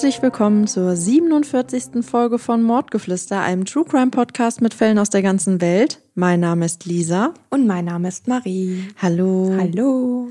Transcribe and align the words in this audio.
Herzlich 0.00 0.22
willkommen 0.22 0.66
zur 0.66 0.96
47. 0.96 2.02
Folge 2.02 2.38
von 2.38 2.62
Mordgeflüster, 2.62 3.42
einem 3.42 3.66
True 3.66 3.84
Crime 3.84 4.10
Podcast 4.10 4.62
mit 4.62 4.72
Fällen 4.72 4.98
aus 4.98 5.10
der 5.10 5.20
ganzen 5.20 5.60
Welt. 5.60 6.00
Mein 6.14 6.40
Name 6.40 6.64
ist 6.64 6.86
Lisa. 6.86 7.34
Und 7.50 7.66
mein 7.66 7.84
Name 7.84 8.08
ist 8.08 8.26
Marie. 8.26 8.88
Hallo. 8.96 9.54
Hallo. 9.58 10.30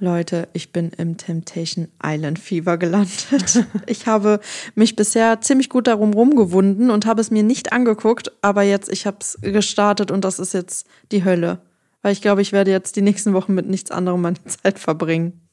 Leute, 0.00 0.48
ich 0.52 0.72
bin 0.72 0.90
im 0.98 1.16
Temptation 1.16 1.86
Island 2.04 2.40
Fever 2.40 2.76
gelandet. 2.76 3.64
ich 3.86 4.08
habe 4.08 4.40
mich 4.74 4.96
bisher 4.96 5.40
ziemlich 5.40 5.68
gut 5.68 5.86
darum 5.86 6.12
rumgewunden 6.12 6.90
und 6.90 7.06
habe 7.06 7.20
es 7.20 7.30
mir 7.30 7.44
nicht 7.44 7.72
angeguckt, 7.72 8.32
aber 8.42 8.62
jetzt, 8.62 8.90
ich 8.90 9.06
habe 9.06 9.18
es 9.20 9.38
gestartet 9.40 10.10
und 10.10 10.24
das 10.24 10.40
ist 10.40 10.54
jetzt 10.54 10.88
die 11.12 11.22
Hölle. 11.24 11.60
Weil 12.02 12.14
ich 12.14 12.20
glaube, 12.20 12.42
ich 12.42 12.50
werde 12.50 12.72
jetzt 12.72 12.96
die 12.96 13.02
nächsten 13.02 13.32
Wochen 13.32 13.54
mit 13.54 13.68
nichts 13.68 13.92
anderem 13.92 14.22
meine 14.22 14.42
Zeit 14.44 14.80
verbringen. 14.80 15.43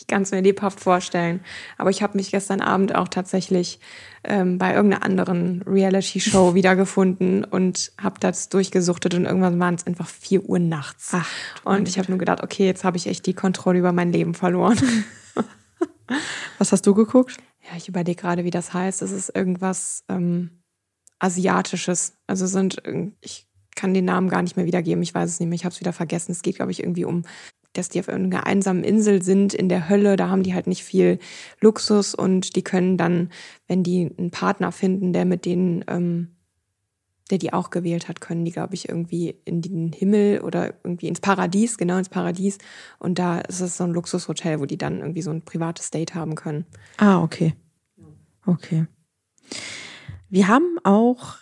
Ich 0.00 0.06
kann 0.06 0.22
es 0.22 0.30
mir 0.30 0.40
lebhaft 0.40 0.80
vorstellen. 0.80 1.40
Aber 1.76 1.90
ich 1.90 2.02
habe 2.02 2.16
mich 2.16 2.30
gestern 2.30 2.60
Abend 2.62 2.94
auch 2.94 3.08
tatsächlich 3.08 3.80
ähm, 4.24 4.56
bei 4.56 4.74
irgendeiner 4.74 5.04
anderen 5.04 5.62
Reality-Show 5.66 6.54
wiedergefunden 6.54 7.44
und 7.44 7.92
habe 8.00 8.18
das 8.18 8.48
durchgesuchtet 8.48 9.14
und 9.14 9.26
irgendwann 9.26 9.60
waren 9.60 9.74
es 9.74 9.86
einfach 9.86 10.08
vier 10.08 10.42
Uhr 10.48 10.58
nachts. 10.58 11.10
Ach, 11.12 11.28
und 11.64 11.86
ich 11.86 11.98
habe 11.98 12.10
nur 12.10 12.18
gedacht, 12.18 12.42
okay, 12.42 12.64
jetzt 12.66 12.82
habe 12.82 12.96
ich 12.96 13.06
echt 13.06 13.26
die 13.26 13.34
Kontrolle 13.34 13.78
über 13.78 13.92
mein 13.92 14.10
Leben 14.10 14.32
verloren. 14.34 14.78
Was 16.58 16.72
hast 16.72 16.86
du 16.86 16.94
geguckt? 16.94 17.36
ja, 17.70 17.76
ich 17.76 17.88
überlege 17.88 18.20
gerade, 18.20 18.44
wie 18.44 18.50
das 18.50 18.72
heißt. 18.74 19.00
Es 19.02 19.12
ist 19.12 19.28
irgendwas 19.36 20.02
ähm, 20.08 20.62
Asiatisches. 21.18 22.14
Also 22.26 22.46
sind, 22.46 22.82
irg- 22.82 23.12
ich 23.20 23.46
kann 23.76 23.94
den 23.94 24.06
Namen 24.06 24.28
gar 24.28 24.42
nicht 24.42 24.56
mehr 24.56 24.66
wiedergeben. 24.66 25.02
Ich 25.02 25.14
weiß 25.14 25.30
es 25.30 25.38
nicht 25.40 25.48
mehr. 25.48 25.54
Ich 25.56 25.64
habe 25.64 25.72
es 25.72 25.80
wieder 25.80 25.92
vergessen. 25.92 26.32
Es 26.32 26.42
geht, 26.42 26.56
glaube 26.56 26.72
ich, 26.72 26.80
irgendwie 26.82 27.04
um 27.04 27.22
dass 27.72 27.88
die 27.88 28.00
auf 28.00 28.08
irgendeiner 28.08 28.46
einsamen 28.46 28.84
Insel 28.84 29.22
sind 29.22 29.54
in 29.54 29.68
der 29.68 29.88
Hölle. 29.88 30.16
Da 30.16 30.28
haben 30.28 30.42
die 30.42 30.54
halt 30.54 30.66
nicht 30.66 30.84
viel 30.84 31.18
Luxus 31.60 32.14
und 32.14 32.56
die 32.56 32.62
können 32.62 32.96
dann, 32.96 33.30
wenn 33.68 33.82
die 33.82 34.10
einen 34.18 34.30
Partner 34.30 34.72
finden, 34.72 35.12
der 35.12 35.24
mit 35.24 35.44
denen, 35.44 35.84
ähm, 35.88 36.28
der 37.30 37.38
die 37.38 37.52
auch 37.52 37.70
gewählt 37.70 38.08
hat, 38.08 38.20
können 38.20 38.44
die, 38.44 38.50
glaube 38.50 38.74
ich, 38.74 38.88
irgendwie 38.88 39.36
in 39.44 39.62
den 39.62 39.92
Himmel 39.92 40.40
oder 40.40 40.74
irgendwie 40.82 41.06
ins 41.06 41.20
Paradies, 41.20 41.78
genau 41.78 41.96
ins 41.96 42.08
Paradies. 42.08 42.58
Und 42.98 43.18
da 43.20 43.38
ist 43.38 43.60
es 43.60 43.76
so 43.76 43.84
ein 43.84 43.92
Luxushotel, 43.92 44.60
wo 44.60 44.66
die 44.66 44.78
dann 44.78 44.98
irgendwie 44.98 45.22
so 45.22 45.30
ein 45.30 45.42
privates 45.42 45.90
Date 45.90 46.14
haben 46.14 46.34
können. 46.34 46.66
Ah, 46.96 47.22
okay. 47.22 47.54
Okay. 48.46 48.86
Wir 50.28 50.48
haben 50.48 50.78
auch 50.82 51.38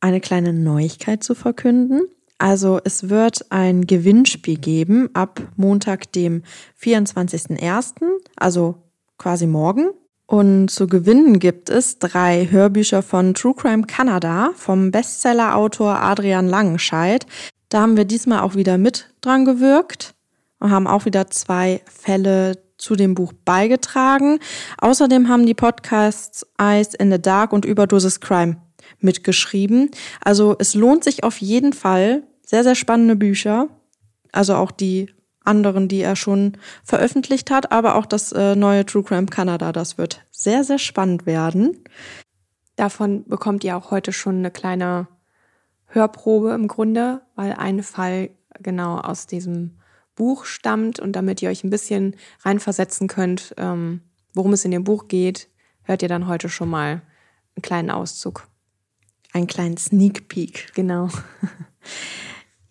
eine 0.00 0.20
kleine 0.20 0.52
Neuigkeit 0.52 1.24
zu 1.24 1.34
verkünden. 1.34 2.02
Also 2.38 2.80
es 2.84 3.08
wird 3.08 3.50
ein 3.50 3.86
Gewinnspiel 3.86 4.58
geben 4.58 5.10
ab 5.14 5.40
Montag, 5.56 6.12
dem 6.12 6.42
24.01., 6.80 7.94
also 8.36 8.76
quasi 9.18 9.46
morgen. 9.46 9.90
Und 10.26 10.70
zu 10.70 10.88
gewinnen 10.88 11.38
gibt 11.38 11.70
es 11.70 11.98
drei 11.98 12.48
Hörbücher 12.50 13.02
von 13.02 13.32
True 13.34 13.54
Crime 13.54 13.84
Canada 13.84 14.50
vom 14.56 14.90
Bestsellerautor 14.90 16.02
Adrian 16.02 16.48
Langenscheidt. 16.48 17.26
Da 17.68 17.82
haben 17.82 17.96
wir 17.96 18.04
diesmal 18.04 18.40
auch 18.40 18.56
wieder 18.56 18.76
mit 18.76 19.14
dran 19.20 19.44
gewirkt 19.44 20.14
und 20.58 20.70
haben 20.70 20.86
auch 20.86 21.04
wieder 21.04 21.28
zwei 21.28 21.80
Fälle 21.86 22.58
zu 22.76 22.96
dem 22.96 23.14
Buch 23.14 23.32
beigetragen. 23.44 24.40
Außerdem 24.78 25.28
haben 25.28 25.46
die 25.46 25.54
Podcasts 25.54 26.44
Eyes 26.58 26.94
in 26.94 27.10
the 27.10 27.22
Dark 27.22 27.52
und 27.52 27.64
Überdosis 27.64 28.20
Crime 28.20 28.56
mitgeschrieben. 29.00 29.90
Also 30.20 30.56
es 30.58 30.74
lohnt 30.74 31.04
sich 31.04 31.24
auf 31.24 31.38
jeden 31.38 31.72
Fall. 31.72 32.22
Sehr, 32.44 32.62
sehr 32.62 32.74
spannende 32.74 33.16
Bücher. 33.16 33.68
Also 34.32 34.54
auch 34.54 34.70
die 34.70 35.08
anderen, 35.44 35.88
die 35.88 36.00
er 36.00 36.16
schon 36.16 36.58
veröffentlicht 36.84 37.50
hat, 37.50 37.72
aber 37.72 37.94
auch 37.94 38.06
das 38.06 38.32
äh, 38.32 38.56
neue 38.56 38.84
True 38.84 39.04
Crime 39.04 39.26
Canada. 39.26 39.72
Das 39.72 39.96
wird 39.98 40.20
sehr, 40.30 40.64
sehr 40.64 40.78
spannend 40.78 41.26
werden. 41.26 41.84
Davon 42.74 43.24
bekommt 43.24 43.64
ihr 43.64 43.76
auch 43.76 43.90
heute 43.90 44.12
schon 44.12 44.36
eine 44.36 44.50
kleine 44.50 45.08
Hörprobe 45.86 46.52
im 46.52 46.68
Grunde, 46.68 47.22
weil 47.36 47.52
ein 47.52 47.82
Fall 47.82 48.30
genau 48.60 48.98
aus 48.98 49.26
diesem 49.26 49.78
Buch 50.14 50.44
stammt 50.44 50.98
und 50.98 51.12
damit 51.12 51.42
ihr 51.42 51.50
euch 51.50 51.62
ein 51.62 51.70
bisschen 51.70 52.16
reinversetzen 52.40 53.06
könnt, 53.06 53.54
ähm, 53.58 54.00
worum 54.34 54.52
es 54.52 54.64
in 54.64 54.70
dem 54.70 54.84
Buch 54.84 55.08
geht, 55.08 55.48
hört 55.82 56.02
ihr 56.02 56.08
dann 56.08 56.26
heute 56.26 56.48
schon 56.48 56.68
mal 56.68 57.02
einen 57.54 57.62
kleinen 57.62 57.90
Auszug. 57.90 58.48
Einen 59.36 59.46
kleinen 59.46 59.76
Sneak 59.76 60.28
Peek. 60.28 60.72
Genau. 60.74 61.10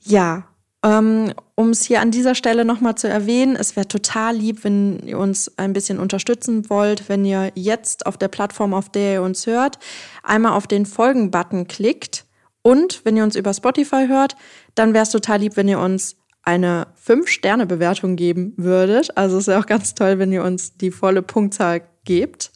Ja, 0.08 0.44
ähm, 0.86 1.34
um 1.56 1.72
es 1.72 1.84
hier 1.84 2.00
an 2.00 2.12
dieser 2.12 2.36
Stelle 2.36 2.64
nochmal 2.64 2.94
zu 2.94 3.08
erwähnen, 3.08 3.56
es 3.56 3.76
wäre 3.76 3.88
total 3.88 4.36
lieb, 4.36 4.64
wenn 4.64 5.00
ihr 5.00 5.18
uns 5.18 5.58
ein 5.58 5.74
bisschen 5.74 5.98
unterstützen 5.98 6.70
wollt, 6.70 7.10
wenn 7.10 7.26
ihr 7.26 7.52
jetzt 7.56 8.06
auf 8.06 8.16
der 8.16 8.28
Plattform, 8.28 8.76
auf 8.76 8.90
der 8.90 9.14
ihr 9.14 9.22
uns 9.24 9.48
hört, 9.48 9.80
einmal 10.22 10.52
auf 10.52 10.68
den 10.68 10.86
Folgen-Button 10.86 11.66
klickt. 11.66 12.26
Und 12.62 13.02
wenn 13.04 13.18
ihr 13.18 13.24
uns 13.24 13.36
über 13.36 13.52
Spotify 13.52 14.06
hört, 14.08 14.36
dann 14.76 14.94
wäre 14.94 15.04
es 15.04 15.10
total 15.10 15.40
lieb, 15.40 15.58
wenn 15.58 15.68
ihr 15.68 15.80
uns 15.80 16.18
eine 16.44 16.86
5-Sterne-Bewertung 17.04 18.16
geben 18.16 18.54
würdet. 18.58 19.18
Also 19.18 19.40
es 19.40 19.48
wäre 19.48 19.60
auch 19.60 19.66
ganz 19.66 19.96
toll, 19.96 20.20
wenn 20.20 20.32
ihr 20.32 20.44
uns 20.44 20.78
die 20.78 20.92
volle 20.92 21.24
Punktzahl 21.24 21.82
gebt. 22.04 22.52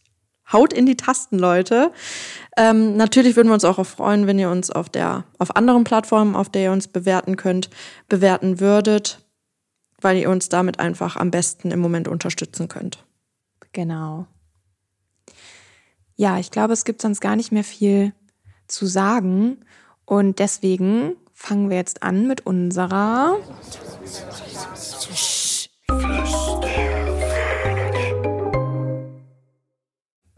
Haut 0.51 0.73
in 0.73 0.85
die 0.85 0.97
Tasten, 0.97 1.37
Leute. 1.37 1.91
Ähm, 2.57 2.97
natürlich 2.97 3.35
würden 3.35 3.49
wir 3.49 3.53
uns 3.53 3.65
auch 3.65 3.83
freuen, 3.85 4.27
wenn 4.27 4.39
ihr 4.39 4.49
uns 4.49 4.71
auf 4.71 4.89
der, 4.89 5.25
auf 5.37 5.55
anderen 5.55 5.83
Plattformen, 5.83 6.35
auf 6.35 6.49
der 6.49 6.63
ihr 6.63 6.71
uns 6.71 6.87
bewerten 6.87 7.35
könnt, 7.35 7.69
bewerten 8.07 8.59
würdet, 8.59 9.25
weil 10.01 10.17
ihr 10.17 10.29
uns 10.29 10.49
damit 10.49 10.79
einfach 10.79 11.15
am 11.15 11.31
besten 11.31 11.71
im 11.71 11.79
Moment 11.79 12.07
unterstützen 12.07 12.67
könnt. 12.67 13.05
Genau. 13.71 14.25
Ja, 16.15 16.37
ich 16.37 16.51
glaube, 16.51 16.73
es 16.73 16.83
gibt 16.83 17.01
sonst 17.01 17.21
gar 17.21 17.35
nicht 17.35 17.51
mehr 17.51 17.63
viel 17.63 18.13
zu 18.67 18.85
sagen. 18.87 19.59
Und 20.05 20.39
deswegen 20.39 21.15
fangen 21.33 21.69
wir 21.69 21.77
jetzt 21.77 22.03
an 22.03 22.27
mit 22.27 22.45
unserer. 22.45 23.37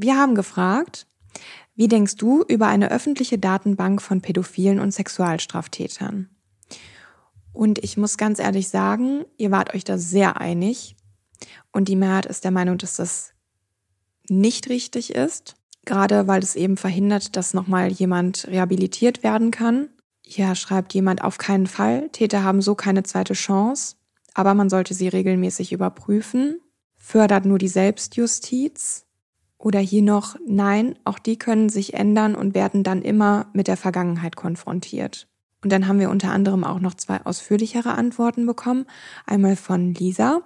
Wir 0.01 0.17
haben 0.17 0.33
gefragt, 0.33 1.05
wie 1.75 1.87
denkst 1.87 2.15
du 2.15 2.43
über 2.47 2.65
eine 2.65 2.89
öffentliche 2.89 3.37
Datenbank 3.37 4.01
von 4.01 4.19
Pädophilen 4.19 4.79
und 4.79 4.91
Sexualstraftätern? 4.91 6.27
Und 7.53 7.77
ich 7.77 7.97
muss 7.97 8.17
ganz 8.17 8.39
ehrlich 8.39 8.69
sagen, 8.69 9.25
ihr 9.37 9.51
wart 9.51 9.75
euch 9.75 9.83
da 9.83 9.99
sehr 9.99 10.41
einig. 10.41 10.95
Und 11.71 11.87
die 11.87 11.95
Mehrheit 11.95 12.25
ist 12.25 12.43
der 12.43 12.49
Meinung, 12.49 12.79
dass 12.79 12.95
das 12.95 13.33
nicht 14.27 14.69
richtig 14.69 15.13
ist. 15.13 15.55
Gerade 15.85 16.27
weil 16.27 16.41
es 16.41 16.55
eben 16.55 16.77
verhindert, 16.77 17.35
dass 17.35 17.53
nochmal 17.53 17.91
jemand 17.91 18.47
rehabilitiert 18.47 19.21
werden 19.21 19.51
kann. 19.51 19.89
Hier 20.25 20.55
schreibt 20.55 20.95
jemand 20.95 21.23
auf 21.23 21.37
keinen 21.37 21.67
Fall. 21.67 22.09
Täter 22.09 22.43
haben 22.43 22.63
so 22.63 22.73
keine 22.73 23.03
zweite 23.03 23.33
Chance. 23.33 23.97
Aber 24.33 24.55
man 24.55 24.71
sollte 24.71 24.95
sie 24.95 25.09
regelmäßig 25.09 25.71
überprüfen. 25.71 26.59
Fördert 26.97 27.45
nur 27.45 27.59
die 27.59 27.67
Selbstjustiz. 27.67 29.05
Oder 29.61 29.79
hier 29.79 30.01
noch, 30.01 30.35
nein, 30.45 30.95
auch 31.03 31.19
die 31.19 31.37
können 31.37 31.69
sich 31.69 31.93
ändern 31.93 32.33
und 32.33 32.55
werden 32.55 32.83
dann 32.83 33.03
immer 33.03 33.45
mit 33.53 33.67
der 33.67 33.77
Vergangenheit 33.77 34.35
konfrontiert. 34.35 35.27
Und 35.63 35.71
dann 35.71 35.87
haben 35.87 35.99
wir 35.99 36.09
unter 36.09 36.31
anderem 36.31 36.63
auch 36.63 36.79
noch 36.79 36.95
zwei 36.95 37.23
ausführlichere 37.23 37.93
Antworten 37.93 38.47
bekommen. 38.47 38.85
Einmal 39.27 39.55
von 39.55 39.93
Lisa 39.93 40.41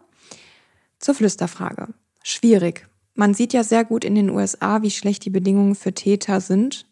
zur 1.00 1.16
Flüsterfrage. 1.16 1.94
Schwierig. 2.24 2.88
man 3.14 3.34
sieht 3.34 3.54
ja 3.54 3.64
sehr 3.64 3.86
gut 3.86 4.04
in 4.04 4.16
den 4.16 4.30
USA, 4.30 4.82
wie 4.82 4.92
schlecht 4.92 5.24
die 5.24 5.30
Bedingungen 5.30 5.76
für 5.76 5.94
Täter 5.94 6.42
sind. 6.42 6.86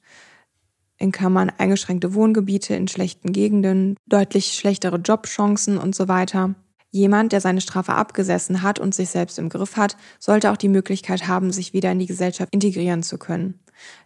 In 0.98 1.12
Klammern 1.12 1.52
eingeschränkte 1.58 2.14
Wohngebiete 2.14 2.76
in 2.76 2.88
schlechten 2.88 3.34
Gegenden, 3.34 3.98
deutlich 4.06 4.54
schlechtere 4.54 4.98
Jobchancen 4.98 5.78
und 5.78 5.94
so 5.94 6.08
weiter. 6.08 6.56
Jemand, 6.96 7.32
der 7.32 7.42
seine 7.42 7.60
Strafe 7.60 7.96
abgesessen 7.96 8.62
hat 8.62 8.78
und 8.78 8.94
sich 8.94 9.10
selbst 9.10 9.40
im 9.40 9.50
Griff 9.50 9.78
hat, 9.78 9.98
sollte 10.20 10.52
auch 10.52 10.58
die 10.58 10.70
Möglichkeit 10.70 11.28
haben, 11.28 11.52
sich 11.52 11.74
wieder 11.74 11.92
in 11.92 11.98
die 11.98 12.06
Gesellschaft 12.06 12.54
integrieren 12.54 13.02
zu 13.02 13.18
können. 13.18 13.60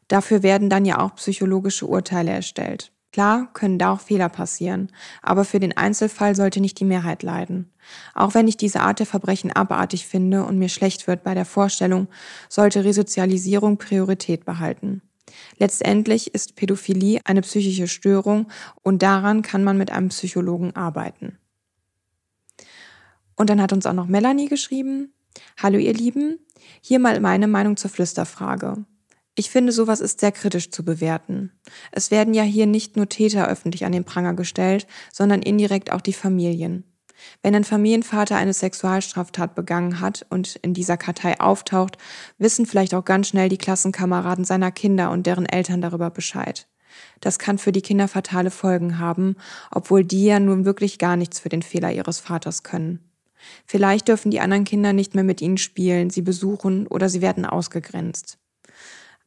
Dafür 0.07 0.41
werden 0.41 0.69
dann 0.69 0.85
ja 0.85 0.99
auch 0.99 1.15
psychologische 1.15 1.85
Urteile 1.85 2.31
erstellt. 2.31 2.93
Klar 3.11 3.49
können 3.51 3.77
da 3.77 3.91
auch 3.91 3.99
Fehler 3.99 4.29
passieren, 4.29 4.89
aber 5.21 5.43
für 5.43 5.59
den 5.59 5.75
Einzelfall 5.75 6.33
sollte 6.33 6.61
nicht 6.61 6.79
die 6.79 6.85
Mehrheit 6.85 7.23
leiden. 7.23 7.73
Auch 8.15 8.35
wenn 8.35 8.47
ich 8.47 8.55
diese 8.55 8.79
Art 8.79 8.99
der 8.99 9.05
Verbrechen 9.05 9.51
abartig 9.51 10.07
finde 10.07 10.45
und 10.45 10.57
mir 10.57 10.69
schlecht 10.69 11.07
wird 11.07 11.25
bei 11.25 11.33
der 11.33 11.45
Vorstellung, 11.45 12.07
sollte 12.47 12.85
Resozialisierung 12.85 13.77
Priorität 13.77 14.45
behalten. 14.45 15.01
Letztendlich 15.57 16.33
ist 16.33 16.55
Pädophilie 16.55 17.19
eine 17.25 17.41
psychische 17.41 17.89
Störung 17.89 18.47
und 18.81 19.03
daran 19.03 19.41
kann 19.41 19.65
man 19.65 19.77
mit 19.77 19.91
einem 19.91 20.07
Psychologen 20.07 20.73
arbeiten. 20.73 21.37
Und 23.37 23.49
dann 23.49 23.61
hat 23.61 23.71
uns 23.71 23.85
auch 23.85 23.93
noch 23.93 24.07
Melanie 24.07 24.49
geschrieben. 24.49 25.13
Hallo 25.61 25.77
ihr 25.77 25.93
Lieben, 25.93 26.39
hier 26.81 26.99
mal 26.99 27.19
meine 27.21 27.47
Meinung 27.47 27.77
zur 27.77 27.91
Flüsterfrage. 27.91 28.85
Ich 29.35 29.51
finde, 29.51 29.71
sowas 29.71 29.99
ist 29.99 30.19
sehr 30.19 30.31
kritisch 30.31 30.71
zu 30.71 30.83
bewerten. 30.83 31.51
Es 31.91 32.09
werden 32.09 32.33
ja 32.33 32.41
hier 32.41 32.65
nicht 32.65 32.97
nur 32.97 33.07
Täter 33.07 33.47
öffentlich 33.47 33.85
an 33.85 33.91
den 33.91 34.03
Pranger 34.03 34.33
gestellt, 34.33 34.87
sondern 35.13 35.43
indirekt 35.43 35.91
auch 35.91 36.01
die 36.01 36.13
Familien. 36.13 36.83
Wenn 37.43 37.53
ein 37.53 37.63
Familienvater 37.63 38.35
eine 38.35 38.53
Sexualstraftat 38.53 39.53
begangen 39.53 40.01
hat 40.01 40.25
und 40.29 40.55
in 40.57 40.73
dieser 40.73 40.97
Kartei 40.97 41.39
auftaucht, 41.39 41.99
wissen 42.39 42.65
vielleicht 42.65 42.95
auch 42.95 43.05
ganz 43.05 43.27
schnell 43.27 43.49
die 43.49 43.57
Klassenkameraden 43.59 44.45
seiner 44.45 44.71
Kinder 44.71 45.11
und 45.11 45.27
deren 45.27 45.45
Eltern 45.45 45.81
darüber 45.81 46.09
Bescheid. 46.09 46.67
Das 47.19 47.37
kann 47.37 47.59
für 47.59 47.71
die 47.71 47.81
Kinder 47.81 48.07
fatale 48.07 48.49
Folgen 48.49 48.97
haben, 48.97 49.35
obwohl 49.71 50.03
die 50.03 50.25
ja 50.25 50.39
nun 50.39 50.65
wirklich 50.65 50.97
gar 50.97 51.15
nichts 51.15 51.39
für 51.39 51.49
den 51.49 51.61
Fehler 51.61 51.91
ihres 51.91 52.19
Vaters 52.19 52.63
können. 52.63 53.06
Vielleicht 53.65 54.07
dürfen 54.07 54.31
die 54.31 54.39
anderen 54.39 54.63
Kinder 54.63 54.93
nicht 54.93 55.15
mehr 55.15 55.23
mit 55.23 55.41
ihnen 55.41 55.57
spielen, 55.57 56.09
sie 56.09 56.21
besuchen 56.21 56.87
oder 56.87 57.09
sie 57.09 57.21
werden 57.21 57.45
ausgegrenzt. 57.45 58.37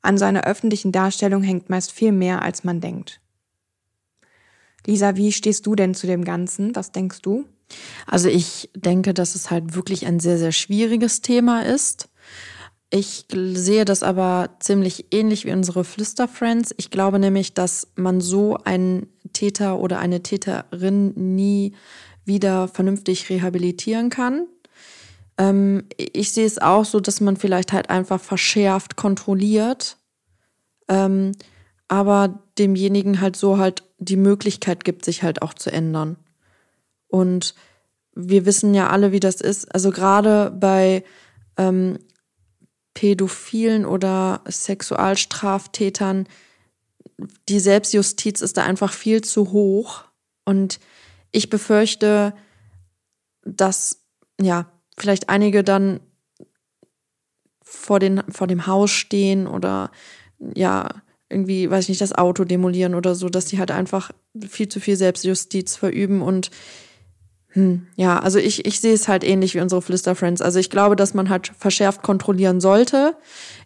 An 0.02 0.18
so 0.18 0.24
einer 0.24 0.44
öffentlichen 0.44 0.92
Darstellung 0.92 1.42
hängt 1.42 1.68
meist 1.68 1.92
viel 1.92 2.12
mehr, 2.12 2.42
als 2.42 2.64
man 2.64 2.80
denkt. 2.80 3.20
Lisa, 4.86 5.16
wie 5.16 5.32
stehst 5.32 5.66
du 5.66 5.74
denn 5.74 5.94
zu 5.94 6.06
dem 6.06 6.24
Ganzen? 6.24 6.74
Was 6.74 6.92
denkst 6.92 7.20
du? 7.22 7.44
Also 8.06 8.28
ich 8.28 8.70
denke, 8.74 9.14
dass 9.14 9.34
es 9.34 9.50
halt 9.50 9.74
wirklich 9.74 10.06
ein 10.06 10.20
sehr, 10.20 10.38
sehr 10.38 10.52
schwieriges 10.52 11.20
Thema 11.20 11.62
ist. 11.64 12.08
Ich 12.92 13.26
sehe 13.30 13.84
das 13.84 14.02
aber 14.02 14.56
ziemlich 14.58 15.12
ähnlich 15.12 15.44
wie 15.44 15.52
unsere 15.52 15.84
Flüsterfriends. 15.84 16.74
Ich 16.76 16.90
glaube 16.90 17.20
nämlich, 17.20 17.54
dass 17.54 17.86
man 17.94 18.20
so 18.20 18.56
einen 18.64 19.06
Täter 19.32 19.78
oder 19.78 20.00
eine 20.00 20.24
Täterin 20.24 21.12
nie 21.36 21.74
wieder 22.30 22.68
vernünftig 22.68 23.28
rehabilitieren 23.28 24.08
kann. 24.08 24.46
Ähm, 25.36 25.84
ich 25.96 26.30
sehe 26.30 26.46
es 26.46 26.58
auch 26.58 26.84
so, 26.84 27.00
dass 27.00 27.20
man 27.20 27.36
vielleicht 27.36 27.72
halt 27.72 27.90
einfach 27.90 28.20
verschärft 28.20 28.94
kontrolliert, 28.94 29.96
ähm, 30.88 31.32
aber 31.88 32.38
demjenigen 32.56 33.20
halt 33.20 33.34
so 33.34 33.58
halt 33.58 33.82
die 33.98 34.16
Möglichkeit 34.16 34.84
gibt, 34.84 35.04
sich 35.04 35.24
halt 35.24 35.42
auch 35.42 35.54
zu 35.54 35.72
ändern. 35.72 36.16
Und 37.08 37.56
wir 38.14 38.46
wissen 38.46 38.74
ja 38.74 38.90
alle, 38.90 39.10
wie 39.10 39.18
das 39.18 39.40
ist. 39.40 39.74
Also 39.74 39.90
gerade 39.90 40.52
bei 40.52 41.02
ähm, 41.56 41.98
Pädophilen 42.94 43.84
oder 43.84 44.42
Sexualstraftätern, 44.48 46.28
die 47.48 47.60
Selbstjustiz 47.60 48.40
ist 48.40 48.56
da 48.56 48.62
einfach 48.62 48.92
viel 48.92 49.22
zu 49.22 49.50
hoch. 49.50 50.04
Und 50.44 50.78
ich 51.32 51.50
befürchte, 51.50 52.34
dass 53.44 54.04
ja 54.40 54.70
vielleicht 54.96 55.28
einige 55.28 55.64
dann 55.64 56.00
vor, 57.62 58.00
den, 58.00 58.22
vor 58.28 58.46
dem 58.46 58.66
Haus 58.66 58.90
stehen 58.90 59.46
oder 59.46 59.90
ja, 60.54 60.88
irgendwie, 61.28 61.70
weiß 61.70 61.84
ich 61.84 61.88
nicht, 61.90 62.00
das 62.00 62.12
Auto 62.12 62.44
demolieren 62.44 62.94
oder 62.94 63.14
so, 63.14 63.28
dass 63.28 63.46
die 63.46 63.58
halt 63.58 63.70
einfach 63.70 64.10
viel 64.48 64.68
zu 64.68 64.80
viel 64.80 64.96
Selbstjustiz 64.96 65.76
verüben 65.76 66.22
und 66.22 66.50
hm, 67.52 67.88
ja, 67.96 68.20
also 68.20 68.38
ich, 68.38 68.64
ich 68.64 68.78
sehe 68.78 68.94
es 68.94 69.08
halt 69.08 69.24
ähnlich 69.24 69.54
wie 69.56 69.60
unsere 69.60 69.82
Flüsterfriends. 69.82 70.40
Also 70.40 70.60
ich 70.60 70.70
glaube, 70.70 70.94
dass 70.94 71.14
man 71.14 71.28
halt 71.28 71.50
verschärft 71.58 72.02
kontrollieren 72.02 72.60
sollte, 72.60 73.16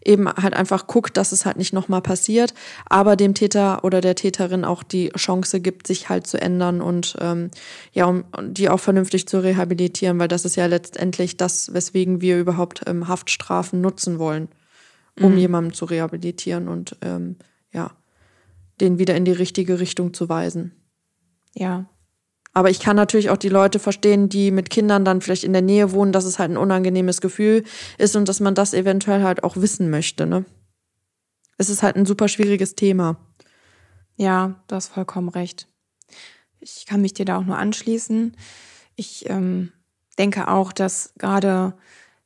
eben 0.02 0.26
halt 0.26 0.54
einfach 0.54 0.86
guckt, 0.86 1.18
dass 1.18 1.32
es 1.32 1.44
halt 1.44 1.58
nicht 1.58 1.74
nochmal 1.74 2.00
passiert, 2.00 2.54
aber 2.86 3.14
dem 3.14 3.34
Täter 3.34 3.84
oder 3.84 4.00
der 4.00 4.14
Täterin 4.14 4.64
auch 4.64 4.82
die 4.82 5.10
Chance 5.10 5.60
gibt, 5.60 5.86
sich 5.86 6.08
halt 6.08 6.26
zu 6.26 6.40
ändern 6.40 6.80
und 6.80 7.16
ähm, 7.20 7.50
ja, 7.92 8.06
um 8.06 8.24
die 8.40 8.70
auch 8.70 8.80
vernünftig 8.80 9.28
zu 9.28 9.42
rehabilitieren, 9.42 10.18
weil 10.18 10.28
das 10.28 10.46
ist 10.46 10.56
ja 10.56 10.64
letztendlich 10.64 11.36
das, 11.36 11.74
weswegen 11.74 12.22
wir 12.22 12.38
überhaupt 12.38 12.84
ähm, 12.86 13.06
Haftstrafen 13.06 13.82
nutzen 13.82 14.18
wollen, 14.18 14.48
um 15.20 15.32
mhm. 15.32 15.38
jemanden 15.38 15.72
zu 15.74 15.84
rehabilitieren 15.84 16.68
und 16.68 16.96
ähm, 17.02 17.36
ja, 17.70 17.90
den 18.80 18.98
wieder 18.98 19.14
in 19.14 19.26
die 19.26 19.32
richtige 19.32 19.78
Richtung 19.78 20.14
zu 20.14 20.30
weisen. 20.30 20.72
Ja, 21.54 21.86
aber 22.54 22.70
ich 22.70 22.78
kann 22.78 22.94
natürlich 22.94 23.30
auch 23.30 23.36
die 23.36 23.48
Leute 23.48 23.80
verstehen, 23.80 24.28
die 24.28 24.52
mit 24.52 24.70
Kindern 24.70 25.04
dann 25.04 25.20
vielleicht 25.20 25.42
in 25.42 25.52
der 25.52 25.60
Nähe 25.60 25.90
wohnen, 25.90 26.12
dass 26.12 26.24
es 26.24 26.38
halt 26.38 26.52
ein 26.52 26.56
unangenehmes 26.56 27.20
Gefühl 27.20 27.64
ist 27.98 28.14
und 28.14 28.28
dass 28.28 28.38
man 28.38 28.54
das 28.54 28.72
eventuell 28.72 29.24
halt 29.24 29.42
auch 29.42 29.56
wissen 29.56 29.90
möchte. 29.90 30.24
Ne? 30.24 30.44
Es 31.58 31.68
ist 31.68 31.82
halt 31.82 31.96
ein 31.96 32.06
super 32.06 32.28
schwieriges 32.28 32.76
Thema. 32.76 33.16
Ja, 34.16 34.62
du 34.68 34.76
hast 34.76 34.88
vollkommen 34.88 35.28
recht. 35.28 35.68
Ich 36.60 36.86
kann 36.86 37.02
mich 37.02 37.12
dir 37.12 37.24
da 37.24 37.38
auch 37.38 37.44
nur 37.44 37.58
anschließen. 37.58 38.36
Ich 38.94 39.28
ähm, 39.28 39.72
denke 40.16 40.46
auch, 40.46 40.72
dass 40.72 41.12
gerade 41.18 41.74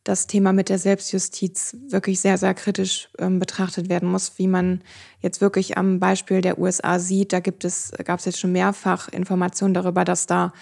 das 0.08 0.26
Thema 0.26 0.54
mit 0.54 0.70
der 0.70 0.78
Selbstjustiz 0.78 1.76
wirklich 1.88 2.20
sehr, 2.20 2.38
sehr 2.38 2.54
kritisch 2.54 3.10
ähm, 3.18 3.38
betrachtet 3.38 3.90
werden 3.90 4.10
muss, 4.10 4.38
wie 4.38 4.46
man 4.46 4.80
jetzt 5.20 5.42
wirklich 5.42 5.76
am 5.76 6.00
Beispiel 6.00 6.40
der 6.40 6.58
USA 6.58 6.98
sieht. 6.98 7.34
Da 7.34 7.40
gibt 7.40 7.62
es, 7.66 7.92
gab 8.04 8.18
es 8.18 8.24
jetzt 8.24 8.38
schon 8.38 8.52
mehrfach 8.52 9.08
Informationen 9.08 9.74
darüber, 9.74 10.06
dass 10.06 10.24
da 10.24 10.54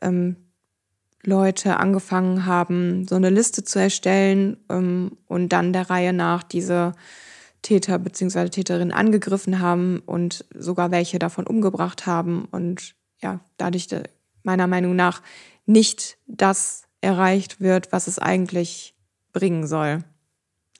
ähm, 0.00 0.36
Leute 1.22 1.76
angefangen 1.76 2.46
haben, 2.46 3.06
so 3.06 3.16
eine 3.16 3.28
Liste 3.28 3.62
zu 3.62 3.78
erstellen 3.78 4.56
ähm, 4.70 5.18
und 5.26 5.50
dann 5.50 5.74
der 5.74 5.90
Reihe 5.90 6.14
nach 6.14 6.42
diese 6.42 6.94
Täter 7.60 7.98
bzw. 7.98 8.48
Täterinnen 8.48 8.94
angegriffen 8.94 9.60
haben 9.60 10.00
und 10.06 10.46
sogar 10.54 10.90
welche 10.90 11.18
davon 11.18 11.46
umgebracht 11.46 12.06
haben 12.06 12.46
und 12.52 12.94
ja, 13.20 13.40
dadurch 13.58 13.92
äh, 13.92 14.04
meiner 14.44 14.66
Meinung 14.66 14.96
nach 14.96 15.20
nicht 15.66 16.16
das 16.26 16.87
erreicht 17.00 17.60
wird, 17.60 17.92
was 17.92 18.06
es 18.06 18.18
eigentlich 18.18 18.94
bringen 19.32 19.66
soll. 19.66 20.04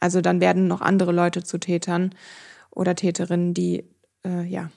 Also 0.01 0.21
dann 0.21 0.41
werden 0.41 0.69
noch 0.69 0.81
andere 0.81 1.13
Leute 1.13 1.43
zu 1.43 1.59
Tätern 1.59 2.15
oder 2.71 2.95
Täterinnen, 2.95 3.55
die 3.55 3.85
äh, 4.25 4.45
ja 4.45 4.71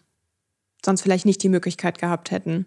sonst 0.83 1.01
vielleicht 1.01 1.25
nicht 1.25 1.43
die 1.43 1.50
Möglichkeit 1.50 2.00
gehabt 2.00 2.31
hätten, 2.31 2.65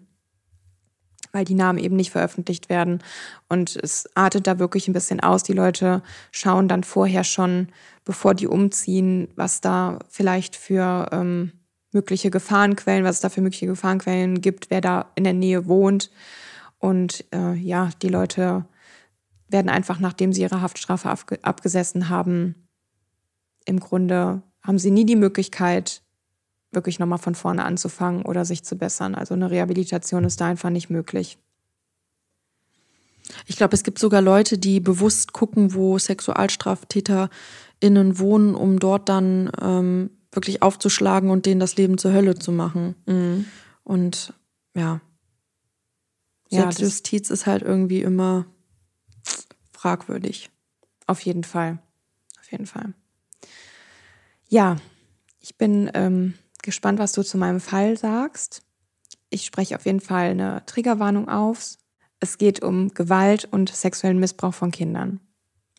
weil 1.31 1.43
die 1.43 1.53
Namen 1.53 1.79
eben 1.79 1.97
nicht 1.97 2.11
veröffentlicht 2.11 2.69
werden. 2.69 3.03
Und 3.49 3.75
es 3.75 4.09
artet 4.15 4.47
da 4.47 4.57
wirklich 4.57 4.87
ein 4.87 4.93
bisschen 4.93 5.19
aus. 5.19 5.43
Die 5.43 5.53
Leute 5.53 6.01
schauen 6.31 6.67
dann 6.67 6.83
vorher 6.83 7.25
schon, 7.25 7.69
bevor 8.05 8.33
die 8.33 8.47
umziehen, 8.47 9.27
was 9.35 9.59
da 9.59 9.99
vielleicht 10.09 10.55
für 10.55 11.09
ähm, 11.11 11.51
mögliche 11.91 12.29
Gefahrenquellen, 12.29 13.03
was 13.03 13.15
es 13.15 13.21
da 13.21 13.29
für 13.29 13.41
mögliche 13.41 13.67
Gefahrenquellen 13.67 14.39
gibt, 14.41 14.69
wer 14.69 14.81
da 14.81 15.11
in 15.15 15.23
der 15.25 15.33
Nähe 15.33 15.67
wohnt. 15.67 16.09
Und 16.79 17.23
äh, 17.33 17.53
ja, 17.53 17.91
die 18.01 18.09
Leute 18.09 18.65
werden 19.47 19.69
einfach, 19.69 19.99
nachdem 19.99 20.33
sie 20.33 20.41
ihre 20.41 20.61
Haftstrafe 20.61 21.09
abgesessen 21.41 22.09
haben, 22.09 22.65
im 23.65 23.79
Grunde 23.79 24.41
haben 24.61 24.79
sie 24.79 24.91
nie 24.91 25.05
die 25.05 25.15
Möglichkeit, 25.15 26.01
wirklich 26.71 26.99
nochmal 26.99 27.19
von 27.19 27.35
vorne 27.35 27.63
anzufangen 27.63 28.23
oder 28.23 28.43
sich 28.45 28.63
zu 28.63 28.75
bessern. 28.75 29.15
Also 29.15 29.33
eine 29.33 29.49
Rehabilitation 29.49 30.25
ist 30.25 30.41
da 30.41 30.47
einfach 30.47 30.69
nicht 30.69 30.89
möglich. 30.89 31.37
Ich 33.47 33.55
glaube, 33.57 33.73
es 33.73 33.81
gibt 33.83 33.97
sogar 33.97 34.21
Leute, 34.21 34.59
die 34.59 34.79
bewusst 34.79 35.33
gucken, 35.33 35.73
wo 35.73 35.97
SexualstraftäterInnen 35.97 38.19
wohnen, 38.19 38.53
um 38.53 38.77
dort 38.79 39.09
dann 39.09 39.49
ähm, 39.59 40.11
wirklich 40.31 40.61
aufzuschlagen 40.61 41.31
und 41.31 41.47
denen 41.47 41.59
das 41.59 41.75
Leben 41.77 41.97
zur 41.97 42.13
Hölle 42.13 42.35
zu 42.35 42.51
machen. 42.51 42.93
Mhm. 43.07 43.45
Und 43.83 44.31
ja, 44.75 45.01
ja 46.49 46.61
Selbstjustiz 46.61 47.29
ist 47.29 47.45
halt 47.45 47.63
irgendwie 47.63 48.01
immer 48.01 48.45
fragwürdig. 49.71 50.49
Auf 51.07 51.21
jeden 51.21 51.43
Fall. 51.43 51.79
Auf 52.39 52.51
jeden 52.51 52.65
Fall. 52.65 52.93
Ja, 54.47 54.77
ich 55.39 55.57
bin 55.57 55.89
ähm, 55.93 56.35
gespannt, 56.61 56.99
was 56.99 57.11
du 57.11 57.23
zu 57.23 57.37
meinem 57.37 57.59
Fall 57.59 57.97
sagst. 57.97 58.63
Ich 59.29 59.45
spreche 59.45 59.75
auf 59.75 59.85
jeden 59.85 60.01
Fall 60.01 60.31
eine 60.31 60.65
Triggerwarnung 60.65 61.29
auf. 61.29 61.77
Es 62.19 62.37
geht 62.37 62.63
um 62.63 62.89
Gewalt 62.89 63.45
und 63.51 63.69
sexuellen 63.69 64.19
Missbrauch 64.19 64.53
von 64.53 64.71
Kindern. 64.71 65.19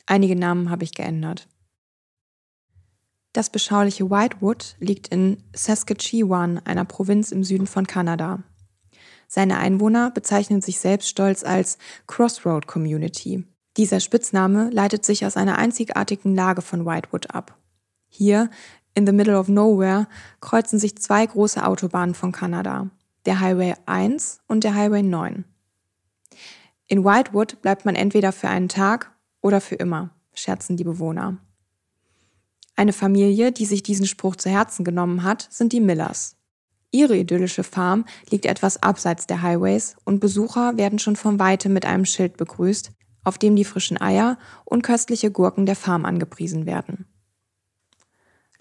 Einige 0.07 0.37
Namen 0.37 0.71
habe 0.71 0.85
ich 0.85 0.93
geändert. 0.93 1.49
Das 3.33 3.51
beschauliche 3.51 4.09
Whitewood 4.11 4.77
liegt 4.79 5.09
in 5.09 5.43
Saskatchewan, 5.55 6.59
einer 6.61 6.85
Provinz 6.85 7.33
im 7.33 7.45
Süden 7.45 7.67
von 7.67 7.87
Kanada. 7.87 8.43
Seine 9.29 9.59
Einwohner 9.59 10.11
bezeichnen 10.11 10.63
sich 10.63 10.79
selbst 10.79 11.09
stolz 11.09 11.45
als 11.45 11.79
Crossroad 12.07 12.67
Community. 12.67 13.45
Dieser 13.77 14.01
Spitzname 14.01 14.71
leitet 14.71 15.05
sich 15.05 15.27
aus 15.27 15.37
einer 15.37 15.59
einzigartigen 15.59 16.35
Lage 16.35 16.63
von 16.63 16.87
Whitewood 16.87 17.31
ab. 17.31 17.59
Hier, 18.09 18.51
in 18.95 19.07
the 19.07 19.13
middle 19.13 19.39
of 19.39 19.49
nowhere, 19.49 20.09
kreuzen 20.41 20.79
sich 20.79 20.97
zwei 20.97 21.27
große 21.27 21.65
Autobahnen 21.67 22.15
von 22.15 22.33
Kanada, 22.33 22.89
der 23.27 23.41
Highway 23.41 23.75
1 23.85 24.41
und 24.47 24.65
der 24.65 24.75
Highway 24.75 25.03
9. 25.03 25.45
In 26.87 27.05
Whitewood 27.05 27.61
bleibt 27.61 27.85
man 27.85 27.95
entweder 27.95 28.33
für 28.33 28.49
einen 28.49 28.69
Tag 28.69 29.13
oder 29.43 29.61
für 29.61 29.75
immer, 29.75 30.11
scherzen 30.33 30.77
die 30.77 30.85
Bewohner. 30.85 31.37
Eine 32.77 32.93
Familie, 32.93 33.53
die 33.53 33.67
sich 33.67 33.83
diesen 33.83 34.07
Spruch 34.07 34.37
zu 34.37 34.49
Herzen 34.51 34.85
genommen 34.85 35.23
hat, 35.23 35.49
sind 35.51 35.73
die 35.73 35.81
Millers. 35.81 36.36
Ihre 36.97 37.15
idyllische 37.15 37.63
Farm 37.63 38.07
liegt 38.31 38.47
etwas 38.47 38.83
abseits 38.83 39.27
der 39.27 39.43
Highways 39.43 39.97
und 40.07 40.19
Besucher 40.19 40.79
werden 40.79 40.99
schon 40.99 41.15
von 41.15 41.39
weitem 41.39 41.75
mit 41.75 41.85
einem 41.85 42.07
Schild 42.07 42.39
begrüßt, 42.39 42.91
auf 43.23 43.37
dem 43.37 43.55
die 43.55 43.67
frischen 43.67 44.01
Eier 44.01 44.39
und 44.65 44.81
köstliche 44.81 45.31
Gurken 45.31 45.67
der 45.67 45.77
Farm 45.77 46.07
angepriesen 46.07 46.65
werden. 46.65 47.05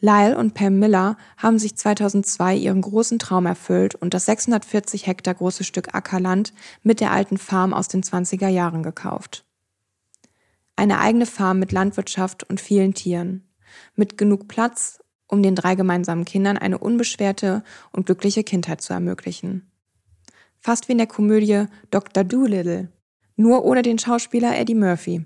Lyle 0.01 0.37
und 0.37 0.53
Pam 0.53 0.79
Miller 0.79 1.15
haben 1.37 1.59
sich 1.59 1.77
2002 1.77 2.57
ihren 2.57 2.81
großen 2.81 3.19
Traum 3.19 3.45
erfüllt 3.45 3.95
und 3.95 4.13
das 4.13 4.25
640 4.25 5.07
Hektar 5.07 5.35
große 5.35 5.63
Stück 5.63 5.95
Ackerland 5.95 6.53
mit 6.83 6.99
der 6.99 7.11
alten 7.11 7.37
Farm 7.37 7.73
aus 7.73 7.87
den 7.87 8.03
20er 8.03 8.49
Jahren 8.49 8.83
gekauft. 8.83 9.45
Eine 10.75 10.99
eigene 10.99 11.25
Farm 11.25 11.59
mit 11.59 11.71
Landwirtschaft 11.71 12.43
und 12.43 12.59
vielen 12.59 12.93
Tieren. 12.93 13.47
Mit 13.95 14.17
genug 14.17 14.49
Platz, 14.49 14.99
um 15.27 15.43
den 15.43 15.55
drei 15.55 15.75
gemeinsamen 15.75 16.25
Kindern 16.25 16.57
eine 16.57 16.77
unbeschwerte 16.77 17.63
und 17.91 18.05
glückliche 18.05 18.43
Kindheit 18.43 18.81
zu 18.81 18.93
ermöglichen. 18.93 19.69
Fast 20.59 20.87
wie 20.87 20.93
in 20.93 20.97
der 20.97 21.07
Komödie 21.07 21.65
Dr. 21.91 22.23
Doolittle, 22.23 22.89
nur 23.35 23.63
ohne 23.65 23.81
den 23.81 23.99
Schauspieler 23.99 24.57
Eddie 24.57 24.75
Murphy. 24.75 25.25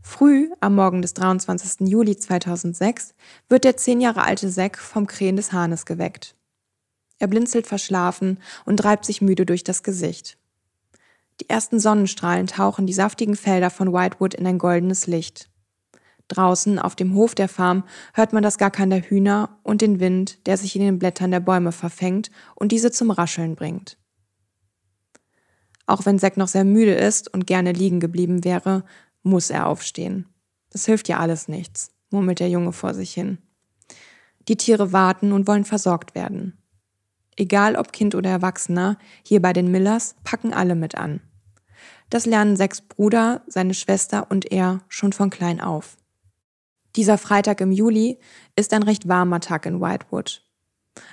Früh 0.00 0.50
am 0.60 0.74
Morgen 0.74 1.00
des 1.00 1.14
23. 1.14 1.88
Juli 1.88 2.16
2006 2.16 3.14
wird 3.48 3.64
der 3.64 3.76
zehn 3.76 4.00
Jahre 4.00 4.22
alte 4.22 4.50
Zack 4.50 4.78
vom 4.78 5.06
Krähen 5.06 5.36
des 5.36 5.52
Hahnes 5.52 5.86
geweckt. 5.86 6.36
Er 7.18 7.26
blinzelt 7.26 7.66
verschlafen 7.66 8.38
und 8.66 8.84
reibt 8.84 9.06
sich 9.06 9.22
müde 9.22 9.46
durch 9.46 9.64
das 9.64 9.82
Gesicht. 9.82 10.36
Die 11.40 11.48
ersten 11.48 11.80
Sonnenstrahlen 11.80 12.46
tauchen 12.46 12.86
die 12.86 12.92
saftigen 12.92 13.34
Felder 13.34 13.70
von 13.70 13.92
Whitewood 13.92 14.34
in 14.34 14.46
ein 14.46 14.58
goldenes 14.58 15.06
Licht. 15.06 15.48
Draußen 16.28 16.78
auf 16.78 16.96
dem 16.96 17.14
Hof 17.14 17.34
der 17.34 17.48
Farm 17.48 17.84
hört 18.14 18.32
man 18.32 18.42
das 18.42 18.58
Gackern 18.58 18.90
der 18.90 19.02
Hühner 19.02 19.58
und 19.62 19.82
den 19.82 20.00
Wind, 20.00 20.46
der 20.46 20.56
sich 20.56 20.74
in 20.74 20.82
den 20.82 20.98
Blättern 20.98 21.30
der 21.30 21.40
Bäume 21.40 21.72
verfängt 21.72 22.30
und 22.54 22.72
diese 22.72 22.90
zum 22.90 23.10
Rascheln 23.10 23.56
bringt. 23.56 23.98
Auch 25.86 26.06
wenn 26.06 26.18
Zack 26.18 26.36
noch 26.36 26.48
sehr 26.48 26.64
müde 26.64 26.94
ist 26.94 27.32
und 27.32 27.46
gerne 27.46 27.72
liegen 27.72 28.00
geblieben 28.00 28.42
wäre, 28.42 28.84
muss 29.22 29.50
er 29.50 29.66
aufstehen. 29.66 30.26
Das 30.70 30.86
hilft 30.86 31.08
ja 31.08 31.18
alles 31.18 31.46
nichts, 31.46 31.90
murmelt 32.10 32.40
der 32.40 32.48
Junge 32.48 32.72
vor 32.72 32.94
sich 32.94 33.12
hin. 33.12 33.38
Die 34.48 34.56
Tiere 34.56 34.92
warten 34.92 35.32
und 35.32 35.46
wollen 35.46 35.64
versorgt 35.64 36.14
werden. 36.14 36.58
Egal 37.36 37.76
ob 37.76 37.92
Kind 37.92 38.14
oder 38.14 38.30
Erwachsener, 38.30 38.98
hier 39.22 39.42
bei 39.42 39.52
den 39.52 39.70
Millers 39.70 40.16
packen 40.24 40.54
alle 40.54 40.74
mit 40.74 40.94
an. 40.94 41.20
Das 42.10 42.26
lernen 42.26 42.56
sechs 42.56 42.80
Bruder, 42.80 43.42
seine 43.46 43.74
Schwester 43.74 44.30
und 44.30 44.50
er 44.52 44.80
schon 44.88 45.12
von 45.12 45.30
klein 45.30 45.60
auf. 45.60 45.96
Dieser 46.96 47.18
Freitag 47.18 47.60
im 47.60 47.72
Juli 47.72 48.18
ist 48.54 48.72
ein 48.72 48.84
recht 48.84 49.08
warmer 49.08 49.40
Tag 49.40 49.66
in 49.66 49.80
Whitewood. 49.80 50.42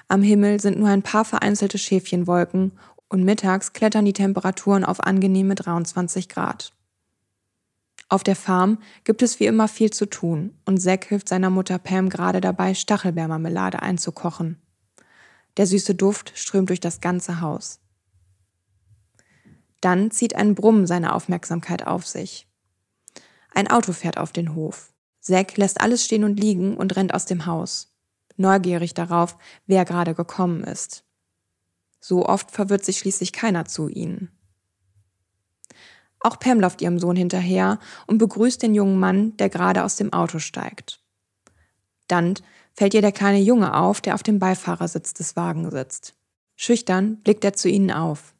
Am 0.07 0.21
Himmel 0.21 0.59
sind 0.59 0.77
nur 0.77 0.89
ein 0.89 1.01
paar 1.01 1.25
vereinzelte 1.25 1.79
Schäfchenwolken 1.79 2.73
und 3.09 3.23
mittags 3.23 3.73
klettern 3.73 4.05
die 4.05 4.13
Temperaturen 4.13 4.85
auf 4.85 5.03
angenehme 5.03 5.55
23 5.55 6.29
Grad. 6.29 6.73
Auf 8.09 8.23
der 8.23 8.35
Farm 8.35 8.77
gibt 9.05 9.23
es 9.23 9.39
wie 9.39 9.45
immer 9.45 9.67
viel 9.67 9.89
zu 9.89 10.05
tun 10.05 10.53
und 10.65 10.79
Zack 10.79 11.05
hilft 11.05 11.29
seiner 11.29 11.49
Mutter 11.49 11.79
Pam 11.79 12.09
gerade 12.09 12.41
dabei, 12.41 12.73
Stachelbeermarmelade 12.73 13.81
einzukochen. 13.81 14.61
Der 15.57 15.65
süße 15.65 15.95
Duft 15.95 16.33
strömt 16.35 16.69
durch 16.69 16.79
das 16.79 17.01
ganze 17.01 17.41
Haus. 17.41 17.79
Dann 19.79 20.11
zieht 20.11 20.35
ein 20.35 20.53
Brummen 20.53 20.85
seine 20.85 21.15
Aufmerksamkeit 21.15 21.87
auf 21.87 22.05
sich. 22.05 22.47
Ein 23.53 23.69
Auto 23.69 23.93
fährt 23.93 24.17
auf 24.17 24.31
den 24.31 24.53
Hof. 24.53 24.93
Zack 25.21 25.55
lässt 25.57 25.79
alles 25.79 26.03
stehen 26.03 26.23
und 26.23 26.39
liegen 26.39 26.75
und 26.75 26.95
rennt 26.95 27.13
aus 27.13 27.25
dem 27.25 27.45
Haus, 27.45 27.95
neugierig 28.37 28.93
darauf, 28.93 29.37
wer 29.67 29.85
gerade 29.85 30.15
gekommen 30.15 30.63
ist. 30.63 31.03
So 31.99 32.25
oft 32.25 32.51
verwirrt 32.51 32.83
sich 32.83 32.97
schließlich 32.97 33.31
keiner 33.31 33.65
zu 33.65 33.87
ihnen. 33.87 34.31
Auch 36.19 36.39
Pam 36.39 36.59
läuft 36.59 36.81
ihrem 36.81 36.99
Sohn 36.99 37.15
hinterher 37.15 37.79
und 38.07 38.17
begrüßt 38.17 38.61
den 38.61 38.75
jungen 38.75 38.99
Mann, 38.99 39.37
der 39.37 39.49
gerade 39.49 39.83
aus 39.83 39.95
dem 39.95 40.11
Auto 40.11 40.39
steigt. 40.39 41.01
Dann 42.07 42.35
fällt 42.73 42.93
ihr 42.93 43.01
der 43.01 43.11
kleine 43.11 43.39
Junge 43.39 43.75
auf, 43.75 44.01
der 44.01 44.15
auf 44.15 44.23
dem 44.23 44.39
Beifahrersitz 44.39 45.13
des 45.13 45.35
Wagens 45.35 45.71
sitzt. 45.71 46.15
Schüchtern 46.55 47.17
blickt 47.21 47.43
er 47.43 47.53
zu 47.53 47.69
ihnen 47.69 47.91
auf. 47.91 48.35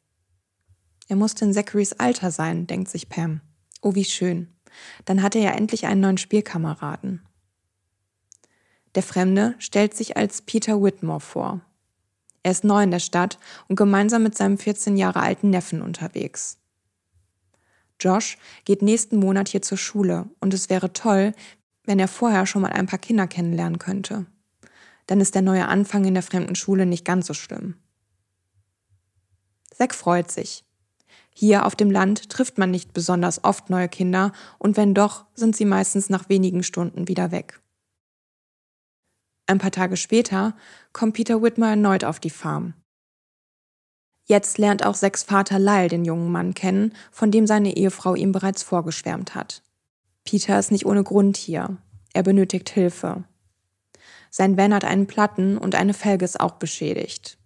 Er 1.08 1.16
musste 1.16 1.44
in 1.44 1.52
Zacharys 1.52 1.92
Alter 1.94 2.30
sein, 2.30 2.66
denkt 2.66 2.88
sich 2.88 3.08
Pam. 3.08 3.40
Oh, 3.80 3.94
wie 3.94 4.04
schön. 4.04 4.51
Dann 5.04 5.22
hat 5.22 5.34
er 5.34 5.42
ja 5.42 5.50
endlich 5.52 5.86
einen 5.86 6.00
neuen 6.00 6.18
Spielkameraden. 6.18 7.22
Der 8.94 9.02
Fremde 9.02 9.54
stellt 9.58 9.94
sich 9.94 10.16
als 10.16 10.42
Peter 10.42 10.82
Whitmore 10.82 11.20
vor. 11.20 11.60
Er 12.42 12.50
ist 12.50 12.64
neu 12.64 12.82
in 12.82 12.90
der 12.90 12.98
Stadt 12.98 13.38
und 13.68 13.76
gemeinsam 13.76 14.22
mit 14.22 14.36
seinem 14.36 14.58
14 14.58 14.96
Jahre 14.96 15.20
alten 15.20 15.50
Neffen 15.50 15.80
unterwegs. 15.80 16.58
Josh 18.00 18.36
geht 18.64 18.82
nächsten 18.82 19.16
Monat 19.16 19.48
hier 19.48 19.62
zur 19.62 19.78
Schule 19.78 20.28
und 20.40 20.52
es 20.52 20.68
wäre 20.68 20.92
toll, 20.92 21.34
wenn 21.84 21.98
er 21.98 22.08
vorher 22.08 22.46
schon 22.46 22.62
mal 22.62 22.72
ein 22.72 22.86
paar 22.86 22.98
Kinder 22.98 23.26
kennenlernen 23.26 23.78
könnte. 23.78 24.26
Dann 25.06 25.20
ist 25.20 25.34
der 25.34 25.42
neue 25.42 25.68
Anfang 25.68 26.04
in 26.04 26.14
der 26.14 26.22
fremden 26.22 26.54
Schule 26.54 26.86
nicht 26.86 27.04
ganz 27.04 27.26
so 27.26 27.34
schlimm. 27.34 27.76
Zack 29.70 29.94
freut 29.94 30.30
sich. 30.30 30.64
Hier 31.34 31.66
auf 31.66 31.74
dem 31.74 31.90
Land 31.90 32.28
trifft 32.28 32.58
man 32.58 32.70
nicht 32.70 32.92
besonders 32.92 33.42
oft 33.42 33.70
neue 33.70 33.88
Kinder 33.88 34.32
und 34.58 34.76
wenn 34.76 34.94
doch, 34.94 35.24
sind 35.34 35.56
sie 35.56 35.64
meistens 35.64 36.10
nach 36.10 36.28
wenigen 36.28 36.62
Stunden 36.62 37.08
wieder 37.08 37.30
weg. 37.30 37.60
Ein 39.46 39.58
paar 39.58 39.70
Tage 39.70 39.96
später 39.96 40.54
kommt 40.92 41.14
Peter 41.14 41.42
Whitmer 41.42 41.70
erneut 41.70 42.04
auf 42.04 42.20
die 42.20 42.30
Farm. 42.30 42.74
Jetzt 44.24 44.58
lernt 44.58 44.84
auch 44.84 44.94
Sechs 44.94 45.24
Vater 45.24 45.58
Lyle 45.58 45.88
den 45.88 46.04
jungen 46.04 46.30
Mann 46.30 46.54
kennen, 46.54 46.94
von 47.10 47.30
dem 47.30 47.46
seine 47.46 47.76
Ehefrau 47.76 48.14
ihm 48.14 48.32
bereits 48.32 48.62
vorgeschwärmt 48.62 49.34
hat. 49.34 49.62
Peter 50.24 50.58
ist 50.58 50.70
nicht 50.70 50.86
ohne 50.86 51.02
Grund 51.02 51.36
hier. 51.36 51.78
Er 52.12 52.22
benötigt 52.22 52.70
Hilfe. 52.70 53.24
Sein 54.30 54.56
Van 54.56 54.72
hat 54.72 54.84
einen 54.84 55.06
Platten 55.06 55.58
und 55.58 55.74
eine 55.74 55.92
Felge 55.92 56.24
ist 56.24 56.40
auch 56.40 56.52
beschädigt. 56.52 57.38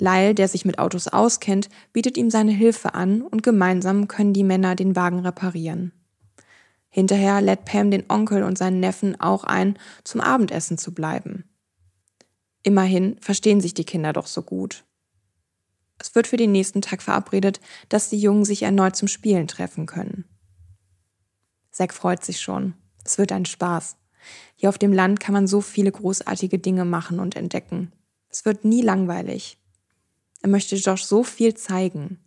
Lyle, 0.00 0.34
der 0.34 0.48
sich 0.48 0.64
mit 0.64 0.78
Autos 0.78 1.08
auskennt, 1.08 1.68
bietet 1.92 2.16
ihm 2.16 2.30
seine 2.30 2.52
Hilfe 2.52 2.94
an 2.94 3.22
und 3.22 3.42
gemeinsam 3.42 4.08
können 4.08 4.32
die 4.32 4.44
Männer 4.44 4.74
den 4.74 4.96
Wagen 4.96 5.20
reparieren. 5.20 5.92
Hinterher 6.88 7.40
lädt 7.40 7.64
Pam 7.64 7.90
den 7.90 8.04
Onkel 8.08 8.42
und 8.42 8.58
seinen 8.58 8.80
Neffen 8.80 9.20
auch 9.20 9.44
ein, 9.44 9.78
zum 10.02 10.20
Abendessen 10.20 10.76
zu 10.76 10.92
bleiben. 10.92 11.44
Immerhin 12.62 13.16
verstehen 13.20 13.60
sich 13.60 13.74
die 13.74 13.84
Kinder 13.84 14.12
doch 14.12 14.26
so 14.26 14.42
gut. 14.42 14.84
Es 15.98 16.14
wird 16.14 16.26
für 16.26 16.36
den 16.36 16.52
nächsten 16.52 16.82
Tag 16.82 17.02
verabredet, 17.02 17.60
dass 17.88 18.10
die 18.10 18.20
Jungen 18.20 18.44
sich 18.44 18.62
erneut 18.62 18.96
zum 18.96 19.06
Spielen 19.06 19.46
treffen 19.46 19.86
können. 19.86 20.24
Zack 21.70 21.94
freut 21.94 22.24
sich 22.24 22.40
schon. 22.40 22.74
Es 23.04 23.18
wird 23.18 23.32
ein 23.32 23.46
Spaß. 23.46 23.96
Hier 24.56 24.68
auf 24.68 24.78
dem 24.78 24.92
Land 24.92 25.20
kann 25.20 25.32
man 25.32 25.46
so 25.46 25.60
viele 25.60 25.92
großartige 25.92 26.58
Dinge 26.58 26.84
machen 26.84 27.20
und 27.20 27.36
entdecken. 27.36 27.92
Es 28.28 28.44
wird 28.44 28.64
nie 28.64 28.82
langweilig. 28.82 29.59
Er 30.42 30.48
möchte 30.48 30.76
Josh 30.76 31.04
so 31.04 31.22
viel 31.22 31.54
zeigen. 31.54 32.18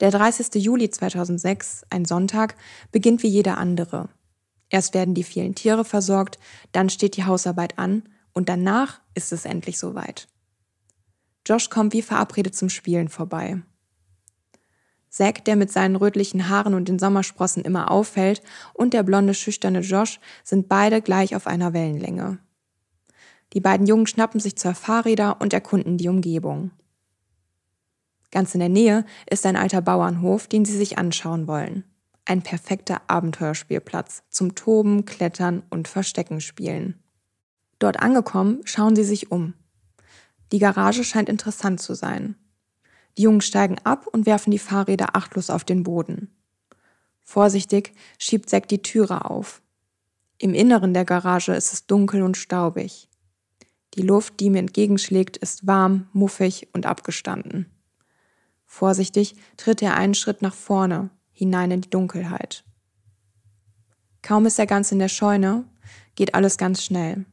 Der 0.00 0.10
30. 0.10 0.62
Juli 0.62 0.90
2006, 0.90 1.84
ein 1.90 2.04
Sonntag, 2.04 2.56
beginnt 2.90 3.22
wie 3.22 3.28
jeder 3.28 3.58
andere. 3.58 4.08
Erst 4.70 4.94
werden 4.94 5.14
die 5.14 5.24
vielen 5.24 5.54
Tiere 5.54 5.84
versorgt, 5.84 6.38
dann 6.72 6.90
steht 6.90 7.16
die 7.16 7.24
Hausarbeit 7.24 7.78
an 7.78 8.02
und 8.32 8.48
danach 8.48 9.00
ist 9.14 9.32
es 9.32 9.44
endlich 9.44 9.78
soweit. 9.78 10.26
Josh 11.46 11.70
kommt 11.70 11.92
wie 11.92 12.02
verabredet 12.02 12.56
zum 12.56 12.70
Spielen 12.70 13.08
vorbei. 13.08 13.62
Zack, 15.10 15.44
der 15.44 15.54
mit 15.54 15.70
seinen 15.70 15.94
rötlichen 15.94 16.48
Haaren 16.48 16.74
und 16.74 16.88
den 16.88 16.98
Sommersprossen 16.98 17.62
immer 17.62 17.90
auffällt, 17.90 18.42
und 18.72 18.94
der 18.94 19.04
blonde, 19.04 19.34
schüchterne 19.34 19.80
Josh 19.80 20.18
sind 20.42 20.68
beide 20.68 21.02
gleich 21.02 21.36
auf 21.36 21.46
einer 21.46 21.72
Wellenlänge. 21.72 22.40
Die 23.52 23.60
beiden 23.60 23.86
Jungen 23.86 24.06
schnappen 24.06 24.40
sich 24.40 24.56
zwei 24.56 24.74
Fahrräder 24.74 25.40
und 25.40 25.52
erkunden 25.52 25.98
die 25.98 26.08
Umgebung. 26.08 26.70
Ganz 28.30 28.52
in 28.54 28.60
der 28.60 28.68
Nähe 28.68 29.04
ist 29.30 29.46
ein 29.46 29.56
alter 29.56 29.80
Bauernhof, 29.80 30.48
den 30.48 30.64
sie 30.64 30.76
sich 30.76 30.98
anschauen 30.98 31.46
wollen. 31.46 31.84
Ein 32.24 32.42
perfekter 32.42 33.02
Abenteuerspielplatz 33.06 34.24
zum 34.28 34.54
Toben, 34.54 35.04
Klettern 35.04 35.62
und 35.70 35.86
Verstecken 35.86 36.40
spielen. 36.40 37.00
Dort 37.78 38.00
angekommen, 38.00 38.62
schauen 38.64 38.96
sie 38.96 39.04
sich 39.04 39.30
um. 39.30 39.54
Die 40.50 40.58
Garage 40.58 41.04
scheint 41.04 41.28
interessant 41.28 41.80
zu 41.80 41.94
sein. 41.94 42.34
Die 43.16 43.22
Jungen 43.22 43.40
steigen 43.40 43.76
ab 43.84 44.06
und 44.06 44.26
werfen 44.26 44.50
die 44.50 44.58
Fahrräder 44.58 45.14
achtlos 45.14 45.50
auf 45.50 45.64
den 45.64 45.82
Boden. 45.84 46.34
Vorsichtig 47.22 47.92
schiebt 48.18 48.50
Zack 48.50 48.68
die 48.68 48.82
Türe 48.82 49.30
auf. 49.30 49.62
Im 50.38 50.54
Inneren 50.54 50.92
der 50.92 51.04
Garage 51.04 51.54
ist 51.54 51.72
es 51.72 51.86
dunkel 51.86 52.22
und 52.22 52.36
staubig. 52.36 53.08
Die 53.94 54.02
Luft, 54.02 54.40
die 54.40 54.46
ihm 54.46 54.56
entgegenschlägt, 54.56 55.36
ist 55.36 55.66
warm, 55.66 56.08
muffig 56.12 56.68
und 56.72 56.86
abgestanden. 56.86 57.66
Vorsichtig 58.66 59.36
tritt 59.56 59.82
er 59.82 59.96
einen 59.96 60.14
Schritt 60.14 60.42
nach 60.42 60.54
vorne, 60.54 61.10
hinein 61.32 61.70
in 61.70 61.80
die 61.80 61.90
Dunkelheit. 61.90 62.64
Kaum 64.22 64.46
ist 64.46 64.58
er 64.58 64.66
ganz 64.66 64.90
in 64.90 64.98
der 64.98 65.08
Scheune, 65.08 65.64
geht 66.16 66.34
alles 66.34 66.58
ganz 66.58 66.82
schnell. 66.82 67.24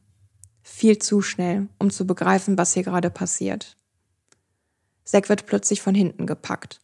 Viel 0.62 0.98
zu 0.98 1.20
schnell, 1.20 1.68
um 1.78 1.90
zu 1.90 2.06
begreifen, 2.06 2.58
was 2.58 2.74
hier 2.74 2.84
gerade 2.84 3.10
passiert. 3.10 3.76
Zack 5.04 5.28
wird 5.28 5.46
plötzlich 5.46 5.82
von 5.82 5.94
hinten 5.94 6.26
gepackt. 6.26 6.80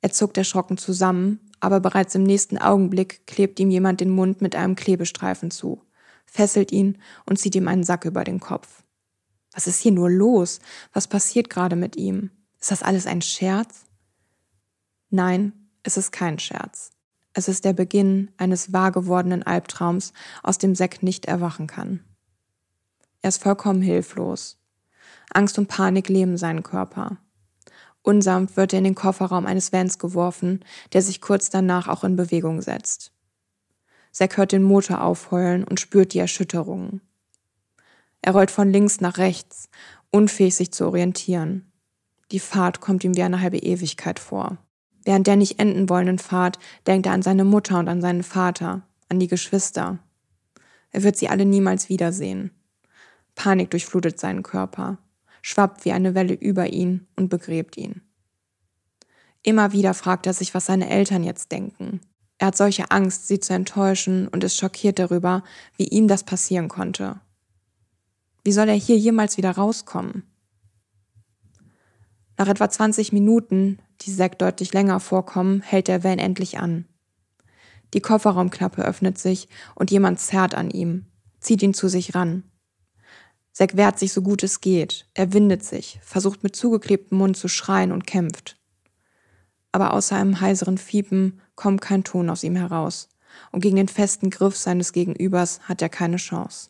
Er 0.00 0.12
zuckt 0.12 0.38
erschrocken 0.38 0.78
zusammen, 0.78 1.40
aber 1.60 1.80
bereits 1.80 2.14
im 2.14 2.22
nächsten 2.22 2.56
Augenblick 2.56 3.26
klebt 3.26 3.60
ihm 3.60 3.70
jemand 3.70 4.00
den 4.00 4.08
Mund 4.08 4.40
mit 4.40 4.56
einem 4.56 4.76
Klebestreifen 4.76 5.50
zu, 5.50 5.82
fesselt 6.24 6.72
ihn 6.72 6.96
und 7.26 7.38
zieht 7.38 7.54
ihm 7.54 7.68
einen 7.68 7.84
Sack 7.84 8.06
über 8.06 8.24
den 8.24 8.40
Kopf. 8.40 8.82
Was 9.52 9.66
ist 9.66 9.80
hier 9.80 9.92
nur 9.92 10.10
los? 10.10 10.60
Was 10.92 11.08
passiert 11.08 11.50
gerade 11.50 11.76
mit 11.76 11.96
ihm? 11.96 12.30
Ist 12.60 12.70
das 12.70 12.82
alles 12.82 13.06
ein 13.06 13.22
Scherz? 13.22 13.86
Nein, 15.10 15.52
es 15.82 15.96
ist 15.96 16.12
kein 16.12 16.38
Scherz. 16.38 16.92
Es 17.32 17.48
ist 17.48 17.64
der 17.64 17.72
Beginn 17.72 18.30
eines 18.36 18.72
wahr 18.72 18.92
gewordenen 18.92 19.42
Albtraums, 19.42 20.12
aus 20.42 20.58
dem 20.58 20.74
Zack 20.74 21.02
nicht 21.02 21.26
erwachen 21.26 21.66
kann. 21.66 22.04
Er 23.22 23.28
ist 23.28 23.42
vollkommen 23.42 23.82
hilflos. 23.82 24.58
Angst 25.32 25.58
und 25.58 25.68
Panik 25.68 26.08
lähmen 26.08 26.36
seinen 26.36 26.62
Körper. 26.62 27.18
Unsanft 28.02 28.56
wird 28.56 28.72
er 28.72 28.78
in 28.78 28.84
den 28.84 28.94
Kofferraum 28.94 29.46
eines 29.46 29.72
Vans 29.72 29.98
geworfen, 29.98 30.64
der 30.92 31.02
sich 31.02 31.20
kurz 31.20 31.50
danach 31.50 31.86
auch 31.86 32.02
in 32.02 32.16
Bewegung 32.16 32.62
setzt. 32.62 33.12
Zack 34.12 34.36
hört 34.36 34.52
den 34.52 34.62
Motor 34.62 35.02
aufheulen 35.02 35.64
und 35.64 35.78
spürt 35.78 36.14
die 36.14 36.18
Erschütterungen. 36.18 37.00
Er 38.22 38.32
rollt 38.32 38.50
von 38.50 38.72
links 38.72 39.00
nach 39.00 39.18
rechts, 39.18 39.68
unfähig 40.10 40.54
sich 40.54 40.72
zu 40.72 40.86
orientieren. 40.86 41.70
Die 42.32 42.40
Fahrt 42.40 42.80
kommt 42.80 43.02
ihm 43.04 43.16
wie 43.16 43.22
eine 43.22 43.40
halbe 43.40 43.58
Ewigkeit 43.58 44.18
vor. 44.18 44.58
Während 45.04 45.26
der 45.26 45.36
nicht 45.36 45.58
enden 45.58 45.88
wollenden 45.88 46.18
Fahrt 46.18 46.58
denkt 46.86 47.06
er 47.06 47.12
an 47.12 47.22
seine 47.22 47.44
Mutter 47.44 47.78
und 47.78 47.88
an 47.88 48.00
seinen 48.00 48.22
Vater, 48.22 48.82
an 49.08 49.18
die 49.18 49.28
Geschwister. 49.28 49.98
Er 50.90 51.02
wird 51.02 51.16
sie 51.16 51.28
alle 51.28 51.44
niemals 51.44 51.88
wiedersehen. 51.88 52.50
Panik 53.34 53.70
durchflutet 53.70 54.20
seinen 54.20 54.42
Körper, 54.42 54.98
schwappt 55.40 55.84
wie 55.84 55.92
eine 55.92 56.14
Welle 56.14 56.34
über 56.34 56.66
ihn 56.66 57.06
und 57.16 57.28
begräbt 57.28 57.76
ihn. 57.76 58.02
Immer 59.42 59.72
wieder 59.72 59.94
fragt 59.94 60.26
er 60.26 60.34
sich, 60.34 60.52
was 60.52 60.66
seine 60.66 60.90
Eltern 60.90 61.24
jetzt 61.24 61.50
denken. 61.50 62.00
Er 62.38 62.48
hat 62.48 62.56
solche 62.56 62.90
Angst, 62.90 63.28
sie 63.28 63.40
zu 63.40 63.54
enttäuschen 63.54 64.28
und 64.28 64.44
ist 64.44 64.56
schockiert 64.56 64.98
darüber, 64.98 65.42
wie 65.76 65.88
ihm 65.88 66.08
das 66.08 66.24
passieren 66.24 66.68
konnte. 66.68 67.20
Wie 68.42 68.52
soll 68.52 68.68
er 68.68 68.74
hier 68.74 68.96
jemals 68.96 69.36
wieder 69.36 69.50
rauskommen? 69.52 70.24
Nach 72.38 72.48
etwa 72.48 72.70
20 72.70 73.12
Minuten, 73.12 73.80
die 74.00 74.16
Zack 74.16 74.38
deutlich 74.38 74.72
länger 74.72 74.98
vorkommen, 74.98 75.60
hält 75.60 75.88
der 75.88 76.04
Van 76.04 76.18
endlich 76.18 76.58
an. 76.58 76.86
Die 77.92 78.00
Kofferraumklappe 78.00 78.82
öffnet 78.82 79.18
sich 79.18 79.48
und 79.74 79.90
jemand 79.90 80.20
zerrt 80.20 80.54
an 80.54 80.70
ihm, 80.70 81.04
zieht 81.40 81.62
ihn 81.62 81.74
zu 81.74 81.88
sich 81.88 82.14
ran. 82.14 82.44
Zack 83.52 83.76
wehrt 83.76 83.98
sich 83.98 84.12
so 84.12 84.22
gut 84.22 84.42
es 84.42 84.62
geht, 84.62 85.06
er 85.12 85.34
windet 85.34 85.64
sich, 85.64 85.98
versucht 86.02 86.42
mit 86.42 86.56
zugeklebtem 86.56 87.18
Mund 87.18 87.36
zu 87.36 87.48
schreien 87.48 87.92
und 87.92 88.06
kämpft. 88.06 88.56
Aber 89.72 89.92
außer 89.92 90.16
einem 90.16 90.40
heiseren 90.40 90.78
Fiepen 90.78 91.40
kommt 91.56 91.82
kein 91.82 92.04
Ton 92.04 92.30
aus 92.30 92.42
ihm 92.42 92.56
heraus, 92.56 93.08
und 93.52 93.60
gegen 93.60 93.76
den 93.76 93.88
festen 93.88 94.30
Griff 94.30 94.56
seines 94.56 94.92
Gegenübers 94.92 95.60
hat 95.68 95.82
er 95.82 95.88
keine 95.88 96.16
Chance. 96.16 96.69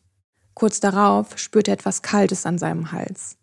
Kurz 0.61 0.79
darauf 0.79 1.39
spürt 1.39 1.69
er 1.69 1.73
etwas 1.73 2.03
Kaltes 2.03 2.45
an 2.45 2.59
seinem 2.59 2.93
Hals. 2.93 3.39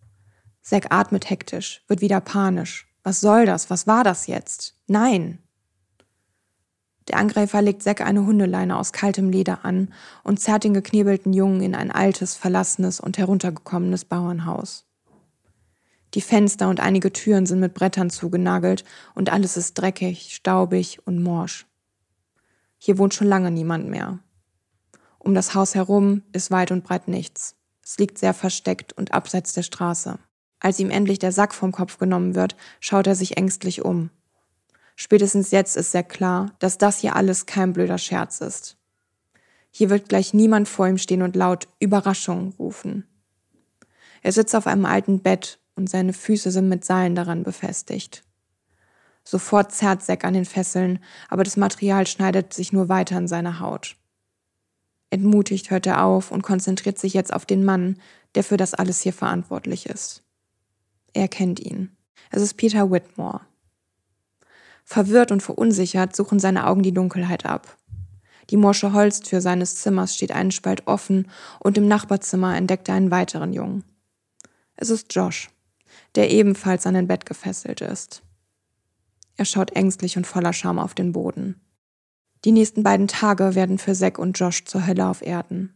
Zack 0.61 0.93
atmet 0.93 1.31
hektisch, 1.31 1.83
wird 1.87 1.99
wieder 1.99 2.21
panisch. 2.21 2.87
Was 3.01 3.21
soll 3.21 3.47
das? 3.47 3.71
Was 3.71 3.87
war 3.87 4.03
das 4.03 4.27
jetzt? 4.27 4.75
Nein! 4.85 5.39
Der 7.07 7.17
Angreifer 7.17 7.63
legt 7.63 7.81
Zack 7.81 8.01
eine 8.01 8.23
Hundeleine 8.23 8.77
aus 8.77 8.93
kaltem 8.93 9.31
Leder 9.31 9.65
an 9.65 9.91
und 10.23 10.39
zerrt 10.39 10.63
den 10.63 10.75
geknebelten 10.75 11.33
Jungen 11.33 11.63
in 11.63 11.73
ein 11.73 11.89
altes, 11.89 12.35
verlassenes 12.35 12.99
und 12.99 13.17
heruntergekommenes 13.17 14.05
Bauernhaus. 14.05 14.85
Die 16.13 16.21
Fenster 16.21 16.69
und 16.69 16.79
einige 16.79 17.11
Türen 17.11 17.47
sind 17.47 17.61
mit 17.61 17.73
Brettern 17.73 18.11
zugenagelt 18.11 18.83
und 19.15 19.33
alles 19.33 19.57
ist 19.57 19.73
dreckig, 19.73 20.35
staubig 20.35 20.99
und 21.07 21.23
morsch. 21.23 21.65
Hier 22.77 22.99
wohnt 22.99 23.15
schon 23.15 23.25
lange 23.25 23.49
niemand 23.49 23.87
mehr. 23.87 24.19
Um 25.27 25.33
das 25.33 25.53
Haus 25.55 25.75
herum 25.75 26.23
ist 26.31 26.51
weit 26.51 26.71
und 26.71 26.85
breit 26.85 27.09
nichts. 27.09 27.57
Es 27.83 27.97
liegt 27.97 28.17
sehr 28.17 28.33
versteckt 28.33 28.93
und 28.93 29.13
abseits 29.13 29.51
der 29.51 29.63
Straße. 29.63 30.19
Als 30.61 30.79
ihm 30.79 30.89
endlich 30.89 31.19
der 31.19 31.33
Sack 31.33 31.53
vom 31.53 31.73
Kopf 31.73 31.97
genommen 31.97 32.33
wird, 32.33 32.55
schaut 32.79 33.07
er 33.07 33.15
sich 33.15 33.35
ängstlich 33.35 33.83
um. 33.83 34.09
Spätestens 34.95 35.51
jetzt 35.51 35.75
ist 35.75 35.91
sehr 35.91 36.05
klar, 36.05 36.53
dass 36.59 36.77
das 36.77 36.99
hier 36.99 37.17
alles 37.17 37.45
kein 37.45 37.73
blöder 37.73 37.97
Scherz 37.97 38.39
ist. 38.39 38.77
Hier 39.69 39.89
wird 39.89 40.07
gleich 40.07 40.33
niemand 40.33 40.69
vor 40.69 40.87
ihm 40.87 40.97
stehen 40.97 41.21
und 41.21 41.35
laut 41.35 41.67
Überraschung 41.81 42.53
rufen. 42.57 43.05
Er 44.21 44.31
sitzt 44.31 44.55
auf 44.55 44.65
einem 44.65 44.85
alten 44.85 45.19
Bett 45.19 45.59
und 45.75 45.89
seine 45.89 46.13
Füße 46.13 46.51
sind 46.51 46.69
mit 46.69 46.85
Seilen 46.85 47.15
daran 47.15 47.43
befestigt. 47.43 48.23
Sofort 49.25 49.73
zerrt 49.73 50.03
Zack 50.03 50.23
an 50.23 50.35
den 50.35 50.45
Fesseln, 50.45 50.99
aber 51.27 51.43
das 51.43 51.57
Material 51.57 52.07
schneidet 52.07 52.53
sich 52.53 52.71
nur 52.71 52.87
weiter 52.87 53.17
in 53.17 53.27
seine 53.27 53.59
Haut. 53.59 53.97
Entmutigt 55.09 55.71
hört 55.71 55.85
er 55.85 56.03
auf 56.03 56.31
und 56.31 56.41
konzentriert 56.41 56.99
sich 56.99 57.13
jetzt 57.13 57.33
auf 57.33 57.45
den 57.45 57.63
Mann, 57.63 57.97
der 58.35 58.43
für 58.43 58.57
das 58.57 58.73
alles 58.73 59.01
hier 59.01 59.13
verantwortlich 59.13 59.85
ist. 59.85 60.23
Er 61.13 61.27
kennt 61.27 61.59
ihn. 61.59 61.95
Es 62.29 62.41
ist 62.41 62.55
Peter 62.55 62.91
Whitmore. 62.91 63.41
Verwirrt 64.83 65.31
und 65.31 65.41
verunsichert 65.41 66.15
suchen 66.15 66.39
seine 66.39 66.67
Augen 66.67 66.83
die 66.83 66.93
Dunkelheit 66.93 67.45
ab. 67.45 67.77
Die 68.49 68.57
morsche 68.57 68.93
Holztür 68.93 69.41
seines 69.41 69.75
Zimmers 69.77 70.15
steht 70.15 70.31
einen 70.31 70.51
Spalt 70.51 70.87
offen 70.87 71.29
und 71.59 71.77
im 71.77 71.87
Nachbarzimmer 71.87 72.55
entdeckt 72.55 72.87
er 72.87 72.95
einen 72.95 73.11
weiteren 73.11 73.51
Jungen. 73.51 73.83
Es 74.75 74.89
ist 74.89 75.13
Josh, 75.13 75.49
der 76.15 76.31
ebenfalls 76.31 76.85
an 76.85 76.95
ein 76.95 77.07
Bett 77.07 77.25
gefesselt 77.25 77.81
ist. 77.81 78.21
Er 79.35 79.45
schaut 79.45 79.75
ängstlich 79.75 80.17
und 80.17 80.25
voller 80.25 80.53
Scham 80.53 80.79
auf 80.79 80.95
den 80.95 81.11
Boden. 81.11 81.59
Die 82.45 82.51
nächsten 82.51 82.83
beiden 82.83 83.07
Tage 83.07 83.55
werden 83.55 83.77
für 83.77 83.93
Zack 83.93 84.19
und 84.19 84.37
Josh 84.37 84.65
zur 84.65 84.85
Hölle 84.85 85.07
auf 85.07 85.21
Erden. 85.21 85.73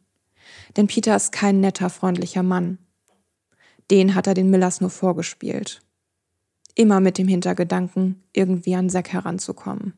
Denn 0.77 0.87
Peter 0.87 1.15
ist 1.15 1.31
kein 1.31 1.59
netter, 1.59 1.89
freundlicher 1.89 2.43
Mann. 2.43 2.77
Den 3.89 4.15
hat 4.15 4.27
er 4.27 4.33
den 4.33 4.49
Millers 4.49 4.81
nur 4.81 4.89
vorgespielt. 4.89 5.81
Immer 6.75 6.99
mit 6.99 7.17
dem 7.17 7.27
Hintergedanken, 7.27 8.23
irgendwie 8.33 8.75
an 8.75 8.89
Zack 8.89 9.11
heranzukommen. 9.11 9.93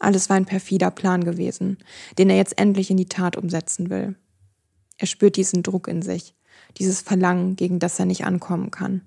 Alles 0.00 0.28
war 0.28 0.36
ein 0.36 0.46
perfider 0.46 0.90
Plan 0.90 1.24
gewesen, 1.24 1.78
den 2.18 2.30
er 2.30 2.36
jetzt 2.36 2.58
endlich 2.58 2.90
in 2.90 2.96
die 2.96 3.08
Tat 3.08 3.36
umsetzen 3.36 3.90
will. 3.90 4.16
Er 4.98 5.06
spürt 5.06 5.36
diesen 5.36 5.62
Druck 5.62 5.88
in 5.88 6.02
sich, 6.02 6.34
dieses 6.78 7.00
Verlangen, 7.00 7.56
gegen 7.56 7.78
das 7.78 7.98
er 7.98 8.06
nicht 8.06 8.24
ankommen 8.24 8.70
kann. 8.70 9.02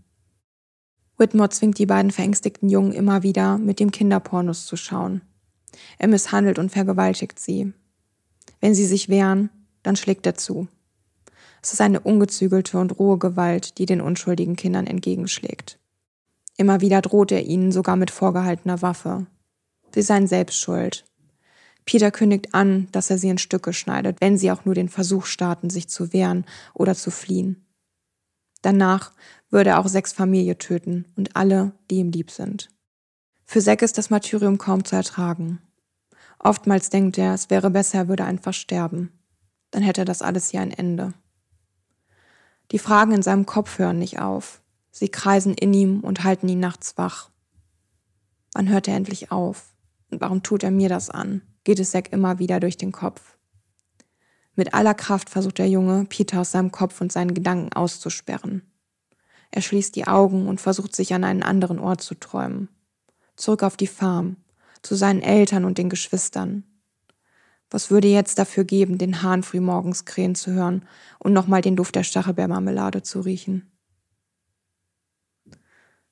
Whitmore 1.18 1.50
zwingt 1.50 1.78
die 1.80 1.86
beiden 1.86 2.12
verängstigten 2.12 2.70
Jungen 2.70 2.94
immer 2.94 3.24
wieder, 3.24 3.58
mit 3.58 3.80
dem 3.80 3.92
Kinderpornos 3.92 4.66
zu 4.66 4.78
schauen. 4.78 5.22
Er 5.98 6.08
misshandelt 6.08 6.60
und 6.60 6.72
vergewaltigt 6.72 7.40
sie. 7.40 7.74
Wenn 8.60 8.76
sie 8.76 8.86
sich 8.86 9.10
wehren, 9.10 9.50
dann 9.84 9.96
schlägt 9.96 10.26
er 10.26 10.36
zu. 10.36 10.68
Es 11.62 11.74
ist 11.74 11.82
eine 11.82 12.00
ungezügelte 12.00 12.78
und 12.78 12.98
rohe 12.98 13.18
Gewalt, 13.18 13.78
die 13.78 13.86
den 13.86 14.02
unschuldigen 14.02 14.56
Kindern 14.56 14.88
entgegenschlägt. 14.88 15.80
Immer 16.56 16.82
wieder 16.82 17.02
droht 17.02 17.32
er 17.32 17.44
ihnen 17.46 17.72
sogar 17.72 17.96
mit 17.96 18.12
vorgehaltener 18.12 18.82
Waffe. 18.82 19.28
Sie 19.94 20.02
seien 20.02 20.28
selbst 20.28 20.58
schuld. 20.58 21.06
Peter 21.86 22.12
kündigt 22.12 22.54
an, 22.54 22.88
dass 22.92 23.10
er 23.10 23.18
sie 23.18 23.30
in 23.30 23.38
Stücke 23.38 23.74
schneidet, 23.74 24.20
wenn 24.20 24.38
sie 24.38 24.52
auch 24.52 24.66
nur 24.66 24.76
den 24.76 24.90
Versuch 24.90 25.26
starten, 25.26 25.70
sich 25.70 25.88
zu 25.88 26.12
wehren 26.12 26.46
oder 26.74 26.96
zu 26.96 27.12
fliehen. 27.12 27.66
Danach 28.62 29.14
würde 29.50 29.72
er 29.72 29.80
auch 29.80 29.88
sechs 29.88 30.12
Familie 30.12 30.58
töten 30.58 31.06
und 31.16 31.36
alle, 31.36 31.72
die 31.90 31.98
ihm 31.98 32.12
lieb 32.12 32.32
sind. 32.32 32.70
Für 33.46 33.62
Zack 33.62 33.82
ist 33.82 33.98
das 33.98 34.10
Martyrium 34.10 34.58
kaum 34.58 34.84
zu 34.84 34.96
ertragen. 34.96 35.60
Oftmals 36.40 36.90
denkt 36.90 37.18
er, 37.18 37.34
es 37.34 37.50
wäre 37.50 37.70
besser, 37.70 38.00
er 38.00 38.08
würde 38.08 38.26
einfach 38.26 38.54
sterben. 38.54 39.12
Dann 39.72 39.84
hätte 39.84 40.06
das 40.06 40.22
alles 40.22 40.50
hier 40.50 40.62
ein 40.62 40.72
Ende. 40.72 41.14
Die 42.72 42.80
Fragen 42.80 43.14
in 43.14 43.22
seinem 43.22 43.46
Kopf 43.46 43.80
hören 43.80 44.00
nicht 44.00 44.20
auf. 44.20 44.62
Sie 44.92 45.10
kreisen 45.10 45.54
in 45.54 45.74
ihm 45.74 46.02
und 46.02 46.24
halten 46.24 46.48
ihn 46.50 46.60
nachts 46.60 46.98
wach. 46.98 47.30
Wann 48.54 48.70
hört 48.70 48.88
er 48.88 48.96
endlich 48.96 49.32
auf? 49.32 49.74
Und 50.10 50.22
warum 50.22 50.44
tut 50.44 50.64
er 50.64 50.72
mir 50.72 50.90
das 50.90 51.10
an? 51.10 51.42
geht 51.64 51.80
es 51.80 51.92
Zack 51.92 52.14
immer 52.14 52.40
wieder 52.40 52.60
durch 52.62 52.78
den 52.78 52.94
Kopf. 52.94 53.38
Mit 54.56 54.74
aller 54.74 54.94
Kraft 54.94 55.30
versucht 55.30 55.60
der 55.60 55.70
Junge, 55.70 56.06
Peter 56.06 56.42
aus 56.42 56.52
seinem 56.52 56.72
Kopf 56.72 57.02
und 57.02 57.12
seinen 57.12 57.34
Gedanken 57.34 57.74
auszusperren. 57.74 58.64
Er 59.52 59.62
schließt 59.62 59.96
die 59.96 60.08
Augen 60.08 60.48
und 60.48 60.62
versucht 60.62 60.96
sich 60.96 61.14
an 61.14 61.24
einen 61.24 61.44
anderen 61.44 61.78
Ort 61.78 62.02
zu 62.02 62.16
träumen. 62.16 62.70
Zurück 63.36 63.64
auf 63.64 63.78
die 63.78 63.88
Farm, 63.88 64.38
zu 64.88 64.96
seinen 64.96 65.22
Eltern 65.22 65.66
und 65.66 65.78
den 65.78 65.90
Geschwistern. 65.90 66.64
Was 67.70 67.92
würde 67.92 68.08
jetzt 68.08 68.40
dafür 68.40 68.64
geben, 68.64 68.98
den 68.98 69.22
Hahn 69.22 69.44
frühmorgens 69.44 70.06
krähen 70.06 70.34
zu 70.34 70.52
hören 70.52 70.86
und 71.20 71.34
nochmal 71.34 71.62
den 71.62 71.76
Duft 71.76 71.96
der 71.96 72.04
Stachelbeermarmelade 72.04 73.04
zu 73.04 73.20
riechen? 73.20 73.70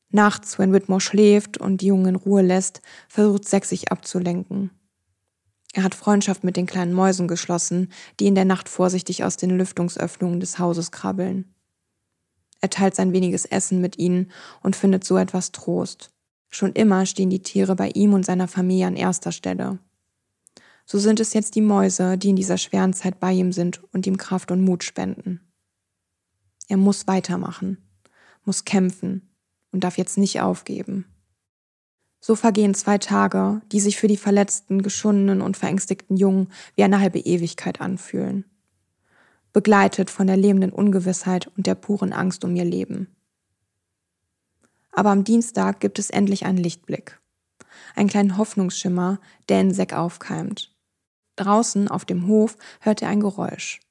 Nachts, 0.09 0.59
wenn 0.59 0.73
Whitmore 0.73 0.99
schläft 0.99 1.57
und 1.57 1.79
die 1.79 1.88
Jungen 1.88 2.07
in 2.07 2.15
Ruhe 2.15 2.41
lässt, 2.41 2.81
versucht 3.07 3.45
Zack 3.45 3.63
sich 3.63 3.91
abzulenken. 3.91 4.71
Er 5.73 5.83
hat 5.83 5.95
Freundschaft 5.95 6.43
mit 6.43 6.57
den 6.57 6.65
kleinen 6.65 6.93
Mäusen 6.93 7.29
geschlossen, 7.29 7.91
die 8.19 8.27
in 8.27 8.35
der 8.35 8.45
Nacht 8.45 8.67
vorsichtig 8.67 9.23
aus 9.23 9.38
den 9.38 9.51
Lüftungsöffnungen 9.57 10.41
des 10.41 10.59
Hauses 10.59 10.91
krabbeln. 10.91 11.53
Er 12.59 12.69
teilt 12.69 12.95
sein 12.95 13.13
weniges 13.13 13.45
Essen 13.45 13.79
mit 13.79 13.97
ihnen 13.97 14.31
und 14.61 14.75
findet 14.75 15.05
so 15.05 15.17
etwas 15.17 15.51
Trost. 15.51 16.14
Schon 16.55 16.71
immer 16.71 17.05
stehen 17.05 17.29
die 17.29 17.41
Tiere 17.41 17.75
bei 17.75 17.89
ihm 17.89 18.13
und 18.13 18.25
seiner 18.25 18.47
Familie 18.47 18.87
an 18.87 18.95
erster 18.95 19.33
Stelle. 19.33 19.77
So 20.85 20.99
sind 20.99 21.19
es 21.19 21.33
jetzt 21.33 21.55
die 21.55 21.61
Mäuse, 21.61 22.17
die 22.17 22.29
in 22.29 22.37
dieser 22.37 22.57
schweren 22.57 22.93
Zeit 22.93 23.19
bei 23.19 23.33
ihm 23.33 23.51
sind 23.51 23.83
und 23.91 24.07
ihm 24.07 24.15
Kraft 24.15 24.51
und 24.51 24.61
Mut 24.61 24.85
spenden. 24.85 25.41
Er 26.69 26.77
muss 26.77 27.07
weitermachen, 27.07 27.79
muss 28.45 28.63
kämpfen 28.63 29.35
und 29.73 29.83
darf 29.83 29.97
jetzt 29.97 30.17
nicht 30.17 30.39
aufgeben. 30.39 31.03
So 32.21 32.35
vergehen 32.35 32.73
zwei 32.73 32.99
Tage, 32.99 33.61
die 33.73 33.81
sich 33.81 33.97
für 33.97 34.07
die 34.07 34.15
verletzten, 34.15 34.81
geschundenen 34.81 35.41
und 35.41 35.57
verängstigten 35.57 36.15
Jungen 36.15 36.47
wie 36.75 36.85
eine 36.85 37.01
halbe 37.01 37.19
Ewigkeit 37.19 37.81
anfühlen. 37.81 38.45
Begleitet 39.51 40.09
von 40.09 40.25
der 40.25 40.37
lebenden 40.37 40.71
Ungewissheit 40.71 41.47
und 41.57 41.67
der 41.67 41.75
puren 41.75 42.13
Angst 42.13 42.45
um 42.45 42.55
ihr 42.55 42.63
Leben. 42.63 43.13
Aber 44.95 45.12
am 45.12 45.23
Dienstag 45.23 45.81
gibt 45.81 45.99
es 45.99 46.10
endlich 46.10 46.45
einen 46.45 46.58
Lichtblick. 46.58 47.19
Einen 47.95 48.10
kleinen 48.10 48.38
Hoffnungsschimmer, 48.38 49.19
der 49.49 49.62
in 49.62 49.73
Seck 49.73 49.93
aufkeimt. 49.93 50.73
Draußen 51.36 51.89
auf 51.89 52.05
dem 52.05 52.27
Hof 52.27 52.58
hört 52.79 53.01
er 53.01 53.10
ein 53.10 53.19
Geräusch. 53.19 53.81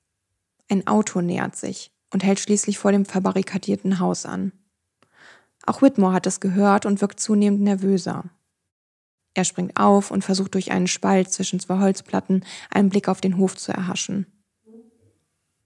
Ein 0.71 0.87
Auto 0.87 1.21
nähert 1.21 1.57
sich 1.57 1.93
und 2.11 2.25
hält 2.25 2.41
schließlich 2.41 2.79
vor 2.79 2.91
dem 2.91 3.05
verbarrikadierten 3.05 3.99
Haus 3.99 4.25
an. 4.25 4.53
Auch 5.67 5.83
Whitmore 5.83 6.15
hat 6.15 6.27
es 6.27 6.41
gehört 6.41 6.87
und 6.87 7.01
wirkt 7.01 7.21
zunehmend 7.21 7.61
nervöser. 7.61 8.25
Er 9.35 9.45
springt 9.45 9.79
auf 9.79 10.11
und 10.11 10.25
versucht 10.25 10.55
durch 10.55 10.71
einen 10.71 10.87
Spalt 10.87 11.31
zwischen 11.33 11.61
zwei 11.61 11.81
Holzplatten 11.81 12.45
einen 12.71 12.89
Blick 12.89 13.09
auf 13.09 13.21
den 13.21 13.37
Hof 13.37 13.57
zu 13.57 13.73
erhaschen. 13.73 14.27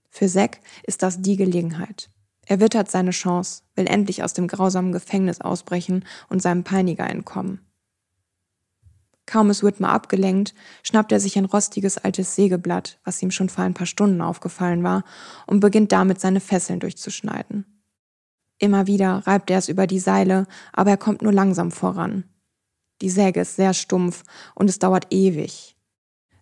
Für 0.09 0.27
Zack 0.27 0.59
ist 0.83 1.03
das 1.03 1.21
die 1.21 1.37
Gelegenheit. 1.37 2.09
Er 2.49 2.59
wittert 2.59 2.89
seine 2.89 3.11
Chance, 3.11 3.61
will 3.75 3.85
endlich 3.85 4.23
aus 4.23 4.33
dem 4.33 4.47
grausamen 4.47 4.91
Gefängnis 4.91 5.39
ausbrechen 5.39 6.03
und 6.29 6.41
seinem 6.41 6.63
Peiniger 6.63 7.07
entkommen. 7.07 7.59
Kaum 9.27 9.51
ist 9.51 9.61
Whitmer 9.61 9.89
abgelenkt, 9.89 10.55
schnappt 10.81 11.11
er 11.11 11.19
sich 11.19 11.37
ein 11.37 11.45
rostiges 11.45 11.99
altes 11.99 12.33
Sägeblatt, 12.33 12.99
was 13.03 13.21
ihm 13.21 13.29
schon 13.29 13.49
vor 13.49 13.63
ein 13.63 13.75
paar 13.75 13.85
Stunden 13.85 14.21
aufgefallen 14.21 14.81
war, 14.81 15.03
und 15.45 15.59
beginnt 15.59 15.91
damit 15.91 16.19
seine 16.19 16.39
Fesseln 16.39 16.79
durchzuschneiden. 16.79 17.65
Immer 18.57 18.87
wieder 18.87 19.27
reibt 19.27 19.51
er 19.51 19.59
es 19.59 19.69
über 19.69 19.85
die 19.85 19.99
Seile, 19.99 20.47
aber 20.73 20.89
er 20.89 20.97
kommt 20.97 21.21
nur 21.21 21.31
langsam 21.31 21.69
voran. 21.69 22.23
Die 23.03 23.11
Säge 23.11 23.41
ist 23.41 23.57
sehr 23.57 23.75
stumpf 23.75 24.23
und 24.55 24.71
es 24.71 24.79
dauert 24.79 25.05
ewig. 25.11 25.77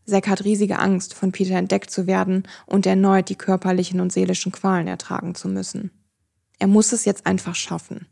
Zack 0.07 0.27
hat 0.29 0.45
riesige 0.45 0.79
Angst, 0.79 1.13
von 1.13 1.33
Peter 1.33 1.55
entdeckt 1.55 1.91
zu 1.91 2.07
werden 2.07 2.43
und 2.65 2.85
erneut 2.85 3.27
die 3.29 3.35
körperlichen 3.35 3.99
und 3.99 4.13
seelischen 4.13 4.53
Qualen 4.53 4.87
ertragen 4.87 5.35
zu 5.35 5.49
müssen. 5.49 5.91
Er 6.59 6.67
muss 6.67 6.93
es 6.93 7.03
jetzt 7.03 7.25
einfach 7.25 7.55
schaffen. 7.55 8.07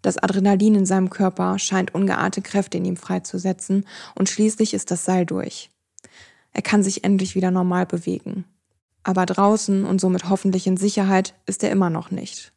Das 0.00 0.16
Adrenalin 0.18 0.76
in 0.76 0.86
seinem 0.86 1.10
Körper 1.10 1.58
scheint 1.58 1.94
ungeahnte 1.94 2.40
Kräfte 2.40 2.78
in 2.78 2.84
ihm 2.84 2.96
freizusetzen 2.96 3.84
und 4.14 4.28
schließlich 4.28 4.74
ist 4.74 4.90
das 4.90 5.04
Seil 5.04 5.26
durch. 5.26 5.70
Er 6.52 6.62
kann 6.62 6.82
sich 6.82 7.04
endlich 7.04 7.34
wieder 7.34 7.50
normal 7.50 7.86
bewegen. 7.86 8.44
Aber 9.04 9.26
draußen 9.26 9.84
und 9.84 10.00
somit 10.00 10.28
hoffentlich 10.28 10.66
in 10.66 10.76
Sicherheit 10.76 11.34
ist 11.46 11.64
er 11.64 11.70
immer 11.70 11.90
noch 11.90 12.12
nicht. 12.12 12.52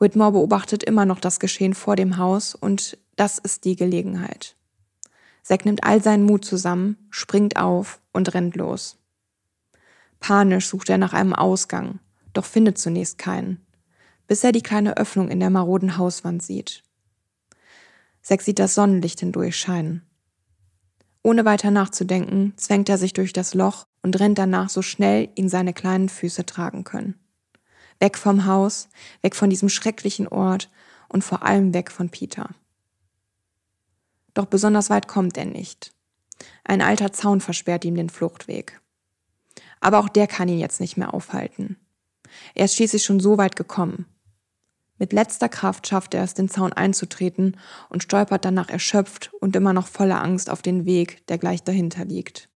Whitmore 0.00 0.32
beobachtet 0.32 0.82
immer 0.82 1.04
noch 1.04 1.20
das 1.20 1.38
Geschehen 1.38 1.74
vor 1.74 1.94
dem 1.94 2.16
Haus 2.16 2.56
und 2.56 2.98
das 3.14 3.38
ist 3.38 3.64
die 3.64 3.76
Gelegenheit. 3.76 4.56
Zack 5.42 5.64
nimmt 5.64 5.84
all 5.84 6.02
seinen 6.02 6.24
Mut 6.24 6.44
zusammen, 6.44 6.96
springt 7.10 7.56
auf 7.56 8.00
und 8.12 8.32
rennt 8.34 8.56
los. 8.56 8.98
Panisch 10.20 10.68
sucht 10.68 10.88
er 10.88 10.98
nach 10.98 11.12
einem 11.12 11.34
Ausgang, 11.34 11.98
doch 12.32 12.44
findet 12.44 12.78
zunächst 12.78 13.18
keinen 13.18 13.62
bis 14.32 14.44
er 14.44 14.52
die 14.52 14.62
kleine 14.62 14.96
Öffnung 14.96 15.28
in 15.28 15.40
der 15.40 15.50
maroden 15.50 15.98
Hauswand 15.98 16.42
sieht. 16.42 16.82
Zack 18.22 18.40
sieht 18.40 18.58
das 18.58 18.74
Sonnenlicht 18.74 19.20
hindurchscheinen. 19.20 20.02
Ohne 21.22 21.44
weiter 21.44 21.70
nachzudenken, 21.70 22.54
zwängt 22.56 22.88
er 22.88 22.96
sich 22.96 23.12
durch 23.12 23.34
das 23.34 23.52
Loch 23.52 23.86
und 24.02 24.18
rennt 24.18 24.38
danach 24.38 24.70
so 24.70 24.80
schnell 24.80 25.28
ihn 25.34 25.50
seine 25.50 25.74
kleinen 25.74 26.08
Füße 26.08 26.46
tragen 26.46 26.82
können. 26.84 27.20
Weg 28.00 28.16
vom 28.16 28.46
Haus, 28.46 28.88
weg 29.20 29.36
von 29.36 29.50
diesem 29.50 29.68
schrecklichen 29.68 30.28
Ort 30.28 30.70
und 31.10 31.22
vor 31.22 31.42
allem 31.42 31.74
weg 31.74 31.90
von 31.90 32.08
Peter. 32.08 32.48
Doch 34.34 34.46
besonders 34.46 34.90
weit 34.90 35.08
kommt 35.08 35.36
er 35.36 35.44
nicht. 35.44 35.92
Ein 36.64 36.80
alter 36.80 37.12
Zaun 37.12 37.40
versperrt 37.40 37.84
ihm 37.84 37.94
den 37.94 38.10
Fluchtweg. 38.10 38.80
Aber 39.80 39.98
auch 39.98 40.08
der 40.08 40.26
kann 40.26 40.48
ihn 40.48 40.58
jetzt 40.58 40.80
nicht 40.80 40.96
mehr 40.96 41.12
aufhalten. 41.12 41.76
Er 42.54 42.64
ist 42.64 42.76
schließlich 42.76 43.04
schon 43.04 43.20
so 43.20 43.36
weit 43.38 43.56
gekommen. 43.56 44.06
Mit 44.98 45.12
letzter 45.12 45.48
Kraft 45.48 45.86
schafft 45.88 46.14
er 46.14 46.22
es, 46.22 46.34
den 46.34 46.48
Zaun 46.48 46.72
einzutreten 46.72 47.56
und 47.88 48.02
stolpert 48.04 48.44
danach 48.44 48.68
erschöpft 48.68 49.32
und 49.40 49.56
immer 49.56 49.72
noch 49.72 49.88
voller 49.88 50.22
Angst 50.22 50.48
auf 50.48 50.62
den 50.62 50.86
Weg, 50.86 51.26
der 51.26 51.38
gleich 51.38 51.62
dahinter 51.62 52.04
liegt. 52.04 52.48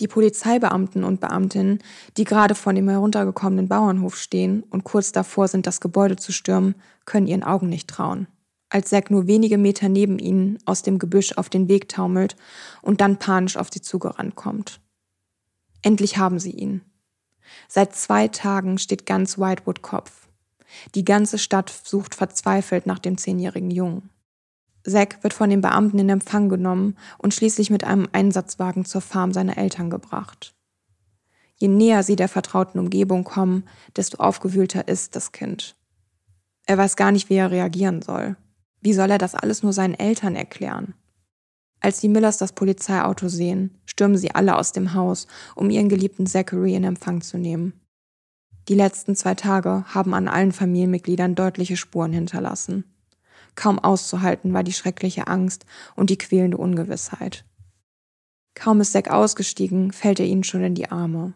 Die 0.00 0.08
Polizeibeamten 0.08 1.04
und 1.04 1.20
Beamtinnen, 1.20 1.78
die 2.18 2.24
gerade 2.24 2.54
vor 2.54 2.74
dem 2.74 2.88
heruntergekommenen 2.90 3.68
Bauernhof 3.68 4.18
stehen 4.18 4.62
und 4.64 4.84
kurz 4.84 5.12
davor 5.12 5.48
sind, 5.48 5.66
das 5.66 5.80
Gebäude 5.80 6.16
zu 6.16 6.32
stürmen, 6.32 6.74
können 7.06 7.26
ihren 7.26 7.42
Augen 7.42 7.70
nicht 7.70 7.88
trauen. 7.88 8.26
Als 8.68 8.90
Zack 8.90 9.10
nur 9.10 9.26
wenige 9.26 9.58
Meter 9.58 9.88
neben 9.88 10.18
ihnen 10.18 10.58
aus 10.64 10.82
dem 10.82 10.98
Gebüsch 10.98 11.32
auf 11.36 11.48
den 11.48 11.68
Weg 11.68 11.88
taumelt 11.88 12.36
und 12.82 13.00
dann 13.00 13.18
panisch 13.18 13.56
auf 13.56 13.68
sie 13.72 13.80
zugerannt 13.80 14.34
kommt. 14.34 14.80
Endlich 15.82 16.18
haben 16.18 16.38
sie 16.40 16.50
ihn. 16.50 16.80
Seit 17.68 17.94
zwei 17.94 18.26
Tagen 18.28 18.78
steht 18.78 19.06
ganz 19.06 19.38
Whitewood 19.38 19.82
Kopf. 19.82 20.28
Die 20.94 21.04
ganze 21.04 21.38
Stadt 21.38 21.72
sucht 21.84 22.16
verzweifelt 22.16 22.86
nach 22.86 22.98
dem 22.98 23.18
zehnjährigen 23.18 23.70
Jungen. 23.70 24.10
Zack 24.82 25.22
wird 25.22 25.32
von 25.32 25.50
den 25.50 25.60
Beamten 25.60 25.98
in 25.98 26.08
Empfang 26.08 26.48
genommen 26.48 26.96
und 27.18 27.34
schließlich 27.34 27.70
mit 27.70 27.84
einem 27.84 28.08
Einsatzwagen 28.12 28.84
zur 28.84 29.00
Farm 29.00 29.32
seiner 29.32 29.58
Eltern 29.58 29.90
gebracht. 29.90 30.54
Je 31.56 31.68
näher 31.68 32.02
sie 32.02 32.16
der 32.16 32.28
vertrauten 32.28 32.78
Umgebung 32.78 33.24
kommen, 33.24 33.64
desto 33.96 34.18
aufgewühlter 34.18 34.88
ist 34.88 35.16
das 35.16 35.32
Kind. 35.32 35.76
Er 36.66 36.78
weiß 36.78 36.96
gar 36.96 37.12
nicht, 37.12 37.30
wie 37.30 37.36
er 37.36 37.50
reagieren 37.50 38.02
soll. 38.02 38.36
Wie 38.86 38.92
soll 38.92 39.10
er 39.10 39.18
das 39.18 39.34
alles 39.34 39.64
nur 39.64 39.72
seinen 39.72 39.94
Eltern 39.94 40.36
erklären? 40.36 40.94
Als 41.80 41.98
die 41.98 42.08
Millers 42.08 42.38
das 42.38 42.52
Polizeiauto 42.52 43.26
sehen, 43.26 43.80
stürmen 43.84 44.16
sie 44.16 44.30
alle 44.30 44.56
aus 44.56 44.70
dem 44.70 44.94
Haus, 44.94 45.26
um 45.56 45.70
ihren 45.70 45.88
geliebten 45.88 46.28
Zachary 46.28 46.76
in 46.76 46.84
Empfang 46.84 47.20
zu 47.20 47.36
nehmen. 47.36 47.72
Die 48.68 48.76
letzten 48.76 49.16
zwei 49.16 49.34
Tage 49.34 49.84
haben 49.88 50.14
an 50.14 50.28
allen 50.28 50.52
Familienmitgliedern 50.52 51.34
deutliche 51.34 51.76
Spuren 51.76 52.12
hinterlassen. 52.12 52.84
Kaum 53.56 53.80
auszuhalten 53.80 54.52
war 54.52 54.62
die 54.62 54.72
schreckliche 54.72 55.26
Angst 55.26 55.66
und 55.96 56.10
die 56.10 56.18
quälende 56.18 56.56
Ungewissheit. 56.56 57.44
Kaum 58.54 58.80
ist 58.80 58.92
Zack 58.92 59.10
ausgestiegen, 59.10 59.90
fällt 59.90 60.20
er 60.20 60.26
ihnen 60.26 60.44
schon 60.44 60.62
in 60.62 60.76
die 60.76 60.92
Arme. 60.92 61.34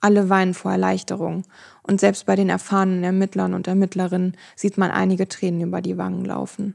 Alle 0.00 0.28
weinen 0.28 0.54
vor 0.54 0.72
Erleichterung, 0.72 1.44
und 1.82 2.00
selbst 2.00 2.26
bei 2.26 2.36
den 2.36 2.48
erfahrenen 2.48 3.02
Ermittlern 3.02 3.54
und 3.54 3.66
Ermittlerinnen 3.66 4.36
sieht 4.54 4.76
man 4.76 4.90
einige 4.90 5.28
Tränen 5.28 5.62
über 5.62 5.80
die 5.80 5.96
Wangen 5.96 6.24
laufen. 6.24 6.74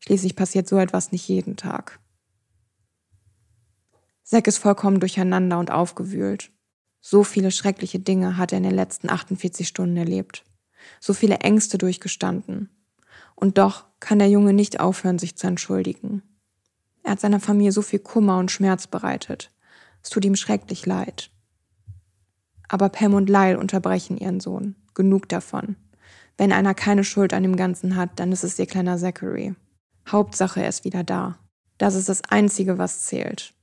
Schließlich 0.00 0.36
passiert 0.36 0.68
so 0.68 0.78
etwas 0.78 1.12
nicht 1.12 1.26
jeden 1.28 1.56
Tag. 1.56 2.00
Zack 4.22 4.46
ist 4.46 4.58
vollkommen 4.58 5.00
durcheinander 5.00 5.58
und 5.58 5.70
aufgewühlt. 5.70 6.50
So 7.00 7.24
viele 7.24 7.50
schreckliche 7.50 7.98
Dinge 7.98 8.36
hat 8.36 8.52
er 8.52 8.58
in 8.58 8.64
den 8.64 8.74
letzten 8.74 9.10
48 9.10 9.66
Stunden 9.66 9.96
erlebt. 9.96 10.44
So 11.00 11.14
viele 11.14 11.38
Ängste 11.38 11.78
durchgestanden. 11.78 12.68
Und 13.34 13.58
doch 13.58 13.86
kann 14.00 14.18
der 14.18 14.28
Junge 14.28 14.52
nicht 14.52 14.80
aufhören, 14.80 15.18
sich 15.18 15.36
zu 15.36 15.46
entschuldigen. 15.46 16.22
Er 17.02 17.12
hat 17.12 17.20
seiner 17.20 17.40
Familie 17.40 17.72
so 17.72 17.82
viel 17.82 17.98
Kummer 17.98 18.38
und 18.38 18.50
Schmerz 18.50 18.86
bereitet. 18.86 19.50
Es 20.02 20.10
tut 20.10 20.24
ihm 20.24 20.36
schrecklich 20.36 20.86
leid. 20.86 21.30
Aber 22.72 22.88
Pam 22.88 23.14
und 23.14 23.28
Lyle 23.28 23.58
unterbrechen 23.58 24.16
ihren 24.16 24.38
Sohn. 24.38 24.76
Genug 24.94 25.28
davon. 25.28 25.74
Wenn 26.36 26.52
einer 26.52 26.72
keine 26.72 27.02
Schuld 27.02 27.34
an 27.34 27.42
dem 27.42 27.56
Ganzen 27.56 27.96
hat, 27.96 28.10
dann 28.20 28.30
ist 28.30 28.44
es 28.44 28.60
ihr 28.60 28.66
kleiner 28.66 28.96
Zachary. 28.96 29.56
Hauptsache, 30.08 30.62
er 30.62 30.68
ist 30.68 30.84
wieder 30.84 31.02
da. 31.02 31.36
Das 31.78 31.96
ist 31.96 32.08
das 32.08 32.22
Einzige, 32.30 32.78
was 32.78 33.00
zählt. 33.00 33.54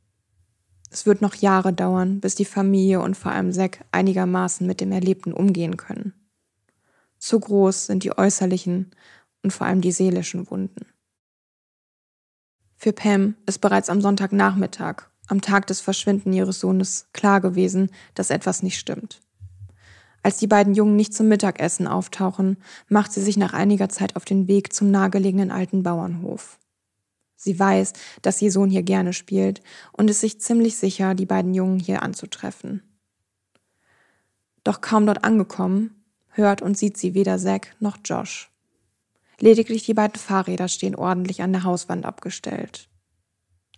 Es 0.91 1.05
wird 1.05 1.21
noch 1.21 1.35
Jahre 1.35 1.71
dauern, 1.71 2.19
bis 2.19 2.35
die 2.35 2.43
Familie 2.43 2.99
und 2.99 3.15
vor 3.15 3.31
allem 3.31 3.53
Zack 3.53 3.85
einigermaßen 3.93 4.67
mit 4.67 4.81
dem 4.81 4.91
Erlebten 4.91 5.31
umgehen 5.31 5.77
können. 5.77 6.13
Zu 7.17 7.39
groß 7.39 7.85
sind 7.85 8.03
die 8.03 8.17
äußerlichen 8.17 8.91
und 9.41 9.53
vor 9.53 9.67
allem 9.67 9.79
die 9.79 9.93
seelischen 9.93 10.51
Wunden. 10.51 10.85
Für 12.75 12.91
Pam 12.91 13.35
ist 13.45 13.59
bereits 13.59 13.89
am 13.89 14.01
Sonntagnachmittag, 14.01 15.03
am 15.27 15.41
Tag 15.41 15.67
des 15.67 15.81
Verschwinden 15.81 16.33
ihres 16.33 16.59
Sohnes, 16.59 17.07
klar 17.13 17.41
gewesen, 17.41 17.89
dass 18.15 18.29
etwas 18.29 18.63
nicht 18.63 18.79
stimmt. 18.79 19.21
Als 20.23 20.37
die 20.37 20.47
beiden 20.47 20.73
Jungen 20.73 20.95
nicht 20.95 21.13
zum 21.13 21.27
Mittagessen 21.27 21.87
auftauchen, 21.87 22.57
macht 22.89 23.13
sie 23.13 23.21
sich 23.21 23.37
nach 23.37 23.53
einiger 23.53 23.89
Zeit 23.89 24.15
auf 24.15 24.25
den 24.25 24.47
Weg 24.47 24.73
zum 24.73 24.91
nahegelegenen 24.91 25.51
alten 25.51 25.83
Bauernhof. 25.83 26.57
Sie 27.35 27.57
weiß, 27.57 27.93
dass 28.23 28.41
ihr 28.41 28.51
Sohn 28.51 28.69
hier 28.69 28.83
gerne 28.83 29.13
spielt 29.13 29.61
und 29.93 30.09
ist 30.09 30.21
sich 30.21 30.41
ziemlich 30.41 30.75
sicher, 30.75 31.13
die 31.13 31.27
beiden 31.27 31.53
Jungen 31.53 31.79
hier 31.79 32.01
anzutreffen. 32.01 32.81
Doch 34.63 34.81
kaum 34.81 35.05
dort 35.05 35.23
angekommen, 35.23 36.03
hört 36.29 36.61
und 36.61 36.77
sieht 36.77 36.97
sie 36.97 37.13
weder 37.13 37.37
Zack 37.37 37.75
noch 37.79 37.97
Josh. 38.03 38.51
Lediglich 39.39 39.85
die 39.85 39.93
beiden 39.93 40.19
Fahrräder 40.19 40.67
stehen 40.67 40.95
ordentlich 40.95 41.41
an 41.41 41.53
der 41.53 41.63
Hauswand 41.63 42.05
abgestellt. 42.05 42.89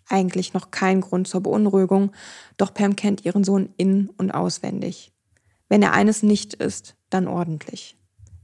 Eigentlich 0.10 0.54
noch 0.54 0.72
kein 0.72 1.02
Grund 1.02 1.28
zur 1.28 1.41
Beunruhigung, 1.41 2.12
doch 2.58 2.74
Pam 2.74 2.95
kennt 2.95 3.26
ihren 3.26 3.43
Sohn 3.43 3.69
in- 3.78 4.10
und 4.17 4.32
auswendig. 4.32 5.13
Wenn 5.69 5.84
er 5.84 5.93
eines 5.93 6.24
nicht 6.24 6.56
ist, 6.56 6.95
dann 7.12 7.28
ordentlich. 7.28 7.95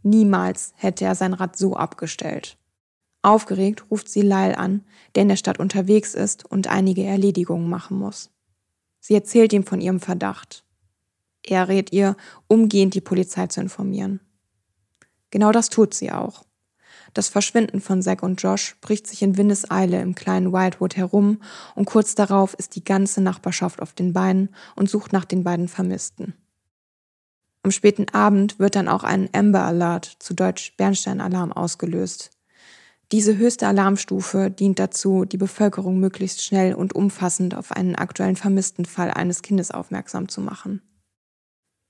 Niemals 0.03 0.73
hätte 0.75 1.05
er 1.05 1.15
sein 1.15 1.33
Rad 1.33 1.57
so 1.57 1.75
abgestellt. 1.75 2.57
Aufgeregt 3.23 3.89
ruft 3.89 4.07
sie 4.07 4.21
Lyle 4.21 4.55
an, 4.55 4.83
der 5.15 5.23
in 5.23 5.29
der 5.29 5.35
Stadt 5.35 5.59
unterwegs 5.59 6.13
ist 6.13 6.45
und 6.45 6.67
einige 6.67 7.03
Erledigungen 7.03 7.67
machen 7.67 7.97
muss. 7.97 8.29
Sie 8.99 9.15
erzählt 9.15 9.51
ihm 9.51 9.63
von 9.63 9.81
ihrem 9.81 9.99
Verdacht. 9.99 10.63
Er 11.41 11.67
rät 11.67 11.91
ihr, 11.91 12.15
umgehend 12.47 12.93
die 12.93 13.01
Polizei 13.01 13.47
zu 13.47 13.61
informieren. 13.61 14.19
Genau 15.31 15.51
das 15.51 15.69
tut 15.69 15.95
sie 15.95 16.11
auch. 16.11 16.44
Das 17.15 17.29
Verschwinden 17.29 17.79
von 17.79 18.01
Zack 18.01 18.23
und 18.23 18.43
Josh 18.43 18.75
bricht 18.81 19.07
sich 19.07 19.21
in 19.21 19.37
Windeseile 19.37 20.01
im 20.01 20.15
kleinen 20.15 20.51
Wildwood 20.51 20.97
herum 20.97 21.41
und 21.73 21.85
kurz 21.85 22.13
darauf 22.13 22.53
ist 22.55 22.75
die 22.75 22.83
ganze 22.83 23.21
Nachbarschaft 23.21 23.81
auf 23.81 23.93
den 23.93 24.11
Beinen 24.11 24.49
und 24.75 24.89
sucht 24.89 25.13
nach 25.13 25.23
den 25.23 25.45
beiden 25.45 25.69
Vermissten. 25.69 26.33
Am 27.63 27.71
späten 27.71 28.09
Abend 28.09 28.59
wird 28.59 28.75
dann 28.75 28.89
auch 28.89 29.05
ein 29.05 29.29
Amber 29.31 29.63
Alert, 29.63 30.17
zu 30.19 30.33
Deutsch 30.33 30.75
Bernstein-Alarm, 30.75 31.53
ausgelöst. 31.53 32.31
Diese 33.13 33.37
höchste 33.37 33.65
Alarmstufe 33.65 34.51
dient 34.51 34.77
dazu, 34.77 35.23
die 35.23 35.37
Bevölkerung 35.37 36.01
möglichst 36.01 36.43
schnell 36.43 36.75
und 36.75 36.93
umfassend 36.93 37.55
auf 37.55 37.71
einen 37.71 37.95
aktuellen 37.95 38.35
Vermisstenfall 38.35 39.09
eines 39.11 39.41
Kindes 39.41 39.71
aufmerksam 39.71 40.27
zu 40.27 40.41
machen. 40.41 40.81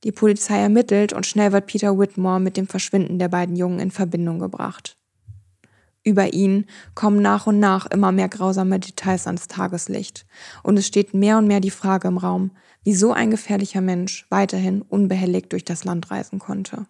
Die 0.03 0.11
Polizei 0.11 0.59
ermittelt 0.59 1.13
und 1.13 1.25
schnell 1.25 1.51
wird 1.51 1.65
Peter 1.65 1.97
Whitmore 1.97 2.39
mit 2.39 2.57
dem 2.57 2.67
Verschwinden 2.67 3.17
der 3.17 3.29
beiden 3.29 3.55
Jungen 3.55 3.79
in 3.79 3.89
Verbindung 3.89 4.37
gebracht. 4.37 4.99
Über 6.07 6.33
ihn 6.33 6.67
kommen 6.93 7.19
nach 7.19 7.47
und 7.47 7.59
nach 7.59 7.87
immer 7.87 8.11
mehr 8.11 8.29
grausame 8.29 8.79
Details 8.79 9.25
ans 9.25 9.47
Tageslicht 9.47 10.27
und 10.61 10.77
es 10.77 10.85
steht 10.85 11.15
mehr 11.15 11.39
und 11.39 11.47
mehr 11.47 11.59
die 11.59 11.71
Frage 11.71 12.07
im 12.07 12.19
Raum, 12.19 12.51
wie 12.83 12.93
so 12.93 13.11
ein 13.11 13.31
gefährlicher 13.31 13.81
Mensch 13.81 14.27
weiterhin 14.29 14.83
unbehelligt 14.83 15.51
durch 15.51 15.65
das 15.65 15.83
Land 15.83 16.11
reisen 16.11 16.37
konnte. 16.37 16.85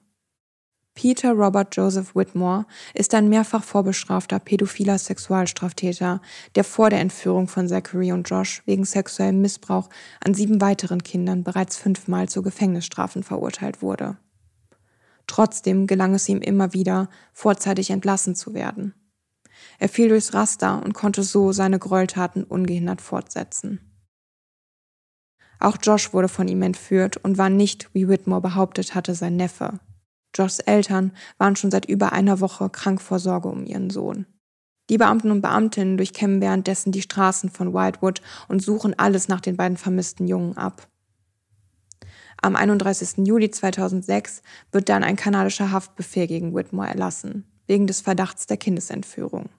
Peter 0.95 1.31
Robert 1.31 1.73
Joseph 1.77 2.13
Whitmore 2.13 2.65
ist 2.93 3.13
ein 3.13 3.29
mehrfach 3.29 3.63
vorbestrafter 3.63 4.39
pädophiler 4.39 4.97
Sexualstraftäter, 4.97 6.21
der 6.55 6.63
vor 6.65 6.89
der 6.89 6.99
Entführung 6.99 7.47
von 7.47 7.69
Zachary 7.69 8.11
und 8.11 8.29
Josh 8.29 8.63
wegen 8.65 8.83
sexuellem 8.83 9.41
Missbrauch 9.41 9.89
an 10.21 10.33
sieben 10.33 10.59
weiteren 10.59 11.03
Kindern 11.03 11.43
bereits 11.45 11.77
fünfmal 11.77 12.27
zu 12.27 12.41
Gefängnisstrafen 12.41 13.23
verurteilt 13.23 13.81
wurde. 13.81 14.17
Trotzdem 15.27 15.87
gelang 15.87 16.13
es 16.15 16.27
ihm 16.27 16.41
immer 16.41 16.73
wieder, 16.73 17.09
vorzeitig 17.33 17.91
entlassen 17.91 18.35
zu 18.35 18.53
werden. 18.53 18.93
Er 19.79 19.89
fiel 19.89 20.09
durchs 20.09 20.33
Raster 20.33 20.81
und 20.83 20.93
konnte 20.93 21.23
so 21.23 21.51
seine 21.51 21.79
Gräueltaten 21.79 22.43
ungehindert 22.43 23.01
fortsetzen. 23.01 23.79
Auch 25.59 25.77
Josh 25.81 26.13
wurde 26.13 26.27
von 26.27 26.47
ihm 26.47 26.61
entführt 26.61 27.17
und 27.17 27.37
war 27.37 27.49
nicht, 27.49 27.89
wie 27.93 28.07
Whitmore 28.07 28.41
behauptet 28.41 28.93
hatte, 28.93 29.15
sein 29.15 29.35
Neffe. 29.35 29.79
Joshs 30.35 30.59
Eltern 30.59 31.11
waren 31.37 31.55
schon 31.55 31.71
seit 31.71 31.85
über 31.85 32.11
einer 32.11 32.39
Woche 32.41 32.69
krank 32.69 33.01
vor 33.01 33.19
Sorge 33.19 33.47
um 33.47 33.65
ihren 33.65 33.89
Sohn. 33.89 34.25
Die 34.89 34.97
Beamten 34.97 35.31
und 35.31 35.41
Beamtinnen 35.41 35.97
durchkämmen 35.97 36.41
währenddessen 36.41 36.91
die 36.91 37.01
Straßen 37.01 37.49
von 37.49 37.73
Whitewood 37.73 38.21
und 38.47 38.61
suchen 38.61 38.97
alles 38.99 39.27
nach 39.27 39.41
den 39.41 39.57
beiden 39.57 39.77
vermissten 39.77 40.27
Jungen 40.27 40.57
ab. 40.57 40.87
Am 42.41 42.55
31. 42.55 43.25
Juli 43.25 43.49
2006 43.49 44.43
wird 44.71 44.89
dann 44.89 45.03
ein 45.03 45.15
kanadischer 45.15 45.71
Haftbefehl 45.71 46.27
gegen 46.27 46.53
Whitmore 46.53 46.89
erlassen, 46.89 47.45
wegen 47.67 47.87
des 47.87 48.01
Verdachts 48.01 48.47
der 48.47 48.57
Kindesentführung. 48.57 49.49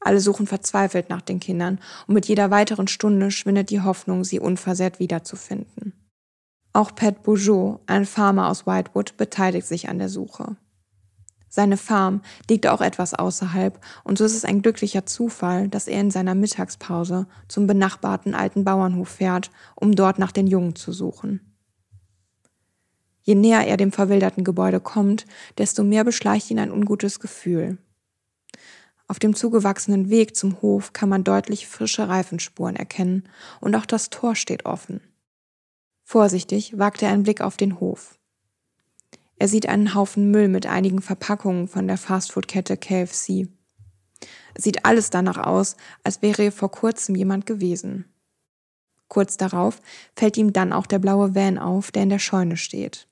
Alle 0.00 0.20
suchen 0.20 0.46
verzweifelt 0.46 1.10
nach 1.10 1.22
den 1.22 1.40
Kindern 1.40 1.80
und 2.06 2.14
mit 2.14 2.26
jeder 2.26 2.50
weiteren 2.50 2.86
Stunde 2.86 3.30
schwindet 3.30 3.70
die 3.70 3.80
Hoffnung, 3.80 4.24
sie 4.24 4.38
unversehrt 4.38 5.00
wiederzufinden. 5.00 5.92
Auch 6.72 6.94
Pat 6.94 7.22
Bourgeot, 7.22 7.80
ein 7.86 8.04
Farmer 8.04 8.48
aus 8.48 8.66
Whitewood, 8.66 9.16
beteiligt 9.16 9.66
sich 9.66 9.88
an 9.88 9.98
der 9.98 10.08
Suche. 10.08 10.56
Seine 11.48 11.78
Farm 11.78 12.20
liegt 12.50 12.66
auch 12.66 12.82
etwas 12.82 13.14
außerhalb 13.14 13.80
und 14.04 14.18
so 14.18 14.24
ist 14.24 14.34
es 14.34 14.44
ein 14.44 14.60
glücklicher 14.60 15.06
Zufall, 15.06 15.68
dass 15.68 15.88
er 15.88 16.00
in 16.00 16.10
seiner 16.10 16.34
Mittagspause 16.34 17.26
zum 17.48 17.66
benachbarten 17.66 18.34
alten 18.34 18.62
Bauernhof 18.62 19.08
fährt, 19.08 19.50
um 19.74 19.96
dort 19.96 20.18
nach 20.18 20.32
den 20.32 20.46
Jungen 20.46 20.76
zu 20.76 20.92
suchen. 20.92 21.45
Je 23.26 23.34
näher 23.34 23.66
er 23.66 23.76
dem 23.76 23.90
verwilderten 23.90 24.44
Gebäude 24.44 24.78
kommt, 24.78 25.26
desto 25.58 25.82
mehr 25.82 26.04
beschleicht 26.04 26.48
ihn 26.52 26.60
ein 26.60 26.70
ungutes 26.70 27.18
Gefühl. 27.18 27.76
Auf 29.08 29.18
dem 29.18 29.34
zugewachsenen 29.34 30.10
Weg 30.10 30.36
zum 30.36 30.62
Hof 30.62 30.92
kann 30.92 31.08
man 31.08 31.24
deutlich 31.24 31.66
frische 31.66 32.08
Reifenspuren 32.08 32.76
erkennen 32.76 33.28
und 33.60 33.74
auch 33.74 33.84
das 33.84 34.10
Tor 34.10 34.36
steht 34.36 34.64
offen. 34.64 35.00
Vorsichtig 36.04 36.78
wagt 36.78 37.02
er 37.02 37.10
einen 37.10 37.24
Blick 37.24 37.40
auf 37.40 37.56
den 37.56 37.80
Hof. 37.80 38.16
Er 39.38 39.48
sieht 39.48 39.68
einen 39.68 39.94
Haufen 39.94 40.30
Müll 40.30 40.46
mit 40.46 40.66
einigen 40.66 41.02
Verpackungen 41.02 41.66
von 41.66 41.88
der 41.88 41.98
Fastfood-Kette 41.98 42.76
KFC. 42.76 43.48
Sieht 44.56 44.84
alles 44.84 45.10
danach 45.10 45.38
aus, 45.38 45.76
als 46.04 46.22
wäre 46.22 46.42
hier 46.42 46.52
vor 46.52 46.70
kurzem 46.70 47.16
jemand 47.16 47.44
gewesen. 47.44 48.04
Kurz 49.08 49.36
darauf 49.36 49.82
fällt 50.14 50.36
ihm 50.36 50.52
dann 50.52 50.72
auch 50.72 50.86
der 50.86 51.00
blaue 51.00 51.34
Van 51.34 51.58
auf, 51.58 51.90
der 51.90 52.04
in 52.04 52.08
der 52.10 52.20
Scheune 52.20 52.56
steht. 52.56 53.08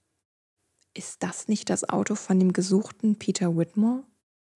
Ist 0.96 1.24
das 1.24 1.48
nicht 1.48 1.70
das 1.70 1.88
Auto 1.88 2.14
von 2.14 2.38
dem 2.38 2.52
gesuchten 2.52 3.16
Peter 3.18 3.56
Whitmore? 3.56 4.04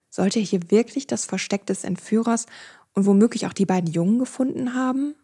Sollte 0.09 0.38
er 0.38 0.44
hier 0.44 0.70
wirklich 0.70 1.09
das 1.09 1.24
Versteck 1.24 1.66
des 1.66 1.83
Entführers 1.83 2.46
und 2.94 3.07
womöglich 3.07 3.46
auch 3.46 3.53
die 3.53 3.66
beiden 3.66 3.92
Jungen 3.92 4.20
gefunden 4.20 4.74
haben? 4.74 5.16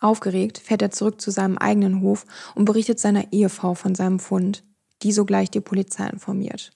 Aufgeregt 0.00 0.58
fährt 0.58 0.80
er 0.80 0.90
zurück 0.90 1.20
zu 1.20 1.30
seinem 1.30 1.58
eigenen 1.58 2.00
Hof 2.00 2.24
und 2.54 2.64
berichtet 2.64 2.98
seiner 2.98 3.30
Ehefrau 3.32 3.74
von 3.74 3.94
seinem 3.94 4.18
Fund, 4.18 4.64
die 5.02 5.12
sogleich 5.12 5.50
die 5.50 5.60
Polizei 5.60 6.08
informiert. 6.08 6.72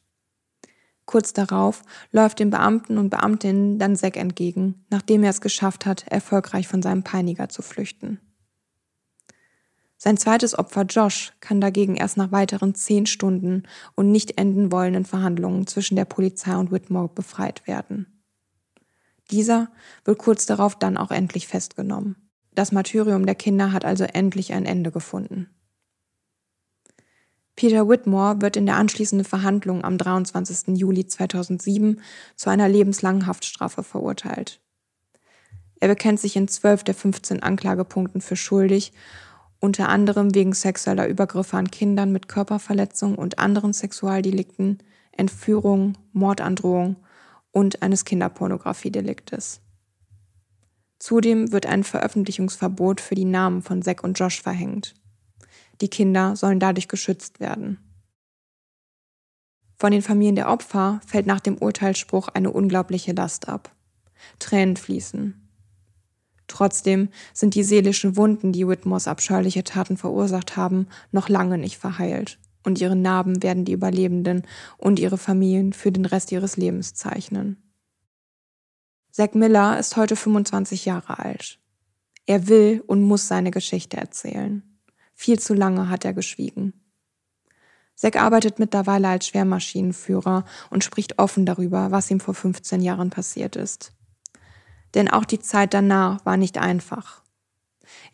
Kurz 1.06 1.32
darauf 1.32 1.82
läuft 2.12 2.40
den 2.40 2.50
Beamten 2.50 2.98
und 2.98 3.08
Beamtinnen 3.08 3.78
dann 3.78 3.96
Zack 3.96 4.16
entgegen, 4.16 4.84
nachdem 4.90 5.22
er 5.24 5.30
es 5.30 5.40
geschafft 5.40 5.86
hat, 5.86 6.06
erfolgreich 6.08 6.68
von 6.68 6.82
seinem 6.82 7.04
Peiniger 7.04 7.48
zu 7.48 7.62
flüchten. 7.62 8.20
Sein 9.98 10.18
zweites 10.18 10.58
Opfer 10.58 10.82
Josh 10.82 11.32
kann 11.40 11.60
dagegen 11.60 11.96
erst 11.96 12.16
nach 12.16 12.32
weiteren 12.32 12.74
zehn 12.74 13.06
Stunden 13.06 13.62
und 13.94 14.12
nicht 14.12 14.38
enden 14.38 14.70
wollenden 14.70 15.06
Verhandlungen 15.06 15.66
zwischen 15.66 15.96
der 15.96 16.04
Polizei 16.04 16.54
und 16.56 16.70
Whitmore 16.70 17.08
befreit 17.08 17.66
werden. 17.66 18.22
Dieser 19.30 19.68
wird 20.04 20.18
kurz 20.18 20.46
darauf 20.46 20.78
dann 20.78 20.96
auch 20.96 21.10
endlich 21.10 21.48
festgenommen. 21.48 22.16
Das 22.54 22.72
Martyrium 22.72 23.26
der 23.26 23.34
Kinder 23.34 23.72
hat 23.72 23.84
also 23.84 24.04
endlich 24.04 24.52
ein 24.52 24.66
Ende 24.66 24.90
gefunden. 24.90 25.50
Peter 27.56 27.88
Whitmore 27.88 28.42
wird 28.42 28.56
in 28.58 28.66
der 28.66 28.76
anschließenden 28.76 29.24
Verhandlung 29.24 29.82
am 29.82 29.96
23. 29.96 30.76
Juli 30.76 31.06
2007 31.06 32.02
zu 32.36 32.50
einer 32.50 32.68
lebenslangen 32.68 33.26
Haftstrafe 33.26 33.82
verurteilt. 33.82 34.60
Er 35.80 35.88
bekennt 35.88 36.20
sich 36.20 36.36
in 36.36 36.48
zwölf 36.48 36.84
der 36.84 36.94
15 36.94 37.42
Anklagepunkten 37.42 38.20
für 38.20 38.36
schuldig, 38.36 38.92
unter 39.66 39.88
anderem 39.88 40.32
wegen 40.34 40.52
sexueller 40.52 41.08
Übergriffe 41.08 41.56
an 41.56 41.72
Kindern 41.72 42.12
mit 42.12 42.28
Körperverletzung 42.28 43.16
und 43.16 43.40
anderen 43.40 43.72
Sexualdelikten, 43.72 44.78
Entführung, 45.10 45.98
Mordandrohung 46.12 46.96
und 47.50 47.82
eines 47.82 48.04
Kinderpornografiedeliktes. 48.04 49.60
Zudem 51.00 51.50
wird 51.50 51.66
ein 51.66 51.82
Veröffentlichungsverbot 51.82 53.00
für 53.00 53.16
die 53.16 53.24
Namen 53.24 53.60
von 53.60 53.82
Zack 53.82 54.04
und 54.04 54.18
Josh 54.18 54.40
verhängt. 54.40 54.94
Die 55.80 55.88
Kinder 55.88 56.36
sollen 56.36 56.60
dadurch 56.60 56.86
geschützt 56.86 57.40
werden. 57.40 57.78
Von 59.78 59.90
den 59.90 60.00
Familien 60.00 60.36
der 60.36 60.48
Opfer 60.48 61.00
fällt 61.04 61.26
nach 61.26 61.40
dem 61.40 61.58
Urteilsspruch 61.58 62.28
eine 62.28 62.52
unglaubliche 62.52 63.12
Last 63.12 63.48
ab. 63.48 63.74
Tränen 64.38 64.76
fließen. 64.76 65.45
Trotzdem 66.48 67.08
sind 67.32 67.54
die 67.54 67.62
seelischen 67.62 68.16
Wunden, 68.16 68.52
die 68.52 68.66
Whitmores 68.66 69.08
abscheuliche 69.08 69.64
Taten 69.64 69.96
verursacht 69.96 70.56
haben, 70.56 70.86
noch 71.12 71.28
lange 71.28 71.58
nicht 71.58 71.78
verheilt. 71.78 72.38
Und 72.62 72.80
ihre 72.80 72.96
Narben 72.96 73.42
werden 73.42 73.64
die 73.64 73.72
Überlebenden 73.72 74.42
und 74.76 74.98
ihre 74.98 75.18
Familien 75.18 75.72
für 75.72 75.92
den 75.92 76.04
Rest 76.04 76.32
ihres 76.32 76.56
Lebens 76.56 76.94
zeichnen. 76.94 77.62
Zack 79.10 79.34
Miller 79.34 79.78
ist 79.78 79.96
heute 79.96 80.14
25 80.14 80.84
Jahre 80.84 81.18
alt. 81.18 81.58
Er 82.26 82.48
will 82.48 82.82
und 82.86 83.02
muss 83.02 83.28
seine 83.28 83.50
Geschichte 83.50 83.96
erzählen. 83.96 84.62
Viel 85.14 85.38
zu 85.38 85.54
lange 85.54 85.88
hat 85.88 86.04
er 86.04 86.12
geschwiegen. 86.12 86.74
Zack 87.94 88.16
arbeitet 88.16 88.58
mittlerweile 88.58 89.08
als 89.08 89.28
Schwermaschinenführer 89.28 90.44
und 90.68 90.84
spricht 90.84 91.18
offen 91.18 91.46
darüber, 91.46 91.92
was 91.92 92.10
ihm 92.10 92.20
vor 92.20 92.34
15 92.34 92.82
Jahren 92.82 93.08
passiert 93.08 93.56
ist. 93.56 93.95
Denn 94.96 95.10
auch 95.10 95.26
die 95.26 95.38
Zeit 95.38 95.74
danach 95.74 96.24
war 96.24 96.38
nicht 96.38 96.56
einfach. 96.56 97.22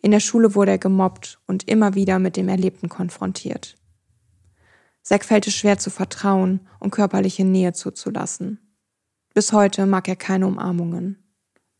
In 0.01 0.11
der 0.11 0.19
Schule 0.19 0.53
wurde 0.53 0.71
er 0.71 0.77
gemobbt 0.77 1.39
und 1.47 1.67
immer 1.69 1.95
wieder 1.95 2.19
mit 2.19 2.35
dem 2.35 2.49
Erlebten 2.49 2.89
konfrontiert. 2.89 3.77
Zack 5.01 5.23
fällt 5.23 5.47
es 5.47 5.55
schwer 5.55 5.79
zu 5.79 5.89
vertrauen 5.89 6.59
und 6.79 6.91
körperliche 6.91 7.45
Nähe 7.45 7.71
zuzulassen. 7.71 8.59
Bis 9.33 9.53
heute 9.53 9.85
mag 9.85 10.09
er 10.09 10.17
keine 10.17 10.45
Umarmungen. 10.45 11.23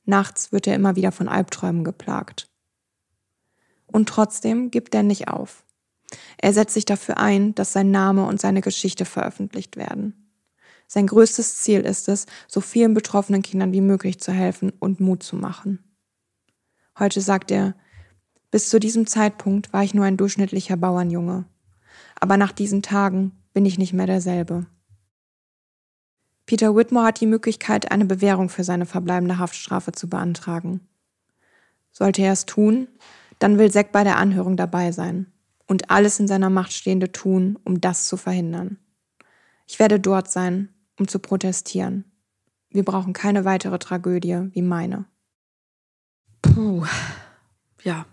Nachts 0.05 0.53
wird 0.53 0.67
er 0.67 0.75
immer 0.75 0.95
wieder 0.95 1.11
von 1.11 1.27
Albträumen 1.27 1.83
geplagt. 1.83 2.49
Und 3.85 4.07
trotzdem 4.07 4.71
gibt 4.71 4.95
er 4.95 5.03
nicht 5.03 5.27
auf. 5.27 5.65
Er 6.37 6.53
setzt 6.53 6.73
sich 6.73 6.85
dafür 6.85 7.17
ein, 7.17 7.55
dass 7.55 7.73
sein 7.73 7.91
Name 7.91 8.25
und 8.25 8.39
seine 8.39 8.61
Geschichte 8.61 9.03
veröffentlicht 9.03 9.75
werden. 9.75 10.22
Sein 10.87 11.07
größtes 11.07 11.57
Ziel 11.57 11.81
ist 11.81 12.07
es, 12.09 12.25
so 12.47 12.61
vielen 12.61 12.93
betroffenen 12.93 13.41
Kindern 13.41 13.73
wie 13.73 13.81
möglich 13.81 14.19
zu 14.19 14.31
helfen 14.31 14.71
und 14.79 14.99
Mut 14.99 15.23
zu 15.23 15.35
machen. 15.35 15.79
Heute 16.97 17.21
sagt 17.21 17.51
er, 17.51 17.75
bis 18.51 18.69
zu 18.69 18.79
diesem 18.79 19.07
Zeitpunkt 19.07 19.73
war 19.73 19.83
ich 19.83 19.95
nur 19.95 20.05
ein 20.05 20.17
durchschnittlicher 20.17 20.77
Bauernjunge. 20.77 21.45
Aber 22.19 22.37
nach 22.37 22.51
diesen 22.51 22.83
Tagen 22.83 23.31
bin 23.53 23.65
ich 23.65 23.79
nicht 23.79 23.93
mehr 23.93 24.05
derselbe. 24.05 24.67
Peter 26.45 26.75
Whitmore 26.75 27.07
hat 27.07 27.21
die 27.21 27.25
Möglichkeit, 27.25 27.91
eine 27.91 28.05
Bewährung 28.05 28.49
für 28.49 28.63
seine 28.63 28.85
verbleibende 28.85 29.39
Haftstrafe 29.39 29.91
zu 29.91 30.09
beantragen. 30.09 30.81
Sollte 31.91 32.21
er 32.21 32.33
es 32.33 32.45
tun, 32.45 32.87
dann 33.39 33.57
will 33.57 33.71
Zack 33.71 33.91
bei 33.91 34.03
der 34.03 34.17
Anhörung 34.17 34.57
dabei 34.57 34.91
sein 34.91 35.31
und 35.67 35.89
alles 35.89 36.19
in 36.19 36.27
seiner 36.27 36.49
Macht 36.49 36.73
Stehende 36.73 37.11
tun, 37.11 37.57
um 37.63 37.81
das 37.81 38.07
zu 38.07 38.17
verhindern. 38.17 38.77
Ich 39.67 39.79
werde 39.79 39.99
dort 39.99 40.29
sein, 40.29 40.69
um 40.99 41.07
zu 41.07 41.19
protestieren. 41.19 42.05
Wir 42.69 42.83
brauchen 42.83 43.13
keine 43.13 43.45
weitere 43.45 43.77
Tragödie 43.79 44.49
wie 44.51 44.61
meine. 44.61 45.05
Puh. 46.41 46.85
Ja, 47.83 48.05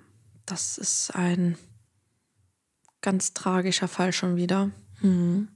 das 0.47 0.79
ist 0.79 1.15
ein 1.15 1.57
ganz 3.01 3.35
tragischer 3.35 3.89
Fall 3.89 4.13
schon 4.13 4.37
wieder. 4.37 4.71
Hm. 5.01 5.49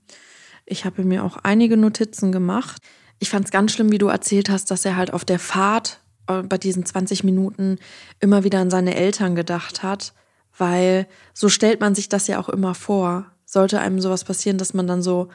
Ich 0.66 0.84
habe 0.84 1.04
mir 1.04 1.24
auch 1.24 1.36
einige 1.42 1.76
Notizen 1.76 2.32
gemacht. 2.32 2.80
Ich 3.18 3.30
fand 3.30 3.44
es 3.44 3.50
ganz 3.50 3.72
schlimm, 3.72 3.92
wie 3.92 3.98
du 3.98 4.08
erzählt 4.08 4.48
hast, 4.48 4.70
dass 4.70 4.84
er 4.84 4.96
halt 4.96 5.12
auf 5.12 5.24
der 5.24 5.38
Fahrt 5.38 6.00
äh, 6.26 6.42
bei 6.42 6.58
diesen 6.58 6.86
20 6.86 7.24
Minuten 7.24 7.78
immer 8.20 8.44
wieder 8.44 8.60
an 8.60 8.70
seine 8.70 8.94
Eltern 8.94 9.34
gedacht 9.34 9.82
hat, 9.82 10.14
weil 10.56 11.06
so 11.32 11.48
stellt 11.48 11.80
man 11.80 11.94
sich 11.94 12.08
das 12.08 12.26
ja 12.26 12.38
auch 12.38 12.48
immer 12.48 12.74
vor. 12.74 13.26
Sollte 13.44 13.80
einem 13.80 14.00
sowas 14.00 14.24
passieren, 14.24 14.58
dass 14.58 14.74
man 14.74 14.86
dann 14.86 15.02
so 15.02 15.28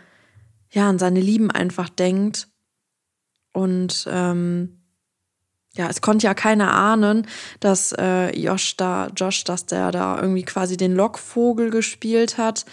ja 0.71 0.89
an 0.89 0.99
seine 0.99 1.19
Lieben 1.19 1.51
einfach 1.51 1.89
denkt 1.89 2.47
und 3.53 4.08
ähm, 4.10 4.79
ja, 5.75 5.88
es 5.88 6.01
konnte 6.01 6.25
ja 6.25 6.34
keiner 6.34 6.73
ahnen, 6.73 7.27
dass 7.60 7.93
äh, 7.93 8.36
Josh 8.38 8.75
da, 8.75 9.08
Josh, 9.15 9.43
dass 9.43 9.65
der 9.65 9.91
da 9.91 10.19
irgendwie 10.19 10.43
quasi 10.43 10.77
den 10.77 10.95
Lockvogel 10.95 11.69
gespielt 11.69 12.38
hat 12.38 12.65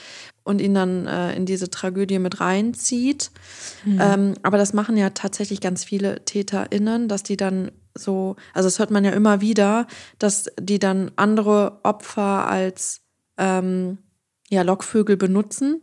und 0.45 0.61
ihn 0.61 0.75
dann 0.75 1.07
äh, 1.07 1.35
in 1.35 1.45
diese 1.45 1.69
Tragödie 1.71 2.19
mit 2.19 2.41
reinzieht. 2.41 3.31
Mhm. 3.85 4.01
Ähm, 4.01 4.35
aber 4.43 4.57
das 4.57 4.73
machen 4.73 4.97
ja 4.97 5.11
tatsächlich 5.11 5.61
ganz 5.61 5.85
viele 5.85 6.25
TäterInnen, 6.25 7.09
dass 7.09 7.23
die 7.23 7.37
dann 7.37 7.71
so, 7.95 8.37
also 8.55 8.67
das 8.67 8.79
hört 8.79 8.91
man 8.91 9.05
ja 9.05 9.11
immer 9.11 9.41
wieder, 9.41 9.87
dass 10.19 10.51
die 10.59 10.79
dann 10.79 11.11
andere 11.17 11.81
Opfer 11.83 12.49
als 12.49 13.03
ähm, 13.39 13.99
ja, 14.49 14.63
Lockvögel 14.63 15.17
benutzen, 15.17 15.83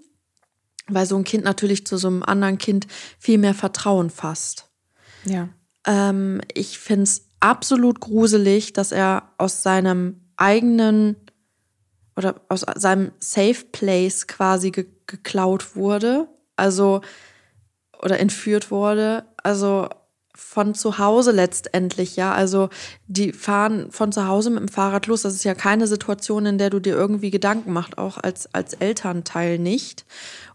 weil 0.88 1.06
so 1.06 1.16
ein 1.16 1.24
Kind 1.24 1.44
natürlich 1.44 1.86
zu 1.86 1.98
so 1.98 2.08
einem 2.08 2.24
anderen 2.24 2.58
Kind 2.58 2.88
viel 3.18 3.38
mehr 3.38 3.54
Vertrauen 3.54 4.10
fasst. 4.10 4.70
Ja. 5.26 5.50
Ähm, 5.86 6.42
ich 6.54 6.80
finde 6.80 7.04
es 7.04 7.28
absolut 7.40 8.00
gruselig, 8.00 8.74
dass 8.74 8.92
er 8.92 9.34
aus 9.38 9.64
seinem 9.64 10.22
eigenen 10.38 11.16
oder 12.16 12.42
aus 12.50 12.62
seinem 12.76 13.12
Safe 13.20 13.66
Place 13.72 14.28
quasi 14.28 14.72
ge 14.72 14.86
geklaut 15.06 15.76
wurde, 15.76 16.30
also 16.56 17.02
oder 18.02 18.20
entführt 18.20 18.72
wurde, 18.72 19.26
also 19.44 19.90
von 20.36 20.74
zu 20.74 20.98
Hause 20.98 21.32
letztendlich, 21.32 22.16
ja. 22.16 22.34
Also 22.34 22.70
die 23.08 23.34
fahren 23.34 23.92
von 23.92 24.12
zu 24.12 24.28
Hause 24.28 24.50
mit 24.50 24.62
dem 24.62 24.68
Fahrrad 24.68 25.06
los. 25.08 25.22
Das 25.22 25.36
ist 25.36 25.44
ja 25.44 25.54
keine 25.54 25.88
Situation, 25.88 26.46
in 26.46 26.58
der 26.58 26.70
du 26.70 26.80
dir 26.80 26.96
irgendwie 26.96 27.30
Gedanken 27.30 27.72
machst, 27.72 27.98
auch 27.98 28.18
als, 28.18 28.54
als 28.54 28.74
Elternteil 28.74 29.60
nicht. 29.60 30.06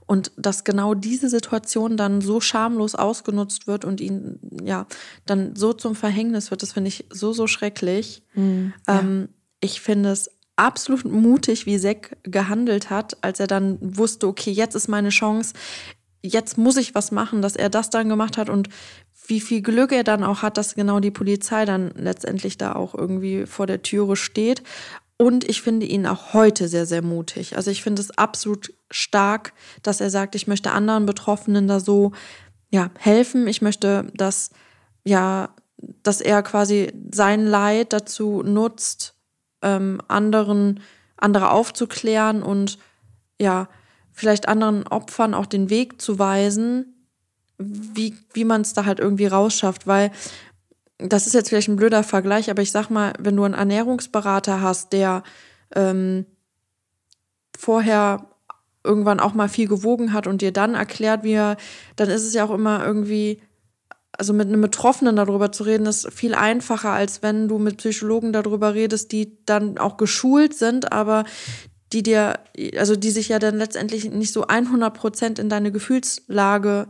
Und 0.08 0.32
dass 0.36 0.64
genau 0.64 0.94
diese 0.94 1.28
Situation 1.28 1.98
dann 1.98 2.22
so 2.22 2.40
schamlos 2.40 2.94
ausgenutzt 2.94 3.66
wird 3.66 3.84
und 3.84 4.00
ihn 4.00 4.40
ja 4.64 4.86
dann 5.26 5.54
so 5.54 5.74
zum 5.74 5.94
Verhängnis 5.94 6.50
wird, 6.50 6.62
das 6.62 6.72
finde 6.72 6.88
ich 6.88 7.04
so, 7.10 7.34
so 7.34 7.46
schrecklich. 7.46 8.22
Mhm, 8.34 8.72
ja. 8.88 9.00
ähm, 9.00 9.28
ich 9.60 9.82
finde 9.82 10.10
es 10.10 10.30
absolut 10.56 11.04
mutig, 11.04 11.66
wie 11.66 11.78
Zack 11.78 12.16
gehandelt 12.22 12.88
hat, 12.88 13.22
als 13.22 13.38
er 13.38 13.46
dann 13.46 13.78
wusste, 13.80 14.26
okay, 14.26 14.50
jetzt 14.50 14.74
ist 14.74 14.88
meine 14.88 15.10
Chance, 15.10 15.52
jetzt 16.22 16.56
muss 16.56 16.78
ich 16.78 16.94
was 16.94 17.12
machen, 17.12 17.42
dass 17.42 17.54
er 17.54 17.68
das 17.68 17.90
dann 17.90 18.08
gemacht 18.08 18.38
hat 18.38 18.48
und 18.48 18.68
wie 19.26 19.40
viel 19.40 19.60
Glück 19.60 19.92
er 19.92 20.04
dann 20.04 20.24
auch 20.24 20.40
hat, 20.40 20.56
dass 20.56 20.74
genau 20.74 21.00
die 21.00 21.10
Polizei 21.10 21.66
dann 21.66 21.90
letztendlich 21.96 22.56
da 22.56 22.74
auch 22.74 22.94
irgendwie 22.94 23.44
vor 23.44 23.66
der 23.66 23.82
Türe 23.82 24.16
steht. 24.16 24.62
Und 25.18 25.48
ich 25.48 25.62
finde 25.62 25.84
ihn 25.84 26.06
auch 26.06 26.32
heute 26.32 26.68
sehr, 26.68 26.86
sehr 26.86 27.02
mutig. 27.02 27.56
Also 27.56 27.70
ich 27.72 27.82
finde 27.82 28.00
es 28.00 28.16
absolut 28.16 28.72
stark, 28.90 29.52
dass 29.82 30.00
er 30.00 30.10
sagt, 30.10 30.36
ich 30.36 30.46
möchte 30.46 30.70
anderen 30.70 31.06
Betroffenen 31.06 31.66
da 31.66 31.80
so 31.80 32.12
ja, 32.70 32.90
helfen. 32.98 33.48
Ich 33.48 33.60
möchte, 33.60 34.06
dass 34.14 34.50
ja, 35.04 35.50
dass 36.02 36.20
er 36.20 36.42
quasi 36.42 36.92
sein 37.12 37.46
Leid 37.46 37.92
dazu 37.92 38.42
nutzt, 38.42 39.14
ähm, 39.62 40.00
anderen, 40.06 40.80
andere 41.16 41.50
aufzuklären 41.50 42.42
und 42.42 42.78
ja, 43.40 43.68
vielleicht 44.12 44.48
anderen 44.48 44.86
Opfern 44.86 45.34
auch 45.34 45.46
den 45.46 45.70
Weg 45.70 46.00
zu 46.00 46.18
weisen, 46.18 46.94
wie, 47.58 48.16
wie 48.32 48.44
man 48.44 48.60
es 48.60 48.72
da 48.72 48.84
halt 48.84 49.00
irgendwie 49.00 49.26
rausschafft, 49.26 49.86
weil 49.86 50.12
das 50.98 51.26
ist 51.26 51.34
jetzt 51.34 51.48
vielleicht 51.48 51.68
ein 51.68 51.76
blöder 51.76 52.02
Vergleich, 52.02 52.50
aber 52.50 52.62
ich 52.62 52.72
sag 52.72 52.90
mal, 52.90 53.12
wenn 53.18 53.36
du 53.36 53.44
einen 53.44 53.54
Ernährungsberater 53.54 54.60
hast, 54.60 54.92
der 54.92 55.22
ähm, 55.74 56.26
vorher 57.56 58.26
irgendwann 58.84 59.20
auch 59.20 59.34
mal 59.34 59.48
viel 59.48 59.68
gewogen 59.68 60.12
hat 60.12 60.26
und 60.26 60.42
dir 60.42 60.52
dann 60.52 60.74
erklärt, 60.74 61.22
wie 61.22 61.34
er, 61.34 61.56
dann 61.96 62.08
ist 62.08 62.24
es 62.24 62.34
ja 62.34 62.44
auch 62.44 62.50
immer 62.50 62.84
irgendwie 62.84 63.40
also 64.12 64.32
mit 64.32 64.48
einem 64.48 64.60
Betroffenen 64.60 65.14
darüber 65.14 65.52
zu 65.52 65.62
reden, 65.62 65.86
ist 65.86 66.12
viel 66.12 66.34
einfacher, 66.34 66.90
als 66.90 67.22
wenn 67.22 67.46
du 67.46 67.58
mit 67.58 67.76
Psychologen 67.76 68.32
darüber 68.32 68.74
redest, 68.74 69.12
die 69.12 69.38
dann 69.46 69.78
auch 69.78 69.96
geschult 69.96 70.54
sind, 70.54 70.92
aber 70.92 71.24
die 71.92 72.02
dir, 72.02 72.40
also 72.76 72.96
die 72.96 73.10
sich 73.10 73.28
ja 73.28 73.38
dann 73.38 73.56
letztendlich 73.56 74.10
nicht 74.10 74.32
so 74.32 74.46
100 74.46 74.92
Prozent 74.92 75.38
in 75.38 75.48
deine 75.48 75.70
Gefühlslage 75.70 76.88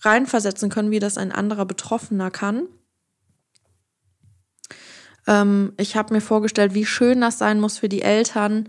reinversetzen 0.00 0.70
können, 0.70 0.90
wie 0.90 1.00
das 1.00 1.18
ein 1.18 1.32
anderer 1.32 1.66
Betroffener 1.66 2.30
kann. 2.30 2.66
Ähm, 5.26 5.72
ich 5.76 5.96
habe 5.96 6.14
mir 6.14 6.20
vorgestellt, 6.20 6.74
wie 6.74 6.86
schön 6.86 7.20
das 7.20 7.38
sein 7.38 7.60
muss 7.60 7.78
für 7.78 7.88
die 7.88 8.02
Eltern, 8.02 8.68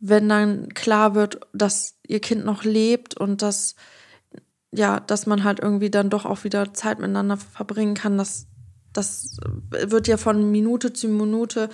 wenn 0.00 0.28
dann 0.28 0.74
klar 0.74 1.14
wird, 1.14 1.40
dass 1.52 1.98
ihr 2.06 2.20
Kind 2.20 2.44
noch 2.44 2.64
lebt 2.64 3.16
und 3.16 3.42
dass 3.42 3.74
ja, 4.72 5.00
dass 5.00 5.26
man 5.26 5.44
halt 5.44 5.60
irgendwie 5.60 5.90
dann 5.90 6.10
doch 6.10 6.24
auch 6.24 6.44
wieder 6.44 6.74
Zeit 6.74 6.98
miteinander 6.98 7.36
verbringen 7.36 7.94
kann. 7.94 8.18
Das, 8.18 8.46
das 8.92 9.38
wird 9.70 10.06
ja 10.08 10.16
von 10.16 10.50
Minute 10.50 10.92
zu 10.92 11.08
Minute, 11.08 11.68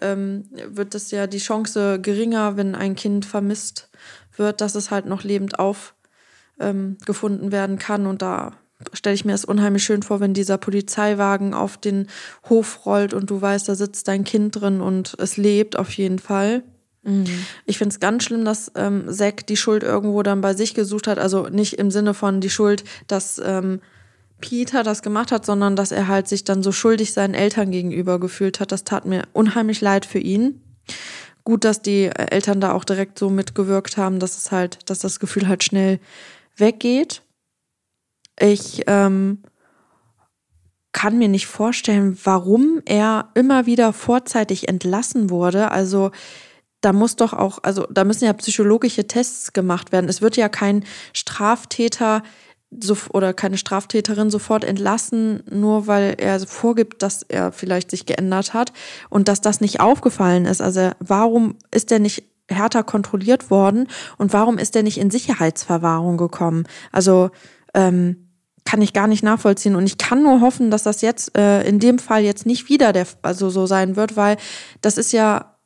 ähm, 0.00 0.44
wird 0.50 0.94
das 0.94 1.10
ja 1.10 1.26
die 1.26 1.38
Chance 1.38 2.00
geringer, 2.00 2.56
wenn 2.56 2.74
ein 2.74 2.96
Kind 2.96 3.26
vermisst 3.26 3.90
wird, 4.36 4.60
dass 4.60 4.74
es 4.74 4.90
halt 4.90 5.06
noch 5.06 5.24
lebend 5.24 5.58
aufgefunden 5.58 7.46
ähm, 7.46 7.52
werden 7.52 7.78
kann. 7.78 8.06
Und 8.06 8.22
da 8.22 8.52
stelle 8.92 9.14
ich 9.14 9.24
mir 9.24 9.34
es 9.34 9.44
unheimlich 9.44 9.84
schön 9.84 10.02
vor, 10.02 10.20
wenn 10.20 10.34
dieser 10.34 10.58
Polizeiwagen 10.58 11.54
auf 11.54 11.76
den 11.76 12.08
Hof 12.48 12.86
rollt 12.86 13.14
und 13.14 13.30
du 13.30 13.40
weißt, 13.40 13.68
da 13.68 13.74
sitzt 13.74 14.08
dein 14.08 14.24
Kind 14.24 14.60
drin 14.60 14.80
und 14.80 15.14
es 15.18 15.36
lebt 15.36 15.78
auf 15.78 15.92
jeden 15.92 16.18
Fall. 16.18 16.62
Mhm. 17.02 17.26
Ich 17.64 17.78
finde 17.78 17.92
es 17.92 18.00
ganz 18.00 18.24
schlimm, 18.24 18.44
dass 18.44 18.72
ähm, 18.74 19.06
Zack 19.10 19.46
die 19.46 19.56
Schuld 19.56 19.82
irgendwo 19.82 20.22
dann 20.22 20.40
bei 20.40 20.54
sich 20.54 20.74
gesucht 20.74 21.06
hat. 21.06 21.18
Also 21.18 21.48
nicht 21.48 21.74
im 21.74 21.90
Sinne 21.90 22.14
von 22.14 22.40
die 22.40 22.50
Schuld, 22.50 22.84
dass, 23.06 23.40
ähm, 23.44 23.80
Peter 24.40 24.82
das 24.82 25.02
gemacht 25.02 25.32
hat, 25.32 25.44
sondern 25.44 25.76
dass 25.76 25.90
er 25.90 26.08
halt 26.08 26.28
sich 26.28 26.44
dann 26.44 26.62
so 26.62 26.72
schuldig 26.72 27.12
seinen 27.12 27.34
Eltern 27.34 27.70
gegenüber 27.70 28.20
gefühlt 28.20 28.60
hat. 28.60 28.72
Das 28.72 28.84
tat 28.84 29.04
mir 29.04 29.24
unheimlich 29.32 29.80
leid 29.80 30.06
für 30.06 30.18
ihn. 30.18 30.60
Gut, 31.44 31.64
dass 31.64 31.82
die 31.82 32.04
Eltern 32.04 32.60
da 32.60 32.72
auch 32.72 32.84
direkt 32.84 33.18
so 33.18 33.30
mitgewirkt 33.30 33.96
haben, 33.96 34.20
dass 34.20 34.36
es 34.36 34.52
halt, 34.52 34.78
dass 34.90 35.00
das 35.00 35.18
Gefühl 35.18 35.48
halt 35.48 35.64
schnell 35.64 35.98
weggeht. 36.56 37.22
Ich 38.40 38.82
ähm, 38.86 39.42
kann 40.92 41.18
mir 41.18 41.28
nicht 41.28 41.46
vorstellen, 41.46 42.18
warum 42.24 42.82
er 42.84 43.30
immer 43.34 43.66
wieder 43.66 43.92
vorzeitig 43.92 44.68
entlassen 44.68 45.30
wurde. 45.30 45.70
Also 45.70 46.10
da 46.80 46.92
muss 46.92 47.16
doch 47.16 47.32
auch, 47.32 47.58
also 47.62 47.86
da 47.90 48.04
müssen 48.04 48.24
ja 48.24 48.32
psychologische 48.32 49.06
Tests 49.06 49.52
gemacht 49.52 49.92
werden. 49.92 50.08
Es 50.08 50.22
wird 50.22 50.36
ja 50.36 50.48
kein 50.48 50.84
Straftäter 51.12 52.22
so, 52.70 52.96
oder 53.12 53.32
keine 53.32 53.56
Straftäterin 53.56 54.30
sofort 54.30 54.64
entlassen, 54.64 55.42
nur 55.50 55.86
weil 55.86 56.16
er 56.18 56.38
vorgibt, 56.40 57.02
dass 57.02 57.22
er 57.22 57.50
vielleicht 57.50 57.90
sich 57.90 58.04
geändert 58.04 58.52
hat 58.52 58.72
und 59.08 59.28
dass 59.28 59.40
das 59.40 59.60
nicht 59.60 59.80
aufgefallen 59.80 60.44
ist. 60.44 60.60
Also 60.60 60.90
warum 61.00 61.56
ist 61.70 61.90
er 61.90 61.98
nicht 61.98 62.24
härter 62.50 62.82
kontrolliert 62.82 63.50
worden 63.50 63.88
und 64.18 64.32
warum 64.32 64.58
ist 64.58 64.76
er 64.76 64.82
nicht 64.82 64.98
in 64.98 65.10
Sicherheitsverwahrung 65.10 66.16
gekommen? 66.16 66.64
Also 66.92 67.30
ähm, 67.74 68.27
kann 68.68 68.82
ich 68.82 68.92
gar 68.92 69.06
nicht 69.06 69.22
nachvollziehen 69.22 69.76
und 69.76 69.86
ich 69.86 69.96
kann 69.96 70.22
nur 70.22 70.42
hoffen, 70.42 70.70
dass 70.70 70.82
das 70.82 71.00
jetzt 71.00 71.38
äh, 71.38 71.62
in 71.62 71.78
dem 71.78 71.98
Fall 71.98 72.22
jetzt 72.22 72.44
nicht 72.44 72.68
wieder 72.68 72.92
der 72.92 73.06
also 73.22 73.48
so 73.48 73.64
sein 73.64 73.96
wird, 73.96 74.14
weil 74.14 74.36
das 74.82 74.98
ist 74.98 75.10
ja 75.12 75.56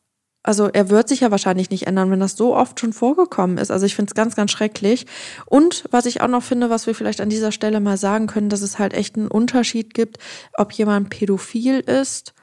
also 0.44 0.68
er 0.68 0.88
wird 0.88 1.09
sich 1.09 1.18
ja 1.20 1.32
wahrscheinlich 1.32 1.68
nicht 1.70 1.88
ändern, 1.88 2.12
wenn 2.12 2.20
das 2.20 2.36
so 2.36 2.55
oft 2.55 2.78
schon 2.78 2.92
vorgekommen 2.92 3.59
ist. 3.59 3.72
Also 3.72 3.86
ich 3.86 3.96
finde 3.96 4.11
es 4.11 4.14
ganz, 4.14 4.34
ganz 4.34 4.50
schrecklich. 4.50 5.07
Und 5.46 5.84
was 5.90 6.07
ich 6.07 6.20
auch 6.20 6.28
noch 6.28 6.42
finde, 6.42 6.68
was 6.68 6.86
wir 6.86 6.96
vielleicht 6.96 7.20
an 7.20 7.28
dieser 7.28 7.53
Stelle 7.53 7.78
mal 7.78 7.96
sagen 7.96 8.26
können, 8.26 8.48
dass 8.48 8.62
es 8.62 8.78
halt 8.78 8.92
echt 8.92 9.16
einen 9.16 9.28
Unterschied 9.28 9.94
gibt, 9.94 10.18
ob 10.55 10.72
jemand 10.72 11.11
pädophil 11.11 11.78
ist 11.80 12.34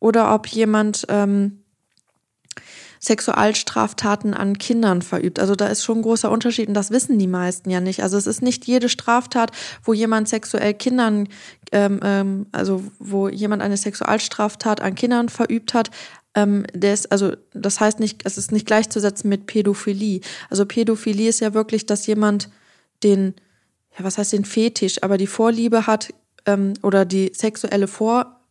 oder 0.00 0.34
ob 0.34 0.46
jemand 0.48 1.06
ähm, 1.08 1.62
Sexualstraftaten 3.06 4.34
an 4.34 4.58
Kindern 4.58 5.00
verübt. 5.00 5.38
Also 5.38 5.54
da 5.54 5.68
ist 5.68 5.84
schon 5.84 5.98
ein 5.98 6.02
großer 6.02 6.28
Unterschied 6.28 6.66
und 6.66 6.74
das 6.74 6.90
wissen 6.90 7.20
die 7.20 7.28
meisten 7.28 7.70
ja 7.70 7.80
nicht. 7.80 8.02
Also 8.02 8.16
es 8.16 8.26
ist 8.26 8.42
nicht 8.42 8.66
jede 8.66 8.88
Straftat, 8.88 9.52
wo 9.84 9.92
jemand 9.92 10.28
sexuell 10.28 10.74
Kindern, 10.74 11.28
ähm, 11.70 12.00
ähm, 12.02 12.46
also 12.50 12.82
wo 12.98 13.28
jemand 13.28 13.62
eine 13.62 13.76
Sexualstraftat 13.76 14.80
an 14.80 14.96
Kindern 14.96 15.28
verübt 15.28 15.72
hat, 15.72 15.90
ähm, 16.34 16.66
der 16.74 16.94
ist, 16.94 17.12
also 17.12 17.32
das 17.54 17.78
heißt 17.78 18.00
nicht, 18.00 18.22
es 18.24 18.38
ist 18.38 18.50
nicht 18.50 18.66
gleichzusetzen 18.66 19.30
mit 19.30 19.46
Pädophilie. 19.46 20.20
Also 20.50 20.66
Pädophilie 20.66 21.28
ist 21.28 21.38
ja 21.38 21.54
wirklich, 21.54 21.86
dass 21.86 22.08
jemand 22.08 22.50
den, 23.04 23.34
ja, 23.96 24.04
was 24.04 24.18
heißt 24.18 24.32
den 24.32 24.44
Fetisch, 24.44 25.00
aber 25.04 25.16
die 25.16 25.28
Vorliebe 25.28 25.86
hat 25.86 26.12
ähm, 26.44 26.74
oder 26.82 27.04
die 27.04 27.30
sexuelle 27.32 27.86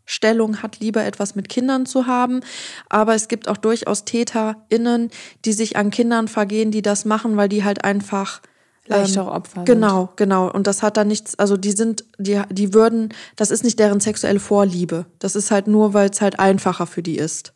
Vorstellung 0.06 0.62
hat, 0.62 0.80
lieber 0.80 1.04
etwas 1.04 1.36
mit 1.36 1.50
Kindern 1.50 1.86
zu 1.86 2.06
haben. 2.06 2.42
Aber 2.90 3.16
es 3.16 3.28
gibt 3.28 3.48
auch 3.48 3.58
durchaus 3.58 4.06
TäterInnen, 4.06 5.10
die 5.46 5.54
sich 5.54 5.78
an 5.78 5.90
Kindern 5.90 6.28
vergehen, 6.28 6.72
die 6.72 6.82
das 6.82 7.06
machen, 7.06 7.38
weil 7.38 7.50
die 7.50 7.64
halt 7.64 7.84
einfach 7.84 8.42
leichtere 8.86 9.26
ähm, 9.26 9.32
Opfer. 9.32 9.64
Genau, 9.64 10.06
sind. 10.08 10.18
genau. 10.18 10.52
Und 10.52 10.68
das 10.68 10.84
hat 10.84 10.98
dann 10.98 11.08
nichts, 11.08 11.40
also 11.40 11.58
die 11.58 11.72
sind, 11.72 12.06
die, 12.20 12.40
die 12.52 12.74
würden, 12.76 13.10
das 13.36 13.50
ist 13.50 13.64
nicht 13.64 13.80
deren 13.80 14.00
sexuelle 14.00 14.40
Vorliebe. 14.40 15.08
Das 15.18 15.36
ist 15.36 15.50
halt 15.50 15.66
nur, 15.68 15.96
weil 15.96 16.10
es 16.10 16.22
halt 16.22 16.40
einfacher 16.40 16.86
für 16.86 17.02
die 17.02 17.18
ist. 17.18 17.54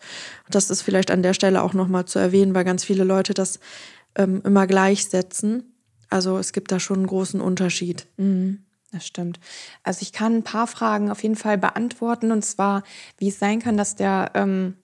Das 0.50 0.72
ist 0.72 0.82
vielleicht 0.82 1.12
an 1.12 1.22
der 1.22 1.36
Stelle 1.36 1.62
auch 1.62 1.74
nochmal 1.74 2.06
zu 2.06 2.18
erwähnen, 2.18 2.56
weil 2.56 2.64
ganz 2.64 2.84
viele 2.84 3.04
Leute 3.04 3.36
das 3.36 3.60
ähm, 4.16 4.42
immer 4.44 4.66
gleichsetzen. 4.66 5.72
Also 6.10 6.40
es 6.40 6.52
gibt 6.52 6.72
da 6.72 6.80
schon 6.80 6.98
einen 6.98 7.08
großen 7.08 7.42
Unterschied. 7.42 8.08
Mhm. 8.18 8.64
Das 8.92 9.06
stimmt. 9.06 9.40
Also 9.84 10.02
ich 10.02 10.12
kann 10.12 10.38
ein 10.38 10.44
paar 10.44 10.66
Fragen 10.66 11.12
auf 11.12 11.22
jeden 11.22 11.36
Fall 11.36 11.60
beantworten 11.60 12.32
und 12.32 12.44
zwar, 12.44 12.84
wie 13.18 13.28
es 13.28 13.38
sein 13.38 13.60
kann, 13.60 13.78
dass 13.78 13.96
der 13.96 14.32
ähm, 14.34 14.78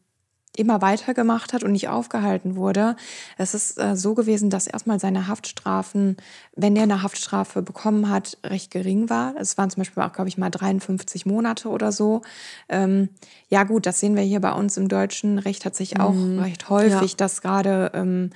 immer 0.57 0.81
weitergemacht 0.81 1.53
hat 1.53 1.63
und 1.63 1.71
nicht 1.71 1.89
aufgehalten 1.89 2.55
wurde. 2.55 2.95
Es 3.37 3.53
ist 3.53 3.79
äh, 3.79 3.95
so 3.95 4.13
gewesen, 4.13 4.49
dass 4.49 4.67
erstmal 4.67 4.99
seine 4.99 5.27
Haftstrafen, 5.27 6.17
wenn 6.55 6.75
er 6.75 6.83
eine 6.83 7.01
Haftstrafe 7.03 7.61
bekommen 7.61 8.09
hat, 8.09 8.37
recht 8.45 8.71
gering 8.71 9.09
war. 9.09 9.35
Es 9.39 9.57
waren 9.57 9.69
zum 9.69 9.81
Beispiel 9.81 10.03
auch, 10.03 10.13
glaube 10.13 10.29
ich, 10.29 10.37
mal 10.37 10.49
53 10.49 11.25
Monate 11.25 11.69
oder 11.69 11.91
so. 11.91 12.21
Ähm, 12.69 13.09
ja 13.49 13.63
gut, 13.63 13.85
das 13.85 13.99
sehen 13.99 14.15
wir 14.15 14.23
hier 14.23 14.41
bei 14.41 14.51
uns 14.51 14.77
im 14.77 14.87
deutschen 14.87 15.39
Recht 15.39 15.63
tatsächlich 15.63 15.99
auch 15.99 16.13
mhm. 16.13 16.39
recht 16.39 16.69
häufig, 16.69 17.11
ja. 17.11 17.17
dass 17.17 17.41
gerade 17.41 17.91
ähm, 17.93 18.31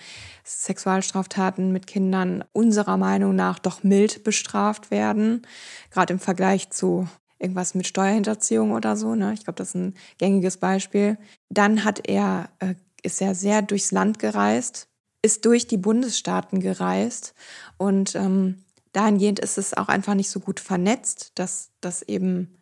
Sexualstraftaten 0.50 1.72
mit 1.72 1.88
Kindern 1.88 2.44
unserer 2.54 2.98
Meinung 2.98 3.36
nach 3.36 3.60
doch 3.60 3.84
mild 3.84 4.24
bestraft 4.24 4.90
werden, 4.90 5.44
gerade 5.92 6.14
im 6.14 6.20
Vergleich 6.20 6.72
zu 6.72 7.08
irgendwas 7.40 7.74
mit 7.74 7.88
Steuerhinterziehung 7.88 8.72
oder 8.72 8.96
so. 8.96 9.16
Ne? 9.16 9.34
Ich 9.34 9.44
glaube, 9.44 9.58
das 9.58 9.70
ist 9.70 9.76
ein 9.76 9.96
gängiges 10.18 10.58
Beispiel. 10.58 11.18
Dann 11.50 11.84
hat 11.84 12.08
er, 12.08 12.50
äh, 12.60 12.76
ist 13.02 13.22
er 13.22 13.34
sehr 13.34 13.62
durchs 13.62 13.92
Land 13.92 14.20
gereist, 14.20 14.88
ist 15.22 15.46
durch 15.46 15.68
die 15.68 15.78
Bundesstaaten 15.78 16.60
gereist 16.60 17.34
und 17.78 18.16
ähm, 18.16 18.64
dahingehend 18.94 19.40
ist 19.40 19.58
es 19.58 19.74
auch 19.74 19.88
einfach 19.88 20.16
nicht 20.16 20.30
so 20.30 20.40
gut 20.40 20.60
vernetzt, 20.60 21.32
dass 21.36 21.72
das 21.82 22.02
eben 22.04 22.58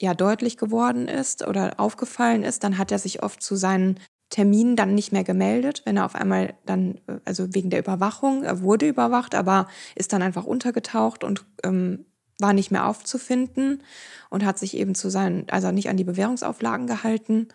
ja 0.00 0.14
deutlich 0.14 0.56
geworden 0.56 1.08
ist 1.08 1.46
oder 1.46 1.78
aufgefallen 1.78 2.44
ist. 2.44 2.62
Dann 2.62 2.78
hat 2.78 2.92
er 2.92 2.98
sich 2.98 3.22
oft 3.22 3.42
zu 3.42 3.56
seinen 3.56 3.98
Terminen 4.30 4.76
dann 4.76 4.94
nicht 4.94 5.10
mehr 5.10 5.24
gemeldet, 5.24 5.82
wenn 5.84 5.96
er 5.96 6.04
auf 6.04 6.14
einmal 6.14 6.54
dann, 6.66 7.00
äh, 7.06 7.18
also 7.24 7.54
wegen 7.54 7.70
der 7.70 7.80
Überwachung, 7.80 8.44
er 8.44 8.60
wurde 8.60 8.86
überwacht, 8.86 9.34
aber 9.34 9.68
ist 9.94 10.12
dann 10.12 10.22
einfach 10.22 10.44
untergetaucht 10.44 11.24
und 11.24 11.44
ähm, 11.64 12.04
war 12.38 12.52
nicht 12.52 12.70
mehr 12.70 12.86
aufzufinden 12.86 13.82
und 14.30 14.44
hat 14.44 14.58
sich 14.58 14.76
eben 14.76 14.94
zu 14.94 15.10
seinen, 15.10 15.48
also 15.50 15.70
nicht 15.72 15.88
an 15.88 15.96
die 15.96 16.04
Bewährungsauflagen 16.04 16.86
gehalten. 16.86 17.48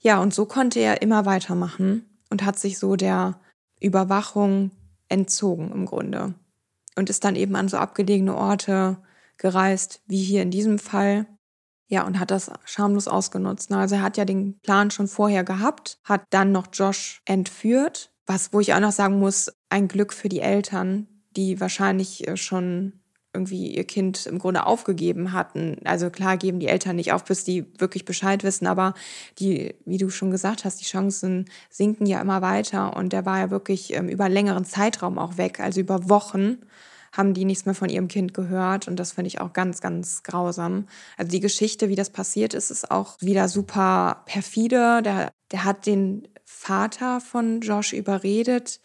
Ja, 0.00 0.20
und 0.20 0.34
so 0.34 0.46
konnte 0.46 0.80
er 0.80 1.02
immer 1.02 1.26
weitermachen 1.26 2.06
und 2.30 2.44
hat 2.44 2.58
sich 2.58 2.78
so 2.78 2.96
der 2.96 3.40
Überwachung 3.80 4.70
entzogen 5.08 5.72
im 5.72 5.86
Grunde. 5.86 6.34
Und 6.96 7.10
ist 7.10 7.24
dann 7.24 7.36
eben 7.36 7.56
an 7.56 7.68
so 7.68 7.78
abgelegene 7.78 8.36
Orte 8.36 8.98
gereist, 9.36 10.02
wie 10.06 10.22
hier 10.22 10.42
in 10.42 10.50
diesem 10.50 10.78
Fall. 10.78 11.26
Ja, 11.88 12.06
und 12.06 12.20
hat 12.20 12.30
das 12.30 12.50
schamlos 12.64 13.08
ausgenutzt. 13.08 13.72
Also 13.72 13.96
er 13.96 14.02
hat 14.02 14.16
ja 14.16 14.24
den 14.24 14.60
Plan 14.60 14.90
schon 14.90 15.08
vorher 15.08 15.44
gehabt, 15.44 15.98
hat 16.04 16.22
dann 16.30 16.52
noch 16.52 16.68
Josh 16.72 17.22
entführt, 17.24 18.12
was, 18.26 18.52
wo 18.52 18.60
ich 18.60 18.74
auch 18.74 18.80
noch 18.80 18.92
sagen 18.92 19.18
muss, 19.18 19.52
ein 19.70 19.88
Glück 19.88 20.12
für 20.12 20.28
die 20.28 20.40
Eltern, 20.40 21.08
die 21.36 21.60
wahrscheinlich 21.60 22.28
äh, 22.28 22.36
schon 22.36 22.99
irgendwie 23.32 23.74
ihr 23.74 23.84
Kind 23.84 24.26
im 24.26 24.38
Grunde 24.38 24.66
aufgegeben 24.66 25.32
hatten. 25.32 25.78
Also 25.84 26.10
klar 26.10 26.36
geben 26.36 26.60
die 26.60 26.68
Eltern 26.68 26.96
nicht 26.96 27.12
auf, 27.12 27.24
bis 27.24 27.44
die 27.44 27.66
wirklich 27.78 28.04
Bescheid 28.04 28.42
wissen, 28.42 28.66
aber 28.66 28.94
die, 29.38 29.74
wie 29.84 29.98
du 29.98 30.10
schon 30.10 30.30
gesagt 30.30 30.64
hast, 30.64 30.80
die 30.80 30.86
Chancen 30.86 31.44
sinken 31.68 32.06
ja 32.06 32.20
immer 32.20 32.42
weiter 32.42 32.96
und 32.96 33.12
der 33.12 33.26
war 33.26 33.38
ja 33.38 33.50
wirklich 33.50 33.94
ähm, 33.94 34.08
über 34.08 34.24
einen 34.24 34.34
längeren 34.34 34.64
Zeitraum 34.64 35.18
auch 35.18 35.36
weg, 35.36 35.60
also 35.60 35.80
über 35.80 36.08
Wochen 36.08 36.58
haben 37.12 37.34
die 37.34 37.44
nichts 37.44 37.66
mehr 37.66 37.74
von 37.74 37.88
ihrem 37.88 38.08
Kind 38.08 38.34
gehört 38.34 38.86
und 38.86 38.96
das 38.96 39.12
finde 39.12 39.28
ich 39.28 39.40
auch 39.40 39.52
ganz, 39.52 39.80
ganz 39.80 40.22
grausam. 40.22 40.86
Also 41.16 41.30
die 41.30 41.40
Geschichte, 41.40 41.88
wie 41.88 41.96
das 41.96 42.10
passiert 42.10 42.54
ist, 42.54 42.70
ist 42.70 42.90
auch 42.90 43.16
wieder 43.20 43.48
super 43.48 44.22
perfide. 44.26 45.02
Der, 45.02 45.32
der 45.50 45.64
hat 45.64 45.86
den 45.86 46.28
Vater 46.44 47.20
von 47.20 47.60
Josh 47.60 47.92
überredet, 47.92 48.80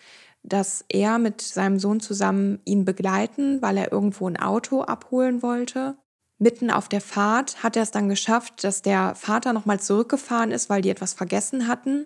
dass 0.47 0.85
er 0.89 1.17
mit 1.17 1.41
seinem 1.41 1.79
Sohn 1.79 1.99
zusammen 1.99 2.59
ihn 2.65 2.85
begleiten, 2.85 3.61
weil 3.61 3.77
er 3.77 3.91
irgendwo 3.91 4.27
ein 4.27 4.37
Auto 4.37 4.81
abholen 4.81 5.41
wollte. 5.41 5.97
Mitten 6.37 6.69
auf 6.69 6.87
der 6.87 7.01
Fahrt 7.01 7.63
hat 7.63 7.75
er 7.75 7.83
es 7.83 7.91
dann 7.91 8.09
geschafft, 8.09 8.63
dass 8.63 8.81
der 8.81 9.15
Vater 9.15 9.53
nochmal 9.53 9.79
zurückgefahren 9.79 10.51
ist, 10.51 10.69
weil 10.69 10.81
die 10.81 10.89
etwas 10.89 11.13
vergessen 11.13 11.67
hatten. 11.67 12.05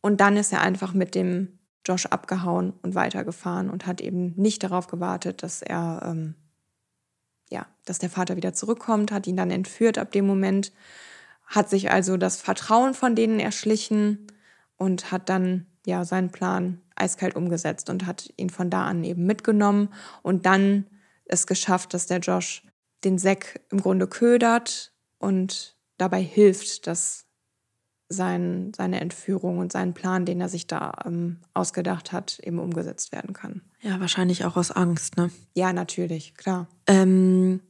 Und 0.00 0.20
dann 0.20 0.36
ist 0.36 0.52
er 0.52 0.62
einfach 0.62 0.94
mit 0.94 1.14
dem 1.14 1.58
Josh 1.86 2.06
abgehauen 2.06 2.72
und 2.82 2.94
weitergefahren 2.94 3.68
und 3.68 3.86
hat 3.86 4.00
eben 4.00 4.32
nicht 4.36 4.62
darauf 4.62 4.86
gewartet, 4.86 5.42
dass 5.42 5.60
er, 5.60 6.00
ähm, 6.04 6.34
ja, 7.50 7.66
dass 7.84 7.98
der 7.98 8.10
Vater 8.10 8.36
wieder 8.36 8.54
zurückkommt, 8.54 9.12
hat 9.12 9.26
ihn 9.26 9.36
dann 9.36 9.50
entführt 9.50 9.98
ab 9.98 10.12
dem 10.12 10.26
Moment, 10.26 10.72
hat 11.44 11.68
sich 11.68 11.90
also 11.90 12.16
das 12.16 12.40
Vertrauen 12.40 12.94
von 12.94 13.14
denen 13.14 13.38
erschlichen 13.38 14.28
und 14.76 15.12
hat 15.12 15.28
dann 15.28 15.66
ja 15.84 16.04
seinen 16.04 16.30
Plan 16.30 16.80
eiskalt 16.96 17.36
umgesetzt 17.36 17.90
und 17.90 18.06
hat 18.06 18.32
ihn 18.36 18.50
von 18.50 18.70
da 18.70 18.84
an 18.84 19.04
eben 19.04 19.26
mitgenommen 19.26 19.88
und 20.22 20.46
dann 20.46 20.86
es 21.24 21.46
geschafft, 21.46 21.94
dass 21.94 22.06
der 22.06 22.18
Josh 22.18 22.62
den 23.04 23.18
Zack 23.18 23.60
im 23.70 23.80
Grunde 23.80 24.06
ködert 24.06 24.92
und 25.18 25.76
dabei 25.98 26.22
hilft, 26.22 26.86
dass 26.86 27.26
sein, 28.08 28.72
seine 28.76 29.00
Entführung 29.00 29.58
und 29.58 29.72
sein 29.72 29.94
Plan, 29.94 30.24
den 30.24 30.40
er 30.40 30.48
sich 30.48 30.66
da 30.66 30.92
ähm, 31.04 31.38
ausgedacht 31.54 32.12
hat, 32.12 32.38
eben 32.40 32.58
umgesetzt 32.58 33.12
werden 33.12 33.32
kann. 33.32 33.62
Ja, 33.80 34.00
wahrscheinlich 34.00 34.44
auch 34.44 34.56
aus 34.56 34.70
Angst, 34.70 35.16
ne? 35.16 35.30
Ja, 35.54 35.72
natürlich, 35.72 36.34
klar. 36.34 36.68
Ähm, 36.86 37.60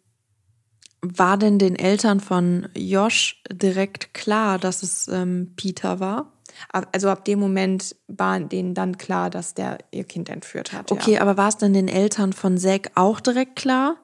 war 1.01 1.37
denn 1.37 1.59
den 1.59 1.77
Eltern 1.77 2.21
von 2.21 2.69
Josh 2.75 3.43
direkt 3.51 4.15
klar, 4.15 4.59
dass 4.59 4.83
es 4.83 5.09
ähm, 5.09 5.53
Peter 5.57 6.01
war? 6.01 6.33
Also 6.71 7.09
ab 7.09 7.25
dem 7.25 7.39
Moment 7.39 7.97
war 8.07 8.41
denen 8.41 8.75
dann 8.75 8.99
klar, 8.99 9.31
dass 9.31 9.55
der 9.55 9.79
ihr 9.91 10.05
Kind 10.05 10.29
entführt 10.29 10.73
hat. 10.73 10.93
Okay, 10.93 11.15
ja. 11.15 11.21
aber 11.21 11.37
war 11.37 11.49
es 11.49 11.57
dann 11.57 11.73
den 11.73 11.89
Eltern 11.89 12.33
von 12.33 12.59
Zack 12.59 12.91
auch 12.95 13.21
direkt 13.21 13.57
klar? 13.57 13.97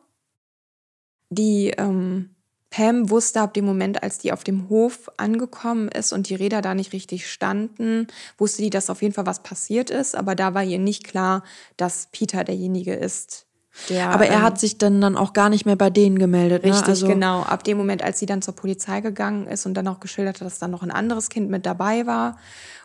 die 1.30 1.68
ähm, 1.78 2.30
Pam 2.70 3.10
wusste 3.10 3.40
ab 3.40 3.54
dem 3.54 3.64
Moment, 3.64 4.02
als 4.02 4.18
die 4.18 4.32
auf 4.32 4.44
dem 4.44 4.68
Hof 4.68 5.10
angekommen 5.16 5.88
ist 5.88 6.12
und 6.12 6.28
die 6.28 6.34
Räder 6.34 6.60
da 6.60 6.74
nicht 6.74 6.92
richtig 6.92 7.28
standen, 7.28 8.06
wusste 8.38 8.62
die, 8.62 8.70
dass 8.70 8.90
auf 8.90 9.02
jeden 9.02 9.14
Fall 9.14 9.26
was 9.26 9.42
passiert 9.42 9.90
ist. 9.90 10.14
Aber 10.14 10.34
da 10.34 10.54
war 10.54 10.62
ihr 10.62 10.78
nicht 10.78 11.04
klar, 11.04 11.42
dass 11.76 12.08
Peter 12.12 12.44
derjenige 12.44 12.94
ist. 12.94 13.46
Der, 13.88 14.10
Aber 14.10 14.26
er 14.26 14.38
ähm, 14.38 14.42
hat 14.42 14.58
sich 14.58 14.78
dann, 14.78 15.00
dann 15.00 15.16
auch 15.16 15.32
gar 15.32 15.48
nicht 15.48 15.64
mehr 15.64 15.76
bei 15.76 15.90
denen 15.90 16.18
gemeldet. 16.18 16.64
Richtig, 16.64 16.82
ne? 16.82 16.88
also, 16.88 17.06
genau. 17.06 17.42
Ab 17.42 17.64
dem 17.64 17.78
Moment, 17.78 18.02
als 18.02 18.18
sie 18.18 18.26
dann 18.26 18.42
zur 18.42 18.54
Polizei 18.54 19.00
gegangen 19.00 19.46
ist 19.46 19.66
und 19.66 19.74
dann 19.74 19.86
auch 19.88 20.00
geschildert 20.00 20.40
hat, 20.40 20.46
dass 20.46 20.58
dann 20.58 20.70
noch 20.70 20.82
ein 20.82 20.90
anderes 20.90 21.28
Kind 21.28 21.50
mit 21.50 21.66
dabei 21.66 22.06
war. 22.06 22.36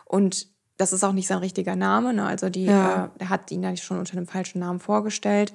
Und 0.04 0.48
das 0.76 0.92
ist 0.92 1.04
auch 1.04 1.12
nicht 1.12 1.26
sein 1.26 1.38
richtiger 1.38 1.74
Name. 1.76 2.12
Ne? 2.12 2.24
Also 2.24 2.48
die, 2.48 2.66
Ja. 2.66 3.06
äh, 3.06 3.08
er 3.18 3.28
hat 3.30 3.50
ihn 3.50 3.62
ja 3.62 3.76
schon 3.76 3.98
unter 3.98 4.16
einem 4.16 4.26
falschen 4.26 4.60
Namen 4.60 4.78
vorgestellt. 4.80 5.52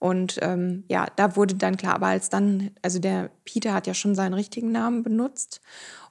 Und 0.00 0.38
ähm, 0.42 0.84
ja, 0.88 1.06
da 1.16 1.36
wurde 1.36 1.54
dann 1.54 1.76
klar, 1.76 1.94
aber 1.94 2.08
als 2.08 2.28
dann, 2.28 2.70
also 2.82 2.98
der 2.98 3.30
Peter 3.44 3.72
hat 3.72 3.86
ja 3.86 3.94
schon 3.94 4.14
seinen 4.14 4.34
richtigen 4.34 4.72
Namen 4.72 5.02
benutzt. 5.02 5.60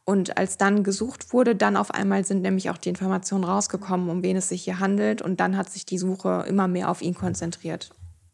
Und 0.06 0.38
als 0.38 0.58
dann 0.58 0.84
gesucht 0.84 1.32
wurde, 1.32 1.56
dann 1.56 1.78
auf 1.78 1.92
einmal 1.92 2.26
sind 2.26 2.42
nämlich 2.42 2.70
auch 2.70 2.78
die 2.78 2.90
Informationen 2.90 3.44
rausgekommen, 3.44 4.10
um 4.10 4.22
wen 4.24 4.36
es 4.36 4.50
sich 4.50 4.64
hier 4.64 4.80
handelt. 4.80 5.22
Und 5.22 5.40
dann 5.40 5.58
hat 5.58 5.70
sich 5.70 5.86
die 5.86 5.98
Suche 5.98 6.46
immer 6.48 6.68
mehr 6.68 6.90
auf 6.90 7.02
ihn 7.02 7.14
konzentriert. 7.14 7.92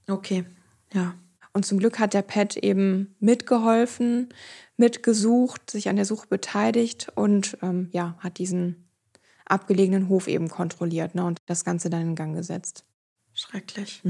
Okay, 0.10 0.46
ja. 0.94 1.16
Und 1.54 1.66
zum 1.66 1.80
Glück 1.80 2.00
hat 2.00 2.14
der 2.14 2.22
Pat 2.22 2.58
eben 2.58 3.16
mitgeholfen, 3.20 4.30
mitgesucht, 4.78 5.70
sich 5.70 5.90
an 5.90 5.96
der 5.96 6.06
Suche 6.06 6.28
beteiligt 6.28 7.12
und 7.16 7.58
ähm, 7.62 7.90
ja, 7.92 8.16
hat 8.20 8.38
diesen 8.38 8.90
abgelegenen 9.46 10.10
Hof 10.10 10.28
eben 10.28 10.48
kontrolliert 10.48 11.16
ne, 11.16 11.26
und 11.26 11.40
das 11.48 11.66
Ganze 11.66 11.90
dann 11.90 12.02
in 12.02 12.16
Gang 12.16 12.36
gesetzt. 12.36 12.86
Schrecklich. 13.34 14.02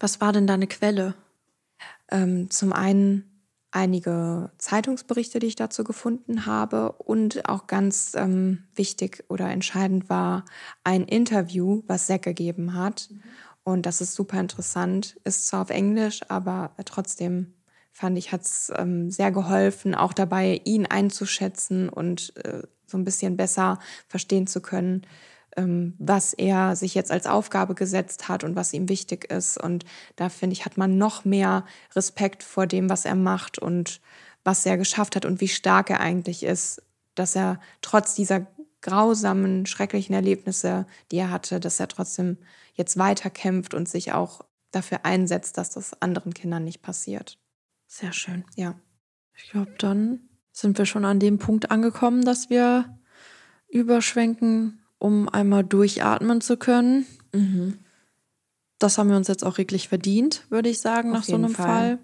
Was 0.00 0.20
war 0.20 0.32
denn 0.32 0.46
deine 0.46 0.66
Quelle? 0.66 1.14
Ähm, 2.10 2.50
zum 2.50 2.72
einen 2.72 3.34
einige 3.70 4.50
Zeitungsberichte, 4.58 5.40
die 5.40 5.48
ich 5.48 5.56
dazu 5.56 5.84
gefunden 5.84 6.46
habe 6.46 6.92
und 6.92 7.48
auch 7.48 7.66
ganz 7.66 8.12
ähm, 8.14 8.64
wichtig 8.74 9.24
oder 9.28 9.50
entscheidend 9.50 10.08
war 10.08 10.44
ein 10.84 11.04
Interview, 11.04 11.82
was 11.86 12.06
Zack 12.06 12.22
gegeben 12.22 12.74
hat. 12.74 13.10
Und 13.64 13.86
das 13.86 14.00
ist 14.00 14.14
super 14.14 14.38
interessant, 14.38 15.18
ist 15.24 15.46
zwar 15.46 15.62
auf 15.62 15.70
Englisch, 15.70 16.20
aber 16.28 16.72
trotzdem 16.84 17.54
fand 17.92 18.18
ich, 18.18 18.30
hat 18.32 18.42
es 18.42 18.72
ähm, 18.76 19.10
sehr 19.10 19.32
geholfen, 19.32 19.94
auch 19.94 20.12
dabei, 20.12 20.60
ihn 20.64 20.84
einzuschätzen 20.86 21.88
und 21.88 22.36
äh, 22.44 22.62
so 22.86 22.98
ein 22.98 23.04
bisschen 23.04 23.36
besser 23.36 23.78
verstehen 24.08 24.46
zu 24.46 24.60
können, 24.60 25.06
ähm, 25.56 25.94
was 25.98 26.34
er 26.34 26.76
sich 26.76 26.94
jetzt 26.94 27.10
als 27.10 27.26
Aufgabe 27.26 27.74
gesetzt 27.74 28.28
hat 28.28 28.44
und 28.44 28.56
was 28.56 28.74
ihm 28.74 28.88
wichtig 28.88 29.30
ist. 29.30 29.56
Und 29.56 29.84
da 30.16 30.28
finde 30.28 30.54
ich, 30.54 30.66
hat 30.66 30.76
man 30.76 30.98
noch 30.98 31.24
mehr 31.24 31.64
Respekt 31.94 32.42
vor 32.42 32.66
dem, 32.66 32.90
was 32.90 33.04
er 33.04 33.14
macht 33.14 33.58
und 33.58 34.00
was 34.42 34.66
er 34.66 34.76
geschafft 34.76 35.16
hat 35.16 35.24
und 35.24 35.40
wie 35.40 35.48
stark 35.48 35.88
er 35.88 36.00
eigentlich 36.00 36.42
ist, 36.42 36.82
dass 37.14 37.34
er 37.34 37.60
trotz 37.80 38.14
dieser 38.14 38.46
grausamen, 38.82 39.64
schrecklichen 39.64 40.14
Erlebnisse, 40.14 40.86
die 41.10 41.16
er 41.16 41.30
hatte, 41.30 41.58
dass 41.60 41.80
er 41.80 41.88
trotzdem 41.88 42.36
jetzt 42.74 42.98
weiterkämpft 42.98 43.74
und 43.74 43.88
sich 43.88 44.12
auch 44.12 44.44
dafür 44.70 45.04
einsetzt, 45.04 45.56
dass 45.58 45.70
das 45.70 46.00
anderen 46.02 46.34
Kindern 46.34 46.64
nicht 46.64 46.82
passiert. 46.82 47.38
Sehr 47.86 48.12
schön. 48.12 48.44
Ja. 48.56 48.74
Ich 49.36 49.50
glaube, 49.50 49.74
dann 49.78 50.28
sind 50.52 50.78
wir 50.78 50.86
schon 50.86 51.04
an 51.04 51.18
dem 51.18 51.38
Punkt 51.38 51.70
angekommen, 51.70 52.24
dass 52.24 52.50
wir 52.50 52.98
überschwenken, 53.68 54.84
um 54.98 55.28
einmal 55.28 55.64
durchatmen 55.64 56.40
zu 56.40 56.56
können. 56.56 57.06
Das 58.78 58.98
haben 58.98 59.10
wir 59.10 59.16
uns 59.16 59.28
jetzt 59.28 59.44
auch 59.44 59.58
wirklich 59.58 59.88
verdient, 59.88 60.46
würde 60.50 60.68
ich 60.68 60.80
sagen, 60.80 61.10
Auf 61.10 61.16
nach 61.16 61.24
so 61.24 61.34
einem 61.34 61.50
Fall. 61.50 61.66
Fall. 61.66 61.98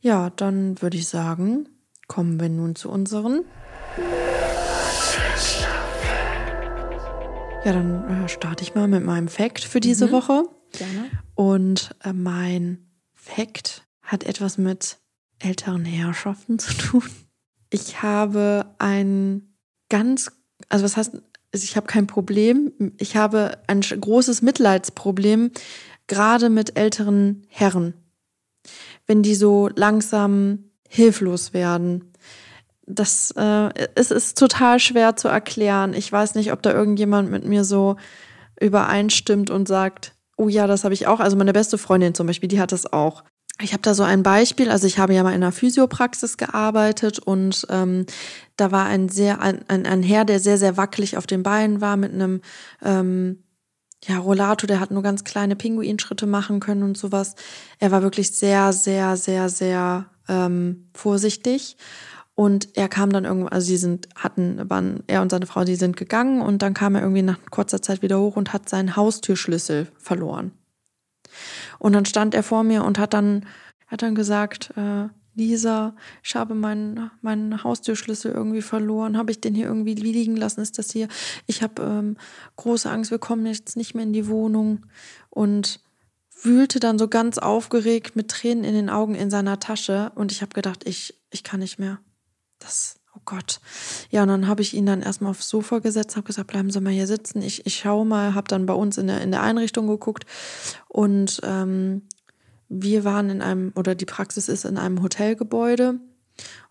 Ja, 0.00 0.30
dann 0.30 0.80
würde 0.80 0.96
ich 0.96 1.08
sagen, 1.08 1.68
kommen 2.08 2.40
wir 2.40 2.48
nun 2.48 2.74
zu 2.74 2.90
unseren. 2.90 3.44
Ja, 7.64 7.72
dann 7.74 8.24
äh, 8.24 8.28
starte 8.28 8.62
ich 8.62 8.74
mal 8.74 8.88
mit 8.88 9.04
meinem 9.04 9.28
Fact 9.28 9.64
für 9.64 9.80
diese 9.80 10.10
Woche. 10.12 10.44
Gerne. 10.72 11.10
Und 11.34 11.94
äh, 12.02 12.14
mein 12.14 12.86
Fact 13.14 13.86
hat 14.02 14.24
etwas 14.24 14.56
mit 14.56 14.98
älteren 15.38 15.84
Herrschaften 15.84 16.58
zu 16.58 16.72
tun. 16.74 17.02
Ich 17.68 18.02
habe 18.02 18.74
ein 18.78 19.54
ganz, 19.90 20.32
also 20.68 20.84
was 20.84 20.96
heißt, 20.96 21.12
also 21.52 21.64
ich 21.64 21.76
habe 21.76 21.86
kein 21.86 22.06
Problem, 22.06 22.72
ich 22.98 23.16
habe 23.16 23.58
ein 23.66 23.80
großes 23.80 24.40
Mitleidsproblem, 24.42 25.50
gerade 26.06 26.48
mit 26.48 26.78
älteren 26.78 27.42
Herren. 27.48 27.94
Wenn 29.06 29.22
die 29.22 29.34
so 29.34 29.68
langsam 29.74 30.70
hilflos 30.88 31.52
werden. 31.52 32.09
Das 32.94 33.32
äh, 33.36 33.70
es 33.94 34.10
ist 34.10 34.38
total 34.38 34.78
schwer 34.80 35.16
zu 35.16 35.28
erklären. 35.28 35.94
Ich 35.94 36.10
weiß 36.10 36.34
nicht, 36.34 36.52
ob 36.52 36.62
da 36.62 36.72
irgendjemand 36.72 37.30
mit 37.30 37.44
mir 37.44 37.64
so 37.64 37.96
übereinstimmt 38.60 39.50
und 39.50 39.68
sagt, 39.68 40.14
oh 40.36 40.48
ja, 40.48 40.66
das 40.66 40.84
habe 40.84 40.94
ich 40.94 41.06
auch. 41.06 41.20
Also 41.20 41.36
meine 41.36 41.52
beste 41.52 41.78
Freundin 41.78 42.14
zum 42.14 42.26
Beispiel, 42.26 42.48
die 42.48 42.60
hat 42.60 42.72
das 42.72 42.92
auch. 42.92 43.24
Ich 43.62 43.72
habe 43.72 43.82
da 43.82 43.94
so 43.94 44.02
ein 44.02 44.22
Beispiel, 44.22 44.70
also 44.70 44.86
ich 44.86 44.98
habe 44.98 45.14
ja 45.14 45.22
mal 45.22 45.30
in 45.30 45.42
einer 45.42 45.52
Physiopraxis 45.52 46.38
gearbeitet 46.38 47.18
und 47.18 47.66
ähm, 47.68 48.06
da 48.56 48.72
war 48.72 48.86
ein 48.86 49.08
sehr, 49.08 49.40
ein, 49.42 49.66
ein, 49.68 50.02
Herr, 50.02 50.24
der 50.24 50.40
sehr, 50.40 50.56
sehr 50.56 50.76
wackelig 50.76 51.16
auf 51.16 51.26
den 51.26 51.42
Beinen 51.42 51.80
war 51.80 51.96
mit 51.96 52.12
einem 52.12 52.40
ähm, 52.82 53.42
ja, 54.04 54.18
Rollator, 54.18 54.66
der 54.66 54.80
hat 54.80 54.90
nur 54.90 55.02
ganz 55.02 55.24
kleine 55.24 55.56
Pinguinschritte 55.56 56.26
machen 56.26 56.60
können 56.60 56.82
und 56.82 56.96
sowas. 56.96 57.34
Er 57.78 57.90
war 57.90 58.02
wirklich 58.02 58.34
sehr, 58.34 58.72
sehr, 58.72 59.18
sehr, 59.18 59.50
sehr 59.50 60.06
ähm, 60.26 60.88
vorsichtig. 60.94 61.76
Und 62.34 62.76
er 62.76 62.88
kam 62.88 63.10
dann 63.10 63.24
irgendwann, 63.24 63.52
also 63.52 63.66
sie 63.66 63.76
sind, 63.76 64.08
hatten, 64.14 64.70
waren, 64.70 65.02
er 65.06 65.20
und 65.20 65.30
seine 65.30 65.46
Frau, 65.46 65.64
die 65.64 65.76
sind 65.76 65.96
gegangen 65.96 66.40
und 66.40 66.62
dann 66.62 66.74
kam 66.74 66.94
er 66.94 67.02
irgendwie 67.02 67.22
nach 67.22 67.38
kurzer 67.50 67.82
Zeit 67.82 68.02
wieder 68.02 68.18
hoch 68.18 68.36
und 68.36 68.52
hat 68.52 68.68
seinen 68.68 68.96
Haustürschlüssel 68.96 69.88
verloren. 69.98 70.52
Und 71.78 71.92
dann 71.92 72.06
stand 72.06 72.34
er 72.34 72.42
vor 72.42 72.62
mir 72.62 72.84
und 72.84 72.98
hat 72.98 73.14
dann, 73.14 73.46
hat 73.86 74.02
dann 74.02 74.14
gesagt, 74.14 74.72
äh, 74.76 75.08
Lisa, 75.34 75.94
ich 76.22 76.34
habe 76.34 76.54
meinen, 76.54 77.10
meinen 77.22 77.62
Haustürschlüssel 77.62 78.32
irgendwie 78.32 78.62
verloren. 78.62 79.16
Habe 79.16 79.30
ich 79.30 79.40
den 79.40 79.54
hier 79.54 79.66
irgendwie 79.66 79.94
liegen 79.94 80.36
lassen? 80.36 80.60
Ist 80.60 80.78
das 80.78 80.90
hier? 80.90 81.08
Ich 81.46 81.62
habe 81.62 81.82
ähm, 81.82 82.16
große 82.56 82.90
Angst, 82.90 83.10
wir 83.10 83.18
kommen 83.18 83.46
jetzt 83.46 83.76
nicht 83.76 83.94
mehr 83.94 84.04
in 84.04 84.12
die 84.12 84.28
Wohnung. 84.28 84.86
Und 85.30 85.80
wühlte 86.42 86.80
dann 86.80 86.98
so 86.98 87.08
ganz 87.08 87.38
aufgeregt 87.38 88.16
mit 88.16 88.28
Tränen 88.28 88.64
in 88.64 88.74
den 88.74 88.90
Augen 88.90 89.14
in 89.14 89.30
seiner 89.30 89.60
Tasche. 89.60 90.10
Und 90.14 90.32
ich 90.32 90.42
habe 90.42 90.52
gedacht, 90.52 90.86
ich, 90.86 91.14
ich 91.30 91.44
kann 91.44 91.60
nicht 91.60 91.78
mehr. 91.78 92.00
Das, 92.60 93.00
oh 93.16 93.20
Gott. 93.24 93.60
Ja, 94.10 94.22
und 94.22 94.28
dann 94.28 94.46
habe 94.46 94.62
ich 94.62 94.74
ihn 94.74 94.86
dann 94.86 95.02
erstmal 95.02 95.32
aufs 95.32 95.48
Sofa 95.48 95.80
gesetzt, 95.80 96.16
habe 96.16 96.26
gesagt, 96.26 96.46
bleiben 96.46 96.70
Sie 96.70 96.80
mal 96.80 96.92
hier 96.92 97.08
sitzen. 97.08 97.42
Ich, 97.42 97.66
ich 97.66 97.76
schaue 97.76 98.06
mal, 98.06 98.34
habe 98.34 98.48
dann 98.48 98.66
bei 98.66 98.74
uns 98.74 98.96
in 98.98 99.08
der, 99.08 99.20
in 99.22 99.32
der 99.32 99.42
Einrichtung 99.42 99.88
geguckt. 99.88 100.24
Und 100.88 101.40
ähm, 101.42 102.02
wir 102.68 103.04
waren 103.04 103.30
in 103.30 103.42
einem, 103.42 103.72
oder 103.74 103.94
die 103.96 104.06
Praxis 104.06 104.48
ist 104.48 104.64
in 104.64 104.78
einem 104.78 105.02
Hotelgebäude. 105.02 105.98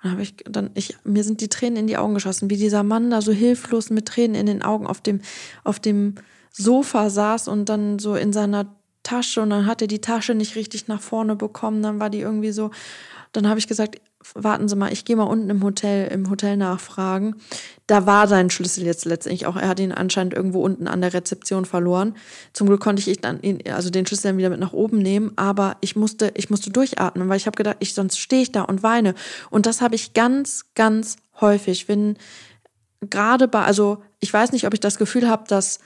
Und 0.02 0.12
habe 0.12 0.22
ich 0.22 0.38
dann, 0.46 0.72
ich, 0.76 0.98
mir 1.04 1.24
sind 1.24 1.42
die 1.42 1.50
Tränen 1.50 1.78
in 1.78 1.88
die 1.88 1.98
Augen 1.98 2.14
geschossen, 2.14 2.50
wie 2.50 2.58
dieser 2.58 2.84
Mann 2.84 3.12
da 3.12 3.22
so 3.22 3.32
hilflos 3.32 3.90
mit 3.90 4.08
Tränen 4.08 4.36
in 4.36 4.46
den 4.46 4.62
Augen 4.62 4.88
auf 4.88 5.02
dem, 5.02 5.22
auf 5.64 5.80
dem 5.80 6.16
Sofa 6.52 7.10
saß 7.10 7.48
und 7.48 7.70
dann 7.70 8.00
so 8.00 8.16
in 8.16 8.34
seiner 8.34 8.76
Tasche 9.04 9.42
und 9.42 9.50
dann 9.50 9.66
hat 9.66 9.82
er 9.82 9.88
die 9.88 10.02
Tasche 10.02 10.36
nicht 10.36 10.56
richtig 10.56 10.88
nach 10.88 11.02
vorne 11.02 11.36
bekommen. 11.36 11.82
Dann 11.82 12.00
war 12.00 12.10
die 12.10 12.20
irgendwie 12.20 12.52
so. 12.52 12.72
Dann 13.32 13.48
habe 13.48 13.60
ich 13.60 13.68
gesagt, 13.68 14.02
warten 14.34 14.68
Sie 14.68 14.76
mal, 14.76 14.92
ich 14.92 15.06
gehe 15.06 15.16
mal 15.16 15.24
unten 15.24 15.50
im 15.50 15.64
Hotel, 15.64 16.12
im 16.12 16.30
Hotel 16.30 16.58
nachfragen. 16.58 17.36
Da 17.86 18.06
war 18.06 18.28
sein 18.28 18.50
Schlüssel 18.50 18.86
jetzt 18.86 19.06
letztendlich 19.06 19.46
auch. 19.46 19.56
Er 19.56 19.68
hat 19.68 19.80
ihn 19.80 19.92
anscheinend 19.92 20.34
irgendwo 20.34 20.64
unten 20.64 20.88
an 20.88 21.02
der 21.02 21.14
Rezeption 21.14 21.66
verloren. 21.66 22.16
Zum 22.54 22.68
Glück 22.68 22.82
konnte 22.82 23.08
ich 23.10 23.22
dann 23.22 23.42
ihn, 23.42 23.60
also 23.72 23.90
den 23.90 24.06
Schlüssel 24.06 24.30
dann 24.30 24.38
wieder 24.38 24.50
mit 24.50 24.60
nach 24.60 24.74
oben 24.74 24.98
nehmen, 24.98 25.32
aber 25.36 25.78
ich 25.82 25.96
musste, 25.96 26.32
ich 26.36 26.50
musste 26.50 26.72
durchatmen, 26.72 27.30
weil 27.30 27.38
ich 27.38 27.46
habe 27.46 27.56
gedacht, 27.56 27.78
ich, 27.80 27.94
sonst 27.94 28.20
stehe 28.20 28.42
ich 28.42 28.52
da 28.52 28.64
und 28.64 28.82
weine. 28.82 29.14
Und 29.52 29.68
das 29.68 29.82
habe 29.82 29.96
ich 29.96 30.14
ganz, 30.14 30.66
ganz 30.74 31.18
häufig, 31.40 31.88
wenn 31.88 32.18
gerade 33.02 33.48
bei, 33.48 33.64
also 33.64 34.04
ich 34.20 34.34
weiß 34.34 34.52
nicht, 34.52 34.66
ob 34.66 34.74
ich 34.74 34.80
das 34.80 34.98
Gefühl 34.98 35.30
habe, 35.30 35.46
dass 35.48 35.80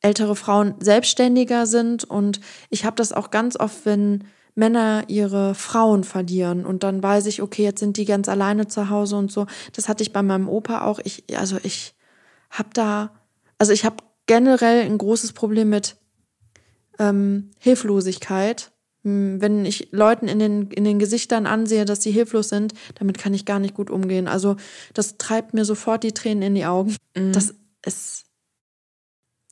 ältere 0.00 0.36
Frauen 0.36 0.74
selbstständiger 0.80 1.66
sind 1.66 2.04
und 2.04 2.40
ich 2.68 2.84
habe 2.84 2.96
das 2.96 3.12
auch 3.12 3.30
ganz 3.30 3.58
oft, 3.58 3.86
wenn 3.86 4.24
Männer 4.54 5.04
ihre 5.08 5.54
Frauen 5.54 6.04
verlieren 6.04 6.64
und 6.64 6.82
dann 6.84 7.02
weiß 7.02 7.26
ich, 7.26 7.42
okay, 7.42 7.64
jetzt 7.64 7.80
sind 7.80 7.96
die 7.96 8.04
ganz 8.04 8.28
alleine 8.28 8.68
zu 8.68 8.88
Hause 8.88 9.16
und 9.16 9.32
so. 9.32 9.46
Das 9.72 9.88
hatte 9.88 10.02
ich 10.02 10.12
bei 10.12 10.22
meinem 10.22 10.48
Opa 10.48 10.82
auch. 10.82 11.00
Ich, 11.02 11.24
also 11.36 11.58
ich 11.62 11.94
habe 12.50 12.68
da, 12.72 13.10
also 13.58 13.72
ich 13.72 13.84
habe 13.84 13.96
generell 14.26 14.82
ein 14.82 14.98
großes 14.98 15.32
Problem 15.32 15.70
mit 15.70 15.96
ähm, 16.98 17.50
Hilflosigkeit. 17.58 18.70
Hm, 19.02 19.40
Wenn 19.40 19.64
ich 19.64 19.88
Leuten 19.90 20.28
in 20.28 20.38
den, 20.38 20.70
in 20.70 20.84
den 20.84 20.98
Gesichtern 21.00 21.46
ansehe, 21.46 21.84
dass 21.84 22.02
sie 22.02 22.12
hilflos 22.12 22.48
sind, 22.48 22.74
damit 22.94 23.18
kann 23.18 23.34
ich 23.34 23.44
gar 23.44 23.58
nicht 23.58 23.74
gut 23.74 23.90
umgehen. 23.90 24.28
Also 24.28 24.56
das 24.94 25.18
treibt 25.18 25.52
mir 25.52 25.64
sofort 25.64 26.04
die 26.04 26.12
Tränen 26.12 26.42
in 26.42 26.54
die 26.54 26.64
Augen. 26.64 26.96
Das 27.32 27.54
ist 27.84 28.24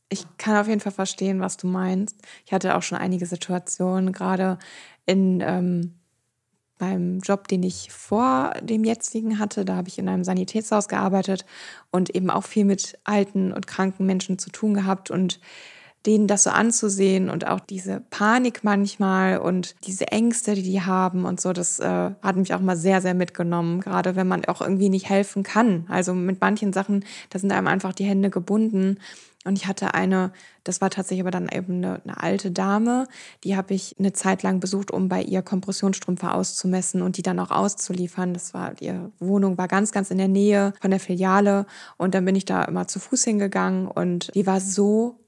Ich 0.09 0.27
kann 0.37 0.57
auf 0.57 0.69
jeden 0.69 0.81
Fall 0.81 0.93
verstehen, 0.93 1.41
was 1.41 1.57
du 1.57 1.67
meinst. 1.67 2.19
Ich 2.45 2.53
hatte 2.53 2.77
auch 2.77 2.83
schon 2.83 2.99
einige 2.99 3.25
Situationen, 3.27 4.13
gerade 4.13 4.59
in 5.07 5.41
ähm, 5.41 5.95
beim 6.83 7.21
Job, 7.21 7.47
den 7.47 7.63
ich 7.63 7.93
vor 7.93 8.55
dem 8.61 8.83
jetzigen 8.83 9.39
hatte. 9.39 9.65
Da 9.65 9.77
habe 9.77 9.89
ich 9.89 10.01
in 10.01 10.09
einem 10.09 10.25
Sanitätshaus 10.25 10.89
gearbeitet 10.89 11.45
und 11.93 12.11
eben 12.11 12.29
auch 12.29 12.43
viel 12.43 12.65
mit 12.65 12.99
alten 13.05 13.53
und 13.53 13.69
kranken 13.69 14.05
Menschen 14.05 14.37
zu 14.37 14.51
tun 14.51 14.75
gehabt 14.75 15.09
und 15.09 15.39
denen 16.07 16.27
das 16.27 16.43
so 16.43 16.51
anzusehen 16.51 17.31
und 17.31 17.47
auch 17.47 17.61
diese 17.61 18.03
Panik 18.11 18.65
manchmal 18.65 19.39
und 19.39 19.77
diese 19.87 20.09
Ängste, 20.09 20.55
die 20.55 20.63
die 20.63 20.83
haben 20.83 21.25
und 21.25 21.41
so, 21.41 21.53
das 21.53 21.79
äh, 21.79 22.11
hat 22.21 22.37
mich 22.37 22.53
auch 22.55 22.61
mal 22.61 22.77
sehr, 22.77 23.01
sehr 23.01 23.15
mitgenommen, 23.15 23.81
gerade 23.81 24.17
wenn 24.17 24.27
man 24.27 24.45
auch 24.47 24.61
irgendwie 24.61 24.89
nicht 24.89 25.09
helfen 25.09 25.45
kann. 25.45 25.87
Also 25.89 26.15
mit 26.15 26.41
manchen 26.41 26.73
Sachen, 26.73 27.05
da 27.31 27.39
sind 27.39 27.53
einem 27.53 27.69
einfach 27.69 27.93
die 27.93 28.05
Hände 28.05 28.31
gebunden. 28.31 28.99
Und 29.45 29.59
ich 29.59 29.67
hatte 29.67 29.95
eine, 29.95 30.33
das 30.65 30.81
war 30.81 30.91
tatsächlich 30.91 31.23
aber 31.23 31.31
dann 31.31 31.49
eben 31.49 31.77
eine, 31.77 32.01
eine 32.05 32.23
alte 32.23 32.51
Dame, 32.51 33.09
die 33.45 33.57
habe 33.57 33.75
ich 33.75 33.97
eine 33.99 34.13
Zeit 34.13 34.43
lang 34.43 34.61
besucht, 34.61 34.91
um 34.91 35.09
bei 35.09 35.23
ihr 35.23 35.43
Kompressionsstrümpfe 35.43 36.33
auszumessen 36.33 37.03
und 37.03 37.17
die 37.17 37.23
dann 37.23 37.41
auch 37.41 37.51
auszuliefern. 37.51 38.35
Das 38.35 38.55
war, 38.55 38.81
ihre 38.81 39.11
Wohnung 39.19 39.59
war 39.59 39.69
ganz, 39.69 39.93
ganz 39.93 40.11
in 40.11 40.19
der 40.19 40.29
Nähe 40.29 40.73
von 40.81 40.91
der 40.91 41.01
Filiale 41.01 41.67
und 41.97 42.15
dann 42.15 42.25
bin 42.25 42.37
ich 42.37 42.45
da 42.45 42.63
immer 42.65 42.87
zu 42.87 43.01
Fuß 43.01 43.25
hingegangen 43.25 43.89
und 43.89 44.35
die 44.35 44.47
war 44.47 44.61
so 44.61 45.22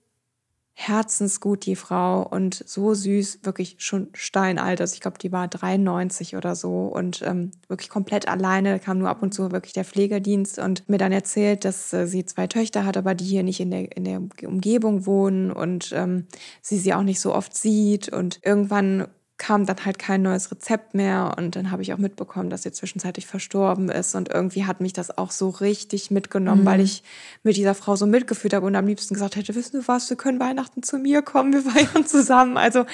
herzensgut, 0.77 1.67
die 1.67 1.77
Frau, 1.77 2.23
und 2.23 2.63
so 2.67 2.95
süß, 2.95 3.41
wirklich 3.45 3.77
schon 3.79 4.09
steinalt. 4.13 4.81
Also 4.81 4.95
ich 4.95 5.01
glaube, 5.01 5.19
die 5.19 5.31
war 5.31 5.47
93 5.47 6.37
oder 6.37 6.57
so 6.57 6.87
und 6.87 7.23
ähm, 7.23 7.53
wirklich 7.69 7.89
komplett 7.89 8.29
alleine, 8.29 8.81
kam 8.81 8.99
nur 8.99 9.09
ab 9.09 9.23
und 9.23 9.33
zu 9.33 9.53
wirklich 9.53 9.73
der 9.73 9.85
Pflegedienst 9.85 10.59
und 10.59 10.89
mir 10.89 10.99
dann 10.99 11.13
erzählt, 11.13 11.65
dass 11.65 11.93
äh, 11.93 12.07
sie 12.07 12.25
zwei 12.25 12.49
Töchter 12.49 12.85
hat, 12.85 12.97
aber 12.97 13.15
die 13.15 13.25
hier 13.25 13.45
nicht 13.45 13.61
in 13.61 13.71
der, 13.71 13.97
in 13.97 14.05
der 14.05 14.21
Umgebung 14.49 15.07
wohnen 15.07 15.53
und 15.53 15.93
ähm, 15.95 16.27
sie 16.61 16.79
sie 16.79 16.93
auch 16.93 17.05
nicht 17.05 17.21
so 17.21 17.35
oft 17.35 17.57
sieht. 17.57 18.09
Und 18.09 18.41
irgendwann 18.43 19.07
kam 19.37 19.67
dann 19.67 19.85
halt 19.85 19.99
kein 19.99 20.23
neues 20.23 20.51
Rezept 20.53 20.95
mehr 20.95 21.35
und 21.37 21.57
dann 21.57 21.73
habe 21.73 21.83
ich 21.83 21.93
auch 21.93 21.99
mitbekommen, 21.99 22.51
dass 22.51 22.63
sie 22.63 22.71
zwischenzeitlich 22.71 23.27
verstorben 23.27 23.89
ist 23.89 24.15
und 24.15 24.29
irgendwie 24.33 24.65
hat 24.65 24.81
mich 24.81 24.93
das 24.93 25.19
auch 25.19 25.33
so 25.33 25.49
richtig 25.49 26.13
mitgenommen, 26.13 26.63
mhm. 26.63 26.67
weil 26.67 26.81
ich 26.81 27.03
mit 27.43 27.57
dieser 27.57 27.75
Frau 27.75 27.97
so 27.97 28.07
mitgefühlt 28.07 28.55
habe 28.55 28.67
und 28.67 28.77
am 28.77 28.87
liebsten 28.87 29.15
gesagt 29.15 29.35
hätte, 29.35 29.55
wissen 29.57 29.81
du 29.81 29.89
was, 29.89 30.09
wir 30.09 30.17
können 30.17 30.39
Weihnachten 30.39 30.85
zu 30.85 30.99
mir 30.99 31.23
kommen, 31.23 31.53
wir 31.53 31.63
feiern 31.63 32.07
zusammen. 32.07 32.57
Also 32.57 32.87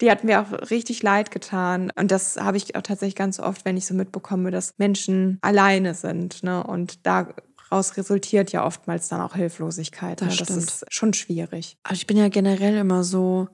die 0.00 0.10
hat 0.10 0.24
mir 0.24 0.42
auch 0.42 0.70
richtig 0.70 1.02
leid 1.02 1.30
getan 1.30 1.92
und 1.94 2.10
das 2.10 2.38
habe 2.38 2.56
ich 2.56 2.74
auch 2.74 2.82
tatsächlich 2.82 3.16
ganz 3.16 3.38
oft, 3.38 3.64
wenn 3.64 3.76
ich 3.76 3.86
so 3.86 3.94
mitbekomme, 3.94 4.50
dass 4.50 4.74
Menschen 4.78 5.38
alleine 5.42 5.94
sind 5.94 6.42
ne? 6.42 6.64
und 6.64 7.06
daraus 7.06 7.96
resultiert 7.96 8.50
ja 8.50 8.66
oftmals 8.66 9.08
dann 9.08 9.20
auch 9.20 9.36
Hilflosigkeit. 9.36 10.20
Das, 10.20 10.40
ne? 10.40 10.46
das 10.46 10.56
ist 10.56 10.86
schon 10.88 11.14
schwierig. 11.14 11.76
Also 11.84 12.00
ich 12.00 12.08
bin 12.08 12.16
ja 12.16 12.28
generell 12.28 12.76
immer 12.78 13.04
so, 13.04 13.48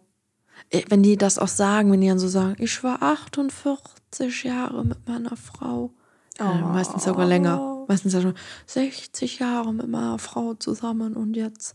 wenn 0.88 1.02
die 1.02 1.16
das 1.16 1.38
auch 1.38 1.48
sagen, 1.48 1.90
wenn 1.90 2.00
die 2.00 2.08
dann 2.08 2.18
so 2.18 2.28
sagen, 2.28 2.56
ich 2.58 2.82
war 2.84 3.02
48 3.02 4.44
Jahre 4.44 4.84
mit 4.84 5.08
meiner 5.08 5.36
Frau. 5.36 5.90
Oh. 6.38 6.44
Äh, 6.44 6.60
meistens 6.60 7.04
sogar 7.04 7.26
länger. 7.26 7.84
Meistens 7.88 8.12
ja 8.12 8.20
schon 8.20 8.34
60 8.66 9.40
Jahre 9.40 9.74
mit 9.74 9.88
meiner 9.88 10.18
Frau 10.18 10.54
zusammen 10.54 11.14
und 11.16 11.34
jetzt, 11.34 11.74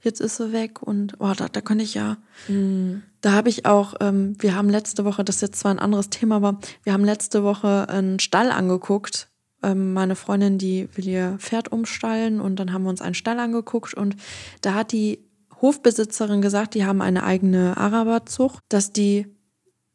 jetzt 0.00 0.20
ist 0.20 0.36
sie 0.36 0.52
weg. 0.52 0.82
Und 0.82 1.14
oh, 1.20 1.32
da, 1.36 1.48
da 1.48 1.60
kann 1.60 1.78
ich 1.78 1.94
ja. 1.94 2.16
Mhm. 2.48 3.02
Da 3.20 3.32
habe 3.32 3.48
ich 3.48 3.64
auch, 3.64 3.94
ähm, 4.00 4.34
wir 4.40 4.56
haben 4.56 4.68
letzte 4.68 5.04
Woche, 5.04 5.24
das 5.24 5.36
ist 5.36 5.42
jetzt 5.42 5.60
zwar 5.60 5.70
ein 5.70 5.78
anderes 5.78 6.10
Thema, 6.10 6.36
aber 6.36 6.58
wir 6.82 6.92
haben 6.92 7.04
letzte 7.04 7.44
Woche 7.44 7.88
einen 7.88 8.18
Stall 8.18 8.50
angeguckt. 8.50 9.28
Ähm, 9.62 9.92
meine 9.92 10.16
Freundin, 10.16 10.58
die 10.58 10.88
will 10.94 11.06
ihr 11.06 11.36
Pferd 11.38 11.70
umstallen 11.70 12.40
und 12.40 12.56
dann 12.56 12.72
haben 12.72 12.82
wir 12.82 12.90
uns 12.90 13.00
einen 13.00 13.14
Stall 13.14 13.38
angeguckt 13.38 13.94
und 13.94 14.16
da 14.60 14.74
hat 14.74 14.90
die 14.90 15.20
Hofbesitzerin 15.62 16.42
gesagt, 16.42 16.74
die 16.74 16.84
haben 16.84 17.00
eine 17.00 17.22
eigene 17.22 17.76
Araberzucht, 17.76 18.62
dass 18.68 18.92
die 18.92 19.26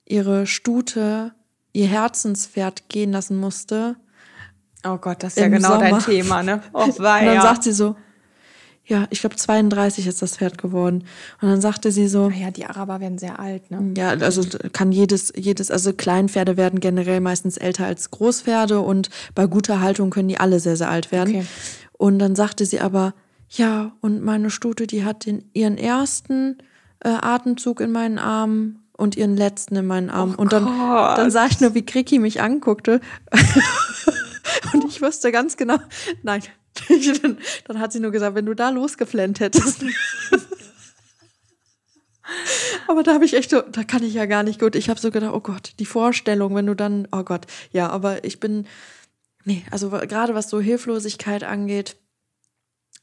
ihre 0.06 0.48
Stute, 0.48 1.34
ihr 1.74 1.88
Herzenspferd 1.88 2.90
gehen 2.90 3.12
lassen 3.12 3.38
musste. 3.38 3.98
Oh 4.86 4.98
Gott, 4.98 5.22
das 5.22 5.34
ist 5.34 5.42
ja 5.42 5.50
genau 5.50 5.74
Sommer. 5.74 5.90
dein 5.90 6.00
Thema, 6.00 6.42
ne? 6.44 6.62
Oh, 6.74 6.84
Und 6.84 7.00
dann 7.00 7.42
sagt 7.42 7.64
sie 7.64 7.74
so, 7.74 7.96
ja, 8.86 9.06
ich 9.10 9.20
glaube 9.20 9.36
32 9.36 10.08
ist 10.08 10.22
das 10.22 10.38
Pferd 10.38 10.58
geworden. 10.58 11.04
Und 11.42 11.50
dann 11.50 11.60
sagte 11.60 11.92
sie 11.92 12.08
so, 12.08 12.30
ja, 12.30 12.52
die 12.52 12.66
Araber 12.66 13.02
werden 13.02 13.18
sehr 13.18 13.38
alt, 13.38 13.70
ne? 13.70 13.94
Ja, 13.98 14.12
also 14.12 14.44
kann 14.72 14.94
jedes, 14.94 15.34
jedes, 15.36 15.70
also 15.72 15.92
Kleinpferde 15.92 16.56
werden 16.56 16.80
generell 16.80 17.20
meistens 17.20 17.58
älter 17.58 17.86
als 17.86 18.12
Großpferde 18.12 18.80
und 18.80 19.10
bei 19.36 19.46
guter 19.46 19.82
Haltung 19.82 20.10
können 20.10 20.30
die 20.30 20.40
alle 20.40 20.62
sehr, 20.62 20.78
sehr 20.78 20.90
alt 20.90 21.12
werden. 21.12 21.36
Okay. 21.36 21.46
Und 21.98 22.20
dann 22.20 22.36
sagte 22.36 22.66
sie 22.66 22.80
aber, 22.80 23.14
ja, 23.50 23.94
und 24.02 24.24
meine 24.24 24.50
Stute, 24.50 24.88
die 24.88 25.06
hat 25.06 25.26
den, 25.26 25.50
ihren 25.54 25.78
ersten 25.78 26.58
äh, 27.00 27.10
Atemzug 27.10 27.80
in 27.80 27.92
meinen 27.92 28.20
Armen 28.20 28.84
und 28.98 29.16
ihren 29.16 29.38
letzten 29.38 29.76
in 29.76 29.86
meinen 29.86 30.10
Armen. 30.10 30.36
Oh 30.38 30.42
und 30.42 30.52
dann, 30.52 30.66
dann 30.66 31.32
sah 31.32 31.46
ich 31.46 31.62
nur, 31.62 31.74
wie 31.74 31.86
Kriki 31.86 32.20
mich 32.20 32.42
anguckte. 32.42 33.00
und 34.74 34.86
ich 34.86 35.02
wusste 35.02 35.32
ganz 35.32 35.56
genau, 35.56 35.78
nein. 36.24 36.44
dann, 37.22 37.38
dann 37.66 37.80
hat 37.80 37.92
sie 37.92 38.00
nur 38.00 38.12
gesagt, 38.12 38.36
wenn 38.36 38.46
du 38.46 38.54
da 38.54 38.70
losgeflennt 38.70 39.40
hättest. 39.40 39.82
aber 42.88 43.04
da 43.04 43.14
habe 43.14 43.26
ich 43.26 43.34
echt 43.34 43.50
so, 43.50 43.62
da 43.62 43.84
kann 43.84 44.04
ich 44.04 44.14
ja 44.14 44.26
gar 44.26 44.44
nicht 44.44 44.60
gut. 44.60 44.76
Ich 44.76 44.90
habe 44.90 45.00
so 45.00 45.12
gedacht, 45.12 45.34
oh 45.34 45.40
Gott, 45.40 45.74
die 45.80 45.86
Vorstellung, 45.86 46.56
wenn 46.56 46.68
du 46.68 46.76
dann, 46.76 47.08
oh 47.12 47.24
Gott, 47.24 47.48
ja, 47.72 47.90
aber 47.90 48.24
ich 48.24 48.40
bin, 48.40 48.68
nee, 49.44 49.66
also 49.72 49.90
gerade 49.90 50.36
was 50.36 50.50
so 50.50 50.60
Hilflosigkeit 50.60 51.44
angeht, 51.44 51.98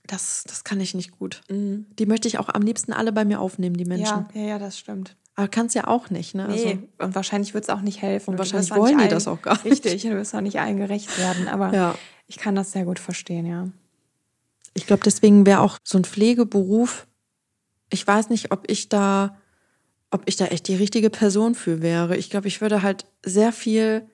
das, 0.06 0.44
das 0.46 0.64
kann 0.64 0.80
ich 0.80 0.94
nicht 0.94 1.18
gut. 1.18 1.42
Mhm. 1.48 1.86
Die 1.98 2.06
möchte 2.06 2.28
ich 2.28 2.38
auch 2.38 2.48
am 2.48 2.62
liebsten 2.62 2.92
alle 2.92 3.12
bei 3.12 3.24
mir 3.24 3.40
aufnehmen, 3.40 3.76
die 3.76 3.84
Menschen. 3.84 4.26
Ja, 4.34 4.40
ja, 4.40 4.46
ja 4.48 4.58
das 4.58 4.78
stimmt. 4.78 5.16
Aber 5.36 5.48
kannst 5.48 5.74
ja 5.74 5.88
auch 5.88 6.10
nicht, 6.10 6.34
ne? 6.34 6.46
Nee, 6.48 6.64
also, 6.64 6.78
und 6.98 7.14
wahrscheinlich 7.14 7.54
wird 7.54 7.64
es 7.64 7.70
auch 7.70 7.80
nicht 7.80 8.02
helfen. 8.02 8.30
Und 8.30 8.38
wahrscheinlich 8.38 8.70
wollen 8.74 8.98
die 8.98 9.08
das 9.08 9.26
auch 9.26 9.42
gar 9.42 9.54
nicht. 9.54 9.64
Richtig, 9.64 10.02
du 10.02 10.10
wirst 10.10 10.34
auch 10.34 10.40
nicht 10.40 10.60
allen 10.60 10.76
gerecht 10.76 11.18
werden. 11.18 11.48
Aber 11.48 11.74
ja. 11.74 11.94
ich 12.28 12.36
kann 12.36 12.54
das 12.54 12.72
sehr 12.72 12.84
gut 12.84 12.98
verstehen, 12.98 13.46
ja. 13.46 13.68
Ich 14.74 14.86
glaube, 14.86 15.02
deswegen 15.04 15.46
wäre 15.46 15.60
auch 15.60 15.78
so 15.82 15.98
ein 15.98 16.04
Pflegeberuf, 16.04 17.06
ich 17.90 18.06
weiß 18.06 18.28
nicht, 18.30 18.52
ob 18.52 18.70
ich 18.70 18.88
da, 18.88 19.36
ob 20.10 20.22
ich 20.26 20.36
da 20.36 20.46
echt 20.46 20.68
die 20.68 20.76
richtige 20.76 21.10
Person 21.10 21.54
für 21.54 21.80
wäre. 21.80 22.16
Ich 22.16 22.30
glaube, 22.30 22.48
ich 22.48 22.60
würde 22.60 22.82
halt 22.82 23.06
sehr 23.24 23.52
viel 23.52 24.06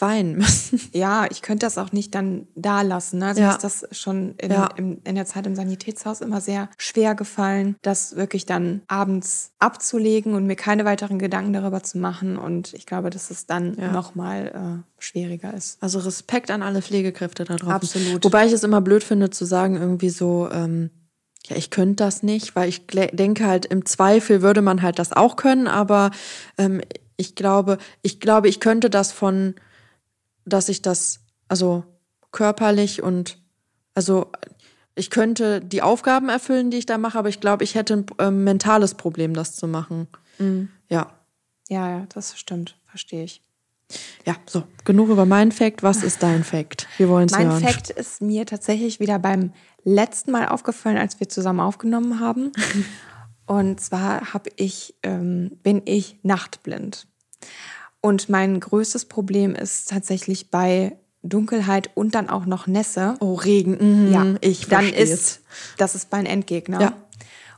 weinen 0.00 0.36
müssen. 0.36 0.80
Ja, 0.92 1.26
ich 1.30 1.42
könnte 1.42 1.66
das 1.66 1.78
auch 1.78 1.92
nicht 1.92 2.14
dann 2.14 2.48
da 2.54 2.82
lassen. 2.82 3.18
Ne? 3.18 3.26
Also 3.26 3.40
ja. 3.40 3.52
ist 3.52 3.62
das 3.62 3.86
schon 3.92 4.34
in, 4.38 4.50
ja. 4.50 4.68
in, 4.76 4.98
in, 5.02 5.14
der 5.14 5.26
Zeit 5.26 5.46
im 5.46 5.54
Sanitätshaus 5.54 6.20
immer 6.20 6.40
sehr 6.40 6.68
schwer 6.76 7.14
gefallen, 7.14 7.76
das 7.82 8.16
wirklich 8.16 8.46
dann 8.46 8.82
abends 8.88 9.52
abzulegen 9.58 10.34
und 10.34 10.46
mir 10.46 10.56
keine 10.56 10.84
weiteren 10.84 11.18
Gedanken 11.18 11.52
darüber 11.52 11.82
zu 11.82 11.98
machen. 11.98 12.36
Und 12.36 12.74
ich 12.74 12.86
glaube, 12.86 13.10
dass 13.10 13.30
es 13.30 13.46
dann 13.46 13.76
ja. 13.76 13.92
nochmal 13.92 14.82
äh, 14.98 15.02
schwieriger 15.02 15.54
ist. 15.54 15.82
Also 15.82 15.98
Respekt 16.00 16.50
an 16.50 16.62
alle 16.62 16.82
Pflegekräfte 16.82 17.44
da 17.44 17.56
drauf. 17.56 17.70
Absolut. 17.70 18.24
Wobei 18.24 18.46
ich 18.46 18.52
es 18.52 18.64
immer 18.64 18.80
blöd 18.80 19.04
finde 19.04 19.30
zu 19.30 19.44
sagen, 19.44 19.76
irgendwie 19.76 20.10
so, 20.10 20.48
ähm, 20.50 20.90
ja, 21.46 21.56
ich 21.56 21.70
könnte 21.70 22.04
das 22.04 22.22
nicht, 22.22 22.56
weil 22.56 22.68
ich 22.68 22.86
denke 22.86 23.46
halt, 23.46 23.66
im 23.66 23.84
Zweifel 23.86 24.42
würde 24.42 24.62
man 24.62 24.82
halt 24.82 24.98
das 24.98 25.12
auch 25.12 25.36
können, 25.36 25.66
aber 25.66 26.10
ähm, 26.56 26.80
ich 27.16 27.34
glaube, 27.34 27.78
ich 28.02 28.20
glaube, 28.20 28.48
ich 28.48 28.60
könnte 28.60 28.90
das 28.90 29.12
von 29.12 29.54
dass 30.48 30.68
ich 30.68 30.82
das, 30.82 31.20
also 31.48 31.84
körperlich 32.32 33.02
und, 33.02 33.38
also 33.94 34.30
ich 34.94 35.10
könnte 35.10 35.60
die 35.60 35.82
Aufgaben 35.82 36.28
erfüllen, 36.28 36.70
die 36.70 36.78
ich 36.78 36.86
da 36.86 36.98
mache, 36.98 37.18
aber 37.18 37.28
ich 37.28 37.40
glaube, 37.40 37.64
ich 37.64 37.74
hätte 37.74 37.94
ein 37.94 38.06
äh, 38.18 38.30
mentales 38.30 38.94
Problem, 38.94 39.34
das 39.34 39.54
zu 39.54 39.68
machen. 39.68 40.08
Mhm. 40.38 40.68
Ja. 40.88 41.12
Ja, 41.68 41.90
ja, 41.90 42.06
das 42.12 42.38
stimmt, 42.38 42.76
verstehe 42.86 43.24
ich. 43.24 43.42
Ja, 44.26 44.36
so, 44.46 44.64
genug 44.84 45.08
über 45.08 45.24
mein 45.24 45.52
Fact. 45.52 45.82
Was 45.82 46.02
ist 46.02 46.22
dein 46.22 46.44
Fact? 46.44 46.86
Wir 46.98 47.08
wollen 47.08 47.26
es 47.26 47.32
Mein 47.32 47.48
hören. 47.48 47.62
Fact 47.62 47.90
ist 47.90 48.20
mir 48.20 48.44
tatsächlich 48.44 49.00
wieder 49.00 49.18
beim 49.18 49.52
letzten 49.84 50.30
Mal 50.30 50.48
aufgefallen, 50.48 50.98
als 50.98 51.20
wir 51.20 51.28
zusammen 51.28 51.60
aufgenommen 51.60 52.20
haben. 52.20 52.52
Und 53.46 53.80
zwar 53.80 54.34
habe 54.34 54.50
ich, 54.56 54.94
ähm, 55.02 55.58
bin 55.62 55.82
ich 55.86 56.18
nachtblind. 56.22 57.06
Und 58.00 58.28
mein 58.28 58.60
größtes 58.60 59.06
Problem 59.06 59.54
ist 59.54 59.90
tatsächlich 59.90 60.50
bei 60.50 60.96
Dunkelheit 61.22 61.90
und 61.94 62.14
dann 62.14 62.28
auch 62.28 62.46
noch 62.46 62.66
Nässe. 62.66 63.16
Oh, 63.20 63.34
Regen. 63.34 64.06
Mhm, 64.06 64.12
ja, 64.12 64.34
ich 64.40 64.68
dann 64.68 64.88
ist 64.88 65.40
das 65.76 65.94
ist 65.94 66.12
mein 66.12 66.26
Endgegner. 66.26 66.80
Ja. 66.80 66.92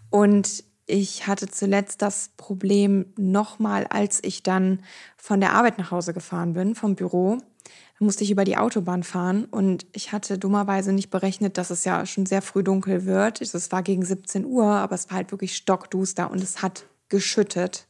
Und 0.08 0.64
ich 0.86 1.26
hatte 1.26 1.48
zuletzt 1.48 2.02
das 2.02 2.30
Problem 2.36 3.06
nochmal, 3.16 3.86
als 3.86 4.18
ich 4.22 4.42
dann 4.42 4.82
von 5.16 5.40
der 5.40 5.52
Arbeit 5.52 5.78
nach 5.78 5.90
Hause 5.90 6.12
gefahren 6.12 6.54
bin, 6.54 6.74
vom 6.74 6.96
Büro. 6.96 7.38
Da 7.98 8.04
musste 8.04 8.24
ich 8.24 8.30
über 8.30 8.44
die 8.44 8.56
Autobahn 8.56 9.02
fahren 9.02 9.44
und 9.44 9.86
ich 9.92 10.10
hatte 10.10 10.38
dummerweise 10.38 10.92
nicht 10.92 11.10
berechnet, 11.10 11.58
dass 11.58 11.70
es 11.70 11.84
ja 11.84 12.06
schon 12.06 12.26
sehr 12.26 12.42
früh 12.42 12.64
dunkel 12.64 13.04
wird. 13.04 13.40
Es 13.40 13.70
war 13.70 13.82
gegen 13.82 14.04
17 14.04 14.46
Uhr, 14.46 14.64
aber 14.64 14.94
es 14.94 15.10
war 15.10 15.18
halt 15.18 15.30
wirklich 15.30 15.54
stockduster 15.54 16.30
und 16.30 16.42
es 16.42 16.62
hat 16.62 16.86
geschüttet. 17.08 17.86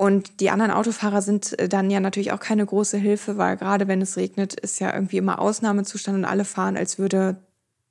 Und 0.00 0.40
die 0.40 0.48
anderen 0.48 0.70
Autofahrer 0.70 1.20
sind 1.20 1.58
äh, 1.58 1.68
dann 1.68 1.90
ja 1.90 2.00
natürlich 2.00 2.32
auch 2.32 2.40
keine 2.40 2.64
große 2.64 2.96
Hilfe, 2.96 3.36
weil 3.36 3.58
gerade 3.58 3.86
wenn 3.86 4.00
es 4.00 4.16
regnet, 4.16 4.58
ist 4.58 4.80
ja 4.80 4.94
irgendwie 4.94 5.18
immer 5.18 5.38
Ausnahmezustand 5.38 6.16
und 6.16 6.24
alle 6.24 6.46
fahren, 6.46 6.78
als 6.78 6.98
würde 6.98 7.36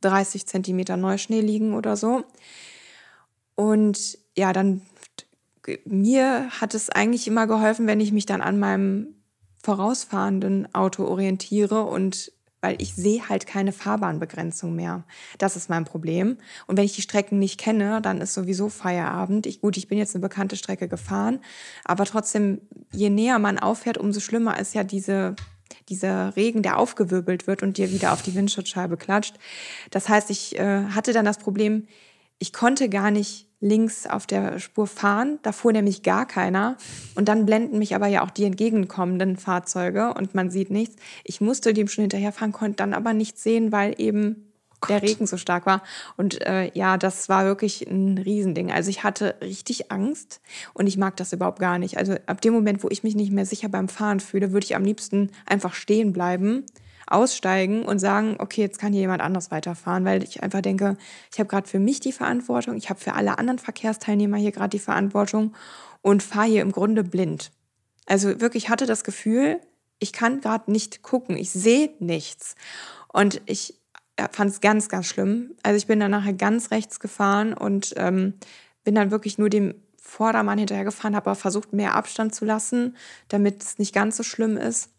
30 0.01 0.47
Zentimeter 0.47 0.97
Neuschnee 0.97 1.41
liegen 1.41 1.75
oder 1.75 1.95
so. 1.95 2.23
Und 3.53 4.17
ja, 4.35 4.53
dann 4.53 4.81
mir 5.85 6.49
hat 6.49 6.73
es 6.73 6.89
eigentlich 6.89 7.27
immer 7.27 7.45
geholfen, 7.45 7.85
wenn 7.85 7.99
ich 7.99 8.11
mich 8.11 8.25
dann 8.25 8.41
an 8.41 8.57
meinem 8.57 9.13
vorausfahrenden 9.61 10.73
Auto 10.73 11.05
orientiere 11.05 11.83
und 11.83 12.31
weil 12.61 12.81
ich 12.81 12.93
sehe 12.93 13.29
halt 13.29 13.47
keine 13.47 13.71
Fahrbahnbegrenzung 13.71 14.75
mehr. 14.75 15.03
Das 15.37 15.55
ist 15.55 15.69
mein 15.69 15.85
Problem. 15.85 16.37
Und 16.67 16.77
wenn 16.77 16.85
ich 16.85 16.95
die 16.95 17.01
Strecken 17.01 17.39
nicht 17.39 17.59
kenne, 17.59 18.01
dann 18.01 18.21
ist 18.21 18.33
sowieso 18.33 18.69
Feierabend. 18.69 19.45
Ich, 19.45 19.61
gut, 19.61 19.77
ich 19.77 19.87
bin 19.87 19.97
jetzt 19.97 20.15
eine 20.15 20.21
bekannte 20.21 20.55
Strecke 20.55 20.87
gefahren, 20.87 21.39
aber 21.85 22.05
trotzdem, 22.05 22.61
je 22.91 23.09
näher 23.09 23.39
man 23.39 23.59
auffährt, 23.59 23.97
umso 23.97 24.19
schlimmer 24.19 24.59
ist 24.59 24.75
ja 24.75 24.83
diese, 24.83 25.35
dieser 25.87 26.35
Regen, 26.35 26.61
der 26.61 26.77
aufgewirbelt 26.77 27.47
wird 27.47 27.63
und 27.63 27.77
dir 27.77 27.91
wieder 27.91 28.13
auf 28.13 28.21
die 28.21 28.35
Windschutzscheibe 28.35 28.97
klatscht. 28.97 29.35
Das 29.91 30.09
heißt, 30.09 30.29
ich 30.29 30.57
äh, 30.57 30.85
hatte 30.85 31.13
dann 31.13 31.25
das 31.25 31.37
Problem, 31.37 31.87
ich 32.39 32.53
konnte 32.53 32.89
gar 32.89 33.11
nicht 33.11 33.48
links 33.61 34.07
auf 34.07 34.25
der 34.25 34.59
Spur 34.59 34.87
fahren. 34.87 35.39
Da 35.41 35.51
fuhr 35.51 35.73
nämlich 35.73 36.03
gar 36.03 36.25
keiner. 36.25 36.77
Und 37.15 37.27
dann 37.27 37.45
blenden 37.45 37.77
mich 37.77 37.95
aber 37.95 38.07
ja 38.07 38.23
auch 38.23 38.31
die 38.31 38.45
entgegenkommenden 38.45 39.37
Fahrzeuge 39.37 40.13
und 40.13 40.35
man 40.35 40.49
sieht 40.49 40.69
nichts. 40.69 40.95
Ich 41.23 41.41
musste 41.41 41.73
dem 41.73 41.87
schon 41.87 42.03
hinterherfahren, 42.03 42.53
konnte 42.53 42.77
dann 42.77 42.93
aber 42.93 43.13
nichts 43.13 43.43
sehen, 43.43 43.71
weil 43.71 43.95
eben 43.97 44.49
Gott. 44.79 44.89
der 44.91 45.01
Regen 45.01 45.27
so 45.27 45.37
stark 45.37 45.65
war. 45.65 45.83
Und 46.15 46.41
äh, 46.45 46.71
ja, 46.73 46.97
das 46.97 47.27
war 47.27 47.45
wirklich 47.45 47.85
ein 47.89 48.17
Riesending. 48.17 48.71
Also 48.71 48.89
ich 48.89 49.03
hatte 49.03 49.35
richtig 49.41 49.91
Angst 49.91 50.39
und 50.73 50.87
ich 50.87 50.97
mag 50.97 51.17
das 51.17 51.33
überhaupt 51.33 51.59
gar 51.59 51.79
nicht. 51.79 51.97
Also 51.97 52.15
ab 52.27 52.41
dem 52.41 52.53
Moment, 52.53 52.83
wo 52.83 52.89
ich 52.89 53.03
mich 53.03 53.15
nicht 53.15 53.31
mehr 53.31 53.45
sicher 53.45 53.67
beim 53.67 53.89
Fahren 53.89 54.21
fühle, 54.21 54.53
würde 54.53 54.65
ich 54.65 54.75
am 54.75 54.83
liebsten 54.83 55.31
einfach 55.45 55.73
stehen 55.73 56.13
bleiben 56.13 56.65
aussteigen 57.09 57.83
und 57.83 57.99
sagen, 57.99 58.35
okay, 58.39 58.61
jetzt 58.61 58.79
kann 58.79 58.93
hier 58.93 59.01
jemand 59.01 59.21
anders 59.21 59.51
weiterfahren, 59.51 60.05
weil 60.05 60.23
ich 60.23 60.43
einfach 60.43 60.61
denke, 60.61 60.97
ich 61.31 61.39
habe 61.39 61.49
gerade 61.49 61.67
für 61.67 61.79
mich 61.79 61.99
die 61.99 62.11
Verantwortung, 62.11 62.75
ich 62.75 62.89
habe 62.89 62.99
für 62.99 63.13
alle 63.13 63.37
anderen 63.37 63.59
Verkehrsteilnehmer 63.59 64.37
hier 64.37 64.51
gerade 64.51 64.69
die 64.69 64.79
Verantwortung 64.79 65.55
und 66.01 66.23
fahre 66.23 66.47
hier 66.47 66.61
im 66.61 66.71
Grunde 66.71 67.03
blind. 67.03 67.51
Also 68.05 68.41
wirklich 68.41 68.69
hatte 68.69 68.85
das 68.85 69.03
Gefühl, 69.03 69.59
ich 69.99 70.13
kann 70.13 70.41
gerade 70.41 70.71
nicht 70.71 71.01
gucken, 71.01 71.35
ich 71.35 71.51
sehe 71.51 71.91
nichts. 71.99 72.55
Und 73.11 73.41
ich 73.45 73.75
fand 74.31 74.51
es 74.51 74.61
ganz, 74.61 74.89
ganz 74.89 75.07
schlimm. 75.07 75.55
Also 75.63 75.77
ich 75.77 75.87
bin 75.87 75.99
dann 75.99 76.11
nachher 76.11 76.33
ganz 76.33 76.71
rechts 76.71 76.99
gefahren 76.99 77.53
und 77.53 77.93
ähm, 77.97 78.33
bin 78.83 78.95
dann 78.95 79.11
wirklich 79.11 79.37
nur 79.37 79.49
dem 79.49 79.75
Vordermann 80.01 80.57
hinterhergefahren, 80.57 81.15
habe 81.15 81.29
aber 81.29 81.39
versucht, 81.39 81.73
mehr 81.73 81.95
Abstand 81.95 82.33
zu 82.33 82.45
lassen, 82.45 82.95
damit 83.27 83.61
es 83.61 83.77
nicht 83.77 83.93
ganz 83.93 84.17
so 84.17 84.23
schlimm 84.23 84.57
ist 84.57 84.89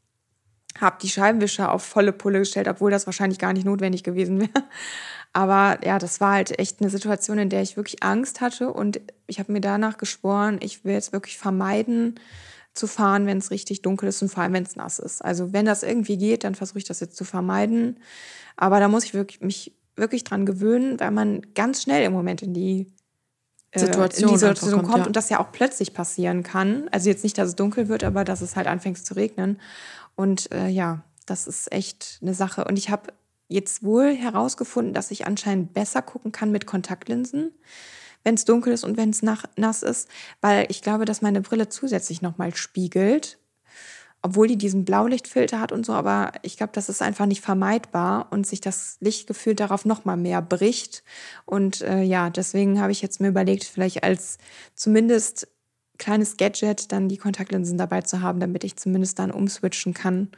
habe 0.79 0.99
die 1.03 1.09
Scheibenwischer 1.09 1.73
auf 1.73 1.83
volle 1.83 2.13
Pulle 2.13 2.41
gestellt, 2.41 2.69
obwohl 2.69 2.91
das 2.91 3.07
wahrscheinlich 3.07 3.39
gar 3.39 3.53
nicht 3.53 3.65
notwendig 3.65 4.05
gewesen 4.05 4.41
wäre. 4.41 4.51
Aber 5.33 5.79
ja, 5.85 5.99
das 5.99 6.21
war 6.21 6.33
halt 6.33 6.59
echt 6.59 6.81
eine 6.81 6.91
Situation, 6.91 7.39
in 7.39 7.51
der 7.51 7.63
ich 7.63 7.77
wirklich 7.77 8.03
Angst 8.03 8.41
hatte 8.41 8.73
und 8.73 9.01
ich 9.27 9.39
habe 9.39 9.53
mir 9.53 9.61
danach 9.61 9.97
geschworen, 9.97 10.59
ich 10.61 10.85
will 10.85 10.95
jetzt 10.95 11.13
wirklich 11.13 11.39
vermeiden 11.39 12.19
zu 12.73 12.87
fahren, 12.87 13.27
wenn 13.27 13.39
es 13.39 13.51
richtig 13.51 13.83
dunkel 13.83 14.09
ist 14.09 14.23
und 14.23 14.29
vor 14.29 14.43
allem, 14.43 14.53
wenn 14.53 14.65
es 14.65 14.77
nass 14.77 14.99
ist. 14.99 15.25
Also 15.25 15.53
wenn 15.53 15.67
das 15.67 15.83
irgendwie 15.83 16.17
geht, 16.17 16.45
dann 16.45 16.55
versuche 16.55 16.79
ich 16.79 16.85
das 16.85 17.01
jetzt 17.01 17.17
zu 17.17 17.25
vermeiden. 17.25 17.99
Aber 18.57 18.81
da 18.81 18.89
muss 18.89 19.05
ich 19.05 19.15
wirklich, 19.15 19.41
mich 19.41 19.73
wirklich 19.97 20.25
dran 20.25 20.47
gewöhnen, 20.47 20.99
weil 20.99 21.11
man 21.11 21.43
ganz 21.55 21.83
schnell 21.83 22.05
im 22.05 22.13
Moment 22.13 22.43
in 22.43 22.55
die 22.55 22.93
Situation, 23.75 24.29
in 24.29 24.35
die 24.35 24.39
Situation 24.39 24.73
kommt, 24.73 24.89
kommt 24.89 24.99
ja. 24.99 25.07
und 25.07 25.17
das 25.17 25.29
ja 25.31 25.41
auch 25.41 25.53
plötzlich 25.53 25.95
passieren 25.95 26.43
kann. 26.43 26.89
Also 26.91 27.09
jetzt 27.09 27.23
nicht, 27.23 27.39
dass 27.39 27.49
es 27.49 27.57
dunkel 27.57 27.89
wird, 27.89 28.03
aber 28.03 28.25
dass 28.25 28.41
es 28.41 28.57
halt 28.57 28.67
anfängt 28.67 29.05
zu 29.05 29.15
regnen. 29.15 29.61
Und 30.17 30.53
äh, 30.53 30.69
ja, 30.69 31.05
das 31.27 31.47
ist 31.47 31.73
echt 31.73 32.19
eine 32.23 32.35
Sache. 32.35 32.65
Und 32.65 32.79
ich 32.79 32.91
habe 32.91 33.13
jetzt 33.49 33.83
wohl 33.83 34.15
herausgefunden, 34.15 34.95
dass 34.95 35.11
ich 35.11 35.27
anscheinend 35.27 35.75
besser 35.75 36.03
gucken 36.03 36.33
kann 36.33 36.53
mit 36.53 36.67
Kontaktlinsen, 36.67 37.53
wenn 38.23 38.35
es 38.35 38.45
dunkel 38.45 38.73
ist 38.73 38.85
und 38.85 38.97
wenn 38.97 39.11
es 39.11 39.23
nass 39.23 39.83
ist, 39.83 40.09
weil 40.41 40.67
ich 40.69 40.83
glaube, 40.83 41.05
dass 41.05 41.23
meine 41.23 41.41
Brille 41.41 41.69
zusätzlich 41.69 42.23
nochmal 42.23 42.55
spiegelt, 42.55 43.39
obwohl 44.23 44.47
die 44.47 44.59
diesen 44.59 44.85
Blaulichtfilter 44.85 45.61
hat 45.61 45.73
und 45.73 45.87
so, 45.87 45.95
aber 45.95 46.33
ich 46.43 46.57
glaube, 46.57 46.73
das 46.75 46.89
ist 46.89 47.01
einfach 47.01 47.27
nicht 47.27 47.41
vermeidbar 47.41 48.29
und 48.31 48.47
sich 48.47 48.61
das 48.61 48.99
Lichtgefühl 49.01 49.55
darauf 49.55 49.85
nochmal 49.85 50.19
mehr 50.19 50.43
bricht. 50.43 51.03
Und 51.47 51.81
äh, 51.81 52.03
ja, 52.03 52.29
deswegen 52.29 52.81
habe 52.81 52.93
ich 52.93 53.01
jetzt 53.01 53.21
mir 53.21 53.29
überlegt, 53.29 53.65
vielleicht 53.65 54.05
als 54.05 54.37
zumindest 54.75 55.49
kleines 56.01 56.37
Gadget 56.37 56.91
dann 56.91 57.09
die 57.09 57.19
Kontaktlinsen 57.19 57.79
dabei 57.79 58.01
zu 58.01 58.21
haben, 58.21 58.41
damit 58.41 58.65
ich 58.65 58.77
zumindest 58.77 59.21
dann 59.21 59.31
umswitchen 59.31 59.95
kann. 59.95 60.31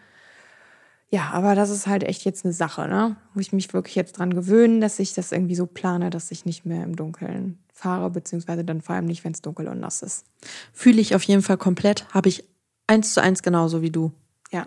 Ja, 1.09 1.31
aber 1.31 1.55
das 1.55 1.71
ist 1.71 1.87
halt 1.87 2.05
echt 2.05 2.25
jetzt 2.25 2.45
eine 2.45 2.53
Sache, 2.53 2.89
ne? 2.89 3.17
Wo 3.33 3.41
ich 3.41 3.53
mich 3.53 3.73
wirklich 3.73 3.95
jetzt 3.95 4.19
dran 4.19 4.35
gewöhnen, 4.35 4.81
dass 4.81 4.99
ich 4.99 5.15
das 5.15 5.31
irgendwie 5.31 5.55
so 5.55 5.67
plane, 5.67 6.11
dass 6.11 6.31
ich 6.31 6.45
nicht 6.45 6.65
mehr 6.65 6.85
im 6.85 6.97
Dunkeln 6.97 7.59
fahre, 7.73 8.11
beziehungsweise 8.11 8.65
dann 8.65 8.81
vor 8.81 8.97
allem 8.97 9.05
nicht, 9.07 9.25
wenn 9.25 9.33
es 9.33 9.43
dunkel 9.43 9.69
und 9.69 9.81
nass 9.81 10.03
ist. 10.03 10.25
Fühle 10.73 11.01
ich 11.01 11.15
auf 11.15 11.23
jeden 11.23 11.43
Fall 11.43 11.59
komplett. 11.59 12.07
Habe 12.15 12.29
ich 12.29 12.45
eins 12.87 13.15
zu 13.15 13.23
eins 13.23 13.43
genauso 13.43 13.83
wie 13.83 13.91
du. 13.91 14.13
Ja. 14.51 14.67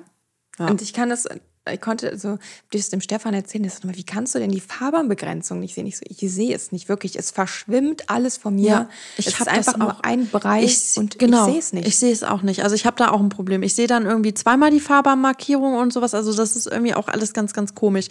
ja. 0.59 0.67
Und 0.67 0.81
ich 0.81 0.93
kann 0.93 1.09
das 1.09 1.27
ich 1.71 1.81
konnte 1.81 2.17
so 2.17 2.37
das 2.71 2.89
dem 2.89 3.01
Stefan 3.01 3.33
erzählen, 3.33 3.63
das 3.63 3.79
wie 3.83 4.03
kannst 4.03 4.35
du 4.35 4.39
denn 4.39 4.51
die 4.51 4.59
Fahrbahnbegrenzung 4.59 5.59
nicht 5.59 5.73
sehen? 5.73 5.87
Ich 5.87 5.97
so, 5.97 6.03
ich 6.07 6.19
sehe 6.19 6.55
es 6.55 6.71
nicht 6.71 6.89
wirklich. 6.89 7.17
Es 7.17 7.31
verschwimmt 7.31 8.09
alles 8.09 8.37
von 8.37 8.55
mir. 8.55 8.69
Ja, 8.69 8.89
ich 9.17 9.27
es 9.27 9.39
ist 9.39 9.47
einfach 9.47 9.77
nur 9.77 10.05
ein 10.05 10.29
Bereich 10.29 10.91
ich, 10.91 10.97
und 10.97 11.17
genau, 11.17 11.47
ich 11.47 11.51
sehe 11.51 11.59
es 11.59 11.73
nicht. 11.73 11.87
Ich 11.87 11.97
sehe 11.97 12.11
es 12.11 12.23
auch 12.23 12.43
nicht. 12.43 12.63
Also 12.63 12.75
ich 12.75 12.85
habe 12.85 12.97
da 12.97 13.09
auch 13.09 13.19
ein 13.19 13.29
Problem. 13.29 13.63
Ich 13.63 13.73
sehe 13.73 13.87
dann 13.87 14.05
irgendwie 14.05 14.33
zweimal 14.33 14.69
die 14.69 14.79
Fahrbahnmarkierung 14.79 15.75
und 15.75 15.91
sowas. 15.91 16.13
Also 16.13 16.33
das 16.33 16.55
ist 16.55 16.67
irgendwie 16.67 16.93
auch 16.93 17.07
alles 17.07 17.33
ganz, 17.33 17.53
ganz 17.53 17.73
komisch. 17.73 18.07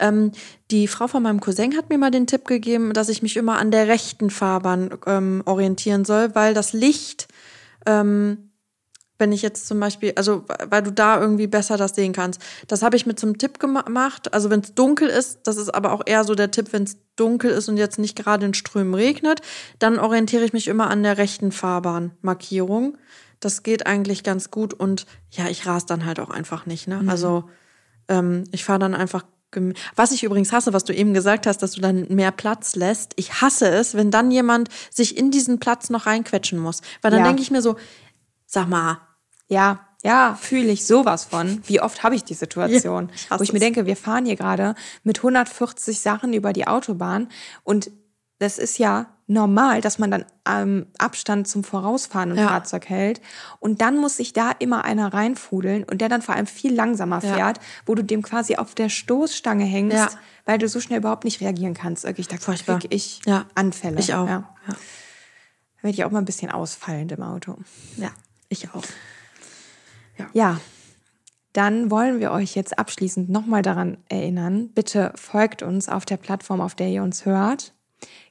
Ähm, 0.00 0.32
die 0.72 0.88
Frau 0.88 1.06
von 1.06 1.22
meinem 1.22 1.40
Cousin 1.40 1.76
hat 1.76 1.90
mir 1.90 1.98
mal 1.98 2.10
den 2.10 2.26
Tipp 2.26 2.44
gegeben, 2.44 2.92
dass 2.92 3.08
ich 3.08 3.22
mich 3.22 3.36
immer 3.36 3.58
an 3.58 3.70
der 3.70 3.86
rechten 3.86 4.30
Fahrbahn 4.30 4.90
ähm, 5.06 5.42
orientieren 5.44 6.04
soll, 6.04 6.34
weil 6.34 6.54
das 6.54 6.72
Licht 6.72 7.28
ähm, 7.86 8.45
wenn 9.18 9.32
ich 9.32 9.42
jetzt 9.42 9.66
zum 9.66 9.80
Beispiel, 9.80 10.12
also 10.16 10.44
weil 10.68 10.82
du 10.82 10.92
da 10.92 11.20
irgendwie 11.20 11.46
besser 11.46 11.76
das 11.76 11.94
sehen 11.94 12.12
kannst. 12.12 12.40
Das 12.68 12.82
habe 12.82 12.96
ich 12.96 13.06
mit 13.06 13.18
zum 13.18 13.38
Tipp 13.38 13.58
gemacht. 13.58 14.32
Also 14.34 14.50
wenn 14.50 14.60
es 14.60 14.74
dunkel 14.74 15.08
ist, 15.08 15.40
das 15.44 15.56
ist 15.56 15.74
aber 15.74 15.92
auch 15.92 16.02
eher 16.04 16.24
so 16.24 16.34
der 16.34 16.50
Tipp, 16.50 16.72
wenn 16.72 16.84
es 16.84 16.98
dunkel 17.16 17.50
ist 17.50 17.68
und 17.68 17.76
jetzt 17.76 17.98
nicht 17.98 18.16
gerade 18.16 18.46
in 18.46 18.54
Strömen 18.54 18.94
regnet, 18.94 19.40
dann 19.78 19.98
orientiere 19.98 20.44
ich 20.44 20.52
mich 20.52 20.68
immer 20.68 20.90
an 20.90 21.02
der 21.02 21.18
rechten 21.18 21.52
Fahrbahnmarkierung. 21.52 22.98
Das 23.40 23.62
geht 23.62 23.86
eigentlich 23.86 24.22
ganz 24.22 24.50
gut 24.50 24.74
und 24.74 25.06
ja, 25.30 25.48
ich 25.48 25.66
ras 25.66 25.86
dann 25.86 26.04
halt 26.04 26.20
auch 26.20 26.30
einfach 26.30 26.66
nicht. 26.66 26.88
Ne? 26.88 27.02
Mhm. 27.02 27.08
Also 27.08 27.44
ähm, 28.08 28.44
ich 28.52 28.64
fahre 28.64 28.78
dann 28.78 28.94
einfach 28.94 29.24
was 29.94 30.12
ich 30.12 30.24
übrigens 30.24 30.52
hasse, 30.52 30.72
was 30.72 30.84
du 30.84 30.92
eben 30.92 31.14
gesagt 31.14 31.46
hast, 31.46 31.62
dass 31.62 31.72
du 31.72 31.80
dann 31.80 32.06
mehr 32.08 32.30
Platz 32.30 32.76
lässt. 32.76 33.12
Ich 33.16 33.40
hasse 33.40 33.68
es, 33.68 33.94
wenn 33.94 34.10
dann 34.10 34.30
jemand 34.30 34.68
sich 34.90 35.16
in 35.16 35.30
diesen 35.30 35.58
Platz 35.58 35.88
noch 35.88 36.06
reinquetschen 36.06 36.58
muss. 36.58 36.82
Weil 37.00 37.10
dann 37.10 37.20
ja. 37.20 37.26
denke 37.26 37.42
ich 37.42 37.50
mir 37.50 37.62
so, 37.62 37.76
sag 38.44 38.68
mal, 38.68 39.05
ja, 39.48 39.80
ja, 40.02 40.38
fühle 40.40 40.70
ich 40.70 40.86
sowas 40.86 41.24
von. 41.24 41.62
Wie 41.66 41.80
oft 41.80 42.02
habe 42.02 42.14
ich 42.14 42.24
die 42.24 42.34
Situation, 42.34 43.10
ja, 43.30 43.38
wo 43.38 43.42
ich 43.42 43.52
mir 43.52 43.58
denke, 43.58 43.86
wir 43.86 43.96
fahren 43.96 44.24
hier 44.24 44.36
gerade 44.36 44.74
mit 45.02 45.18
140 45.18 46.00
Sachen 46.00 46.32
über 46.32 46.52
die 46.52 46.66
Autobahn 46.66 47.28
und 47.64 47.90
das 48.38 48.58
ist 48.58 48.78
ja 48.78 49.06
normal, 49.26 49.80
dass 49.80 49.98
man 49.98 50.10
dann 50.10 50.24
ähm, 50.46 50.86
Abstand 50.98 51.48
zum 51.48 51.64
Vorausfahrenden 51.64 52.38
ja. 52.38 52.48
Fahrzeug 52.48 52.88
hält. 52.88 53.20
Und 53.58 53.80
dann 53.80 53.96
muss 53.96 54.18
sich 54.18 54.32
da 54.32 54.52
immer 54.58 54.84
einer 54.84 55.12
reinfudeln 55.12 55.84
und 55.84 56.00
der 56.00 56.08
dann 56.08 56.22
vor 56.22 56.34
allem 56.34 56.46
viel 56.46 56.74
langsamer 56.74 57.20
fährt, 57.20 57.56
ja. 57.56 57.62
wo 57.86 57.94
du 57.94 58.04
dem 58.04 58.22
quasi 58.22 58.56
auf 58.56 58.74
der 58.74 58.88
Stoßstange 58.88 59.64
hängst, 59.64 59.96
ja. 59.96 60.10
weil 60.44 60.58
du 60.58 60.68
so 60.68 60.80
schnell 60.80 60.98
überhaupt 60.98 61.24
nicht 61.24 61.40
reagieren 61.40 61.74
kannst. 61.74 62.04
Wirklich, 62.04 62.28
da 62.28 62.36
kriege 62.36 62.86
ich 62.90 63.20
Anfälle. 63.54 63.98
Ich 63.98 64.14
auch. 64.14 64.28
Ja. 64.28 64.54
Da 64.66 64.72
werde 65.82 65.94
ich 65.94 66.04
auch 66.04 66.10
mal 66.10 66.20
ein 66.20 66.24
bisschen 66.24 66.50
ausfallend 66.50 67.10
im 67.12 67.22
Auto. 67.22 67.56
Ja, 67.96 68.10
ich 68.48 68.68
auch. 68.70 68.84
Ja. 70.18 70.26
ja. 70.32 70.60
Dann 71.52 71.90
wollen 71.90 72.20
wir 72.20 72.32
euch 72.32 72.54
jetzt 72.54 72.78
abschließend 72.78 73.30
nochmal 73.30 73.62
daran 73.62 73.96
erinnern, 74.10 74.68
bitte 74.74 75.12
folgt 75.14 75.62
uns 75.62 75.88
auf 75.88 76.04
der 76.04 76.18
Plattform, 76.18 76.60
auf 76.60 76.74
der 76.74 76.88
ihr 76.88 77.02
uns 77.02 77.24
hört. 77.24 77.72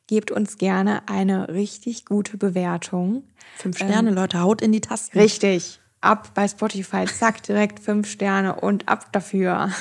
Gebt 0.06 0.30
uns 0.30 0.60
gerne 0.60 1.08
eine 1.10 1.50
richtig 1.50 2.06
gute 2.06 2.38
Bewertung. 2.38 3.24
Fünf 3.58 3.78
Sterne, 3.78 4.10
ähm, 4.10 4.16
Leute, 4.16 4.42
haut 4.42 4.62
in 4.62 4.72
die 4.72 4.82
Tasten. 4.82 5.18
Richtig. 5.18 5.80
Ab 6.02 6.36
bei 6.36 6.48
Spotify, 6.48 7.06
zack, 7.06 7.42
direkt 7.42 7.80
fünf 7.80 8.08
Sterne 8.08 8.60
und 8.60 8.88
ab 8.88 9.12
dafür. 9.12 9.72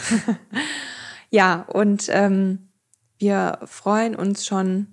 ja, 1.30 1.66
und 1.70 2.07
ähm, 2.09 2.70
wir 3.18 3.59
freuen 3.66 4.16
uns 4.16 4.46
schon, 4.46 4.86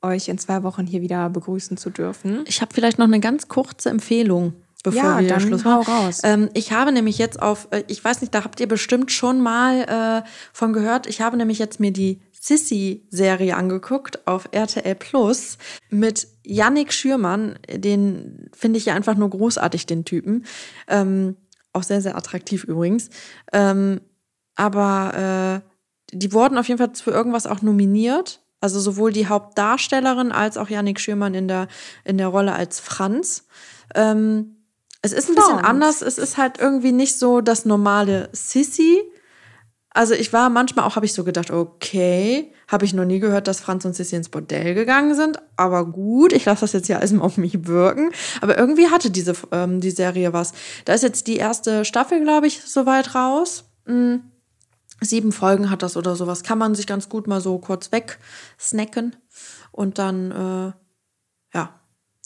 euch 0.00 0.28
in 0.28 0.38
zwei 0.38 0.62
Wochen 0.62 0.86
hier 0.86 1.02
wieder 1.02 1.28
begrüßen 1.28 1.76
zu 1.76 1.90
dürfen. 1.90 2.44
Ich 2.46 2.62
habe 2.62 2.72
vielleicht 2.72 2.98
noch 2.98 3.06
eine 3.06 3.20
ganz 3.20 3.48
kurze 3.48 3.90
Empfehlung 3.90 4.54
bevor 4.82 5.02
ja, 5.02 5.20
wir 5.20 5.28
dann 5.28 5.40
Schluss 5.40 5.64
machen. 5.64 5.92
raus. 5.92 6.20
Ähm, 6.24 6.50
ich 6.54 6.72
habe 6.72 6.92
nämlich 6.92 7.18
jetzt 7.18 7.40
auf, 7.40 7.68
äh, 7.70 7.84
ich 7.86 8.04
weiß 8.04 8.20
nicht, 8.20 8.34
da 8.34 8.44
habt 8.44 8.60
ihr 8.60 8.68
bestimmt 8.68 9.12
schon 9.12 9.40
mal 9.40 10.22
äh, 10.24 10.28
von 10.52 10.72
gehört. 10.72 11.06
Ich 11.06 11.20
habe 11.20 11.36
nämlich 11.36 11.58
jetzt 11.58 11.80
mir 11.80 11.92
die 11.92 12.20
Sissy-Serie 12.32 13.56
angeguckt 13.56 14.26
auf 14.26 14.48
RTL 14.50 14.96
Plus 14.96 15.58
mit 15.90 16.26
Yannick 16.44 16.92
Schürmann. 16.92 17.58
Den 17.72 18.50
finde 18.52 18.78
ich 18.78 18.86
ja 18.86 18.94
einfach 18.94 19.14
nur 19.14 19.30
großartig, 19.30 19.86
den 19.86 20.04
Typen. 20.04 20.44
Ähm, 20.88 21.36
auch 21.72 21.84
sehr, 21.84 22.02
sehr 22.02 22.16
attraktiv 22.16 22.64
übrigens. 22.64 23.10
Ähm, 23.52 24.00
aber 24.56 25.62
äh, 25.62 26.16
die 26.16 26.32
wurden 26.32 26.58
auf 26.58 26.66
jeden 26.66 26.78
Fall 26.78 26.94
für 26.94 27.12
irgendwas 27.12 27.46
auch 27.46 27.62
nominiert. 27.62 28.40
Also 28.60 28.78
sowohl 28.80 29.12
die 29.12 29.26
Hauptdarstellerin 29.26 30.32
als 30.32 30.56
auch 30.56 30.68
Yannick 30.68 31.00
Schürmann 31.00 31.34
in 31.34 31.48
der, 31.48 31.68
in 32.04 32.18
der 32.18 32.28
Rolle 32.28 32.52
als 32.52 32.80
Franz. 32.80 33.46
Ähm, 33.94 34.61
Es 35.02 35.12
ist 35.12 35.28
ein 35.28 35.34
bisschen 35.34 35.54
Franz. 35.54 35.68
anders. 35.68 36.02
Es 36.02 36.18
ist 36.18 36.36
halt 36.38 36.58
irgendwie 36.58 36.92
nicht 36.92 37.18
so 37.18 37.40
das 37.40 37.64
normale 37.64 38.28
Sissy. 38.32 39.00
Also 39.94 40.14
ich 40.14 40.32
war 40.32 40.48
manchmal 40.48 40.86
auch, 40.86 40.96
habe 40.96 41.04
ich 41.04 41.12
so 41.12 41.22
gedacht, 41.22 41.50
okay, 41.50 42.54
habe 42.66 42.86
ich 42.86 42.94
noch 42.94 43.04
nie 43.04 43.18
gehört, 43.18 43.46
dass 43.46 43.60
Franz 43.60 43.84
und 43.84 43.94
Sissy 43.94 44.16
ins 44.16 44.30
Bordell 44.30 44.74
gegangen 44.74 45.14
sind. 45.14 45.38
Aber 45.56 45.84
gut, 45.84 46.32
ich 46.32 46.46
lasse 46.46 46.62
das 46.62 46.72
jetzt 46.72 46.88
ja 46.88 46.98
alles 46.98 47.12
mal 47.12 47.24
auf 47.24 47.36
mich 47.36 47.66
wirken. 47.66 48.10
Aber 48.40 48.56
irgendwie 48.56 48.88
hatte 48.88 49.10
diese 49.10 49.34
ähm, 49.50 49.80
die 49.82 49.90
Serie 49.90 50.32
was. 50.32 50.52
Da 50.86 50.94
ist 50.94 51.02
jetzt 51.02 51.26
die 51.26 51.36
erste 51.36 51.84
Staffel, 51.84 52.22
glaube 52.22 52.46
ich, 52.46 52.62
soweit 52.62 53.14
raus. 53.14 53.64
Mm, 53.86 54.16
Sieben 55.02 55.32
Folgen 55.32 55.68
hat 55.68 55.82
das 55.82 55.96
oder 55.96 56.14
sowas. 56.14 56.44
Kann 56.44 56.58
man 56.58 56.74
sich 56.76 56.86
ganz 56.86 57.08
gut 57.08 57.26
mal 57.26 57.40
so 57.40 57.58
kurz 57.58 57.90
wegsnacken. 57.92 59.16
Und 59.72 59.98
dann, 59.98 60.30
äh, 60.30 60.72
ja, 61.58 61.80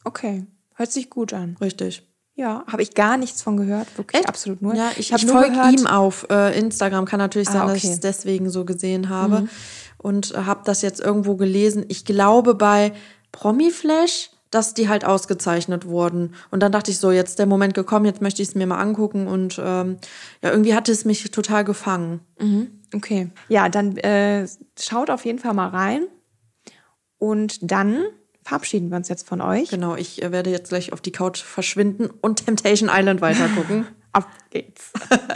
Okay, 0.05 0.47
hört 0.75 0.93
sich 0.93 1.09
gut 1.11 1.33
an. 1.33 1.57
richtig. 1.61 2.06
Ja, 2.39 2.65
habe 2.71 2.83
ich 2.83 2.95
gar 2.95 3.17
nichts 3.17 3.41
von 3.41 3.57
gehört, 3.57 3.89
wirklich 3.97 4.29
absolut 4.29 4.61
nur. 4.61 4.75
Ja, 4.75 4.91
ich, 4.99 5.11
ich 5.11 5.25
nur 5.25 5.33
folge 5.41 5.57
ihm 5.71 5.87
auf 5.87 6.27
äh, 6.31 6.57
Instagram. 6.59 7.07
Kann 7.07 7.19
natürlich 7.19 7.49
Ah, 7.49 7.53
sein, 7.53 7.63
dass 7.63 7.77
okay. 7.79 7.87
Mhm. 7.87 7.91
ich 7.93 7.95
es 7.95 8.01
deswegen 8.01 8.51
so 8.51 8.67
gesehen 8.67 9.09
habe. 9.09 9.49
Und 9.97 10.35
äh, 10.35 10.39
habe 10.43 10.61
das 10.65 10.83
jetzt 10.83 11.01
irgendwo 11.01 11.37
gelesen. 11.37 11.87
Ich 11.89 12.05
glaube 12.05 12.55
bei 12.55 12.93
Promiflash, 13.33 14.31
dass 14.51 14.75
die 14.75 14.89
halt 14.91 15.07
ausgezeichnet 15.07 15.87
wurden. 15.87 16.35
Und 16.51 16.61
dann 16.61 16.73
dachte 16.73 16.91
ich 16.91 16.99
so, 16.99 17.11
jetzt 17.11 17.31
ist 17.31 17.39
der 17.39 17.47
Moment 17.47 17.73
gekommen, 17.73 18.05
jetzt 18.05 18.21
möchte 18.21 18.43
ich 18.43 18.49
es 18.49 18.55
mir 18.55 18.67
mal 18.67 18.81
angucken. 18.81 19.27
Und 19.29 19.59
ähm, 19.63 19.97
ja, 20.43 20.51
irgendwie 20.51 20.75
hatte 20.75 20.93
es 20.93 21.07
mich 21.07 21.31
total 21.31 21.65
gefangen. 21.65 22.21
Okay. 22.95 23.31
Ja, 23.49 23.71
dann 23.71 23.97
äh, 23.97 24.47
schaut 24.79 25.09
auf 25.09 25.25
jeden 25.25 25.39
Fall 25.39 25.55
mal 25.55 25.69
rein. 25.69 26.03
Und 27.19 27.71
dann 27.71 28.05
verabschieden 28.47 28.91
wir 28.91 28.97
uns 28.97 29.09
jetzt 29.09 29.27
von 29.29 29.41
euch. 29.41 29.71
Genau, 29.71 29.97
ich 29.97 30.23
äh, 30.23 30.31
werde 30.31 30.51
jetzt 30.51 30.69
gleich 30.69 30.93
auf 30.93 31.01
die 31.01 31.11
Couch 31.11 31.43
verschwinden 31.43 32.09
und 32.21 32.45
Temptation 32.45 32.89
Island 32.93 33.21
weitergucken. 33.21 33.87
Ab 34.13 34.29
geht's. 34.51 34.93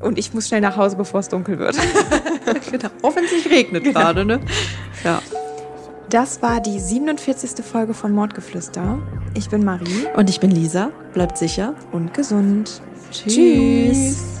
Und 0.00 0.16
ich 0.16 0.32
muss 0.32 0.46
schnell 0.46 0.60
nach 0.60 0.76
Hause, 0.76 0.94
bevor 0.94 1.18
es 1.18 1.28
dunkel 1.28 1.58
wird. 1.58 1.74
genau. 2.70 2.90
Nicht 3.20 3.50
regnet 3.50 3.82
gerade, 3.82 4.24
ne? 4.24 4.40
Ja. 5.02 5.20
Das 6.08 6.40
war 6.40 6.60
die 6.60 6.78
47. 6.78 7.64
Folge 7.64 7.94
von 7.94 8.12
Mordgeflüster. 8.12 9.00
Ich 9.34 9.48
bin 9.48 9.64
Marie 9.64 10.06
Und 10.14 10.30
ich 10.30 10.38
bin 10.38 10.52
Lisa. 10.52 10.92
Bleibt 11.14 11.36
sicher. 11.36 11.74
und 11.90 12.14
gesund. 12.14 12.80
Tschüss. 13.10 14.40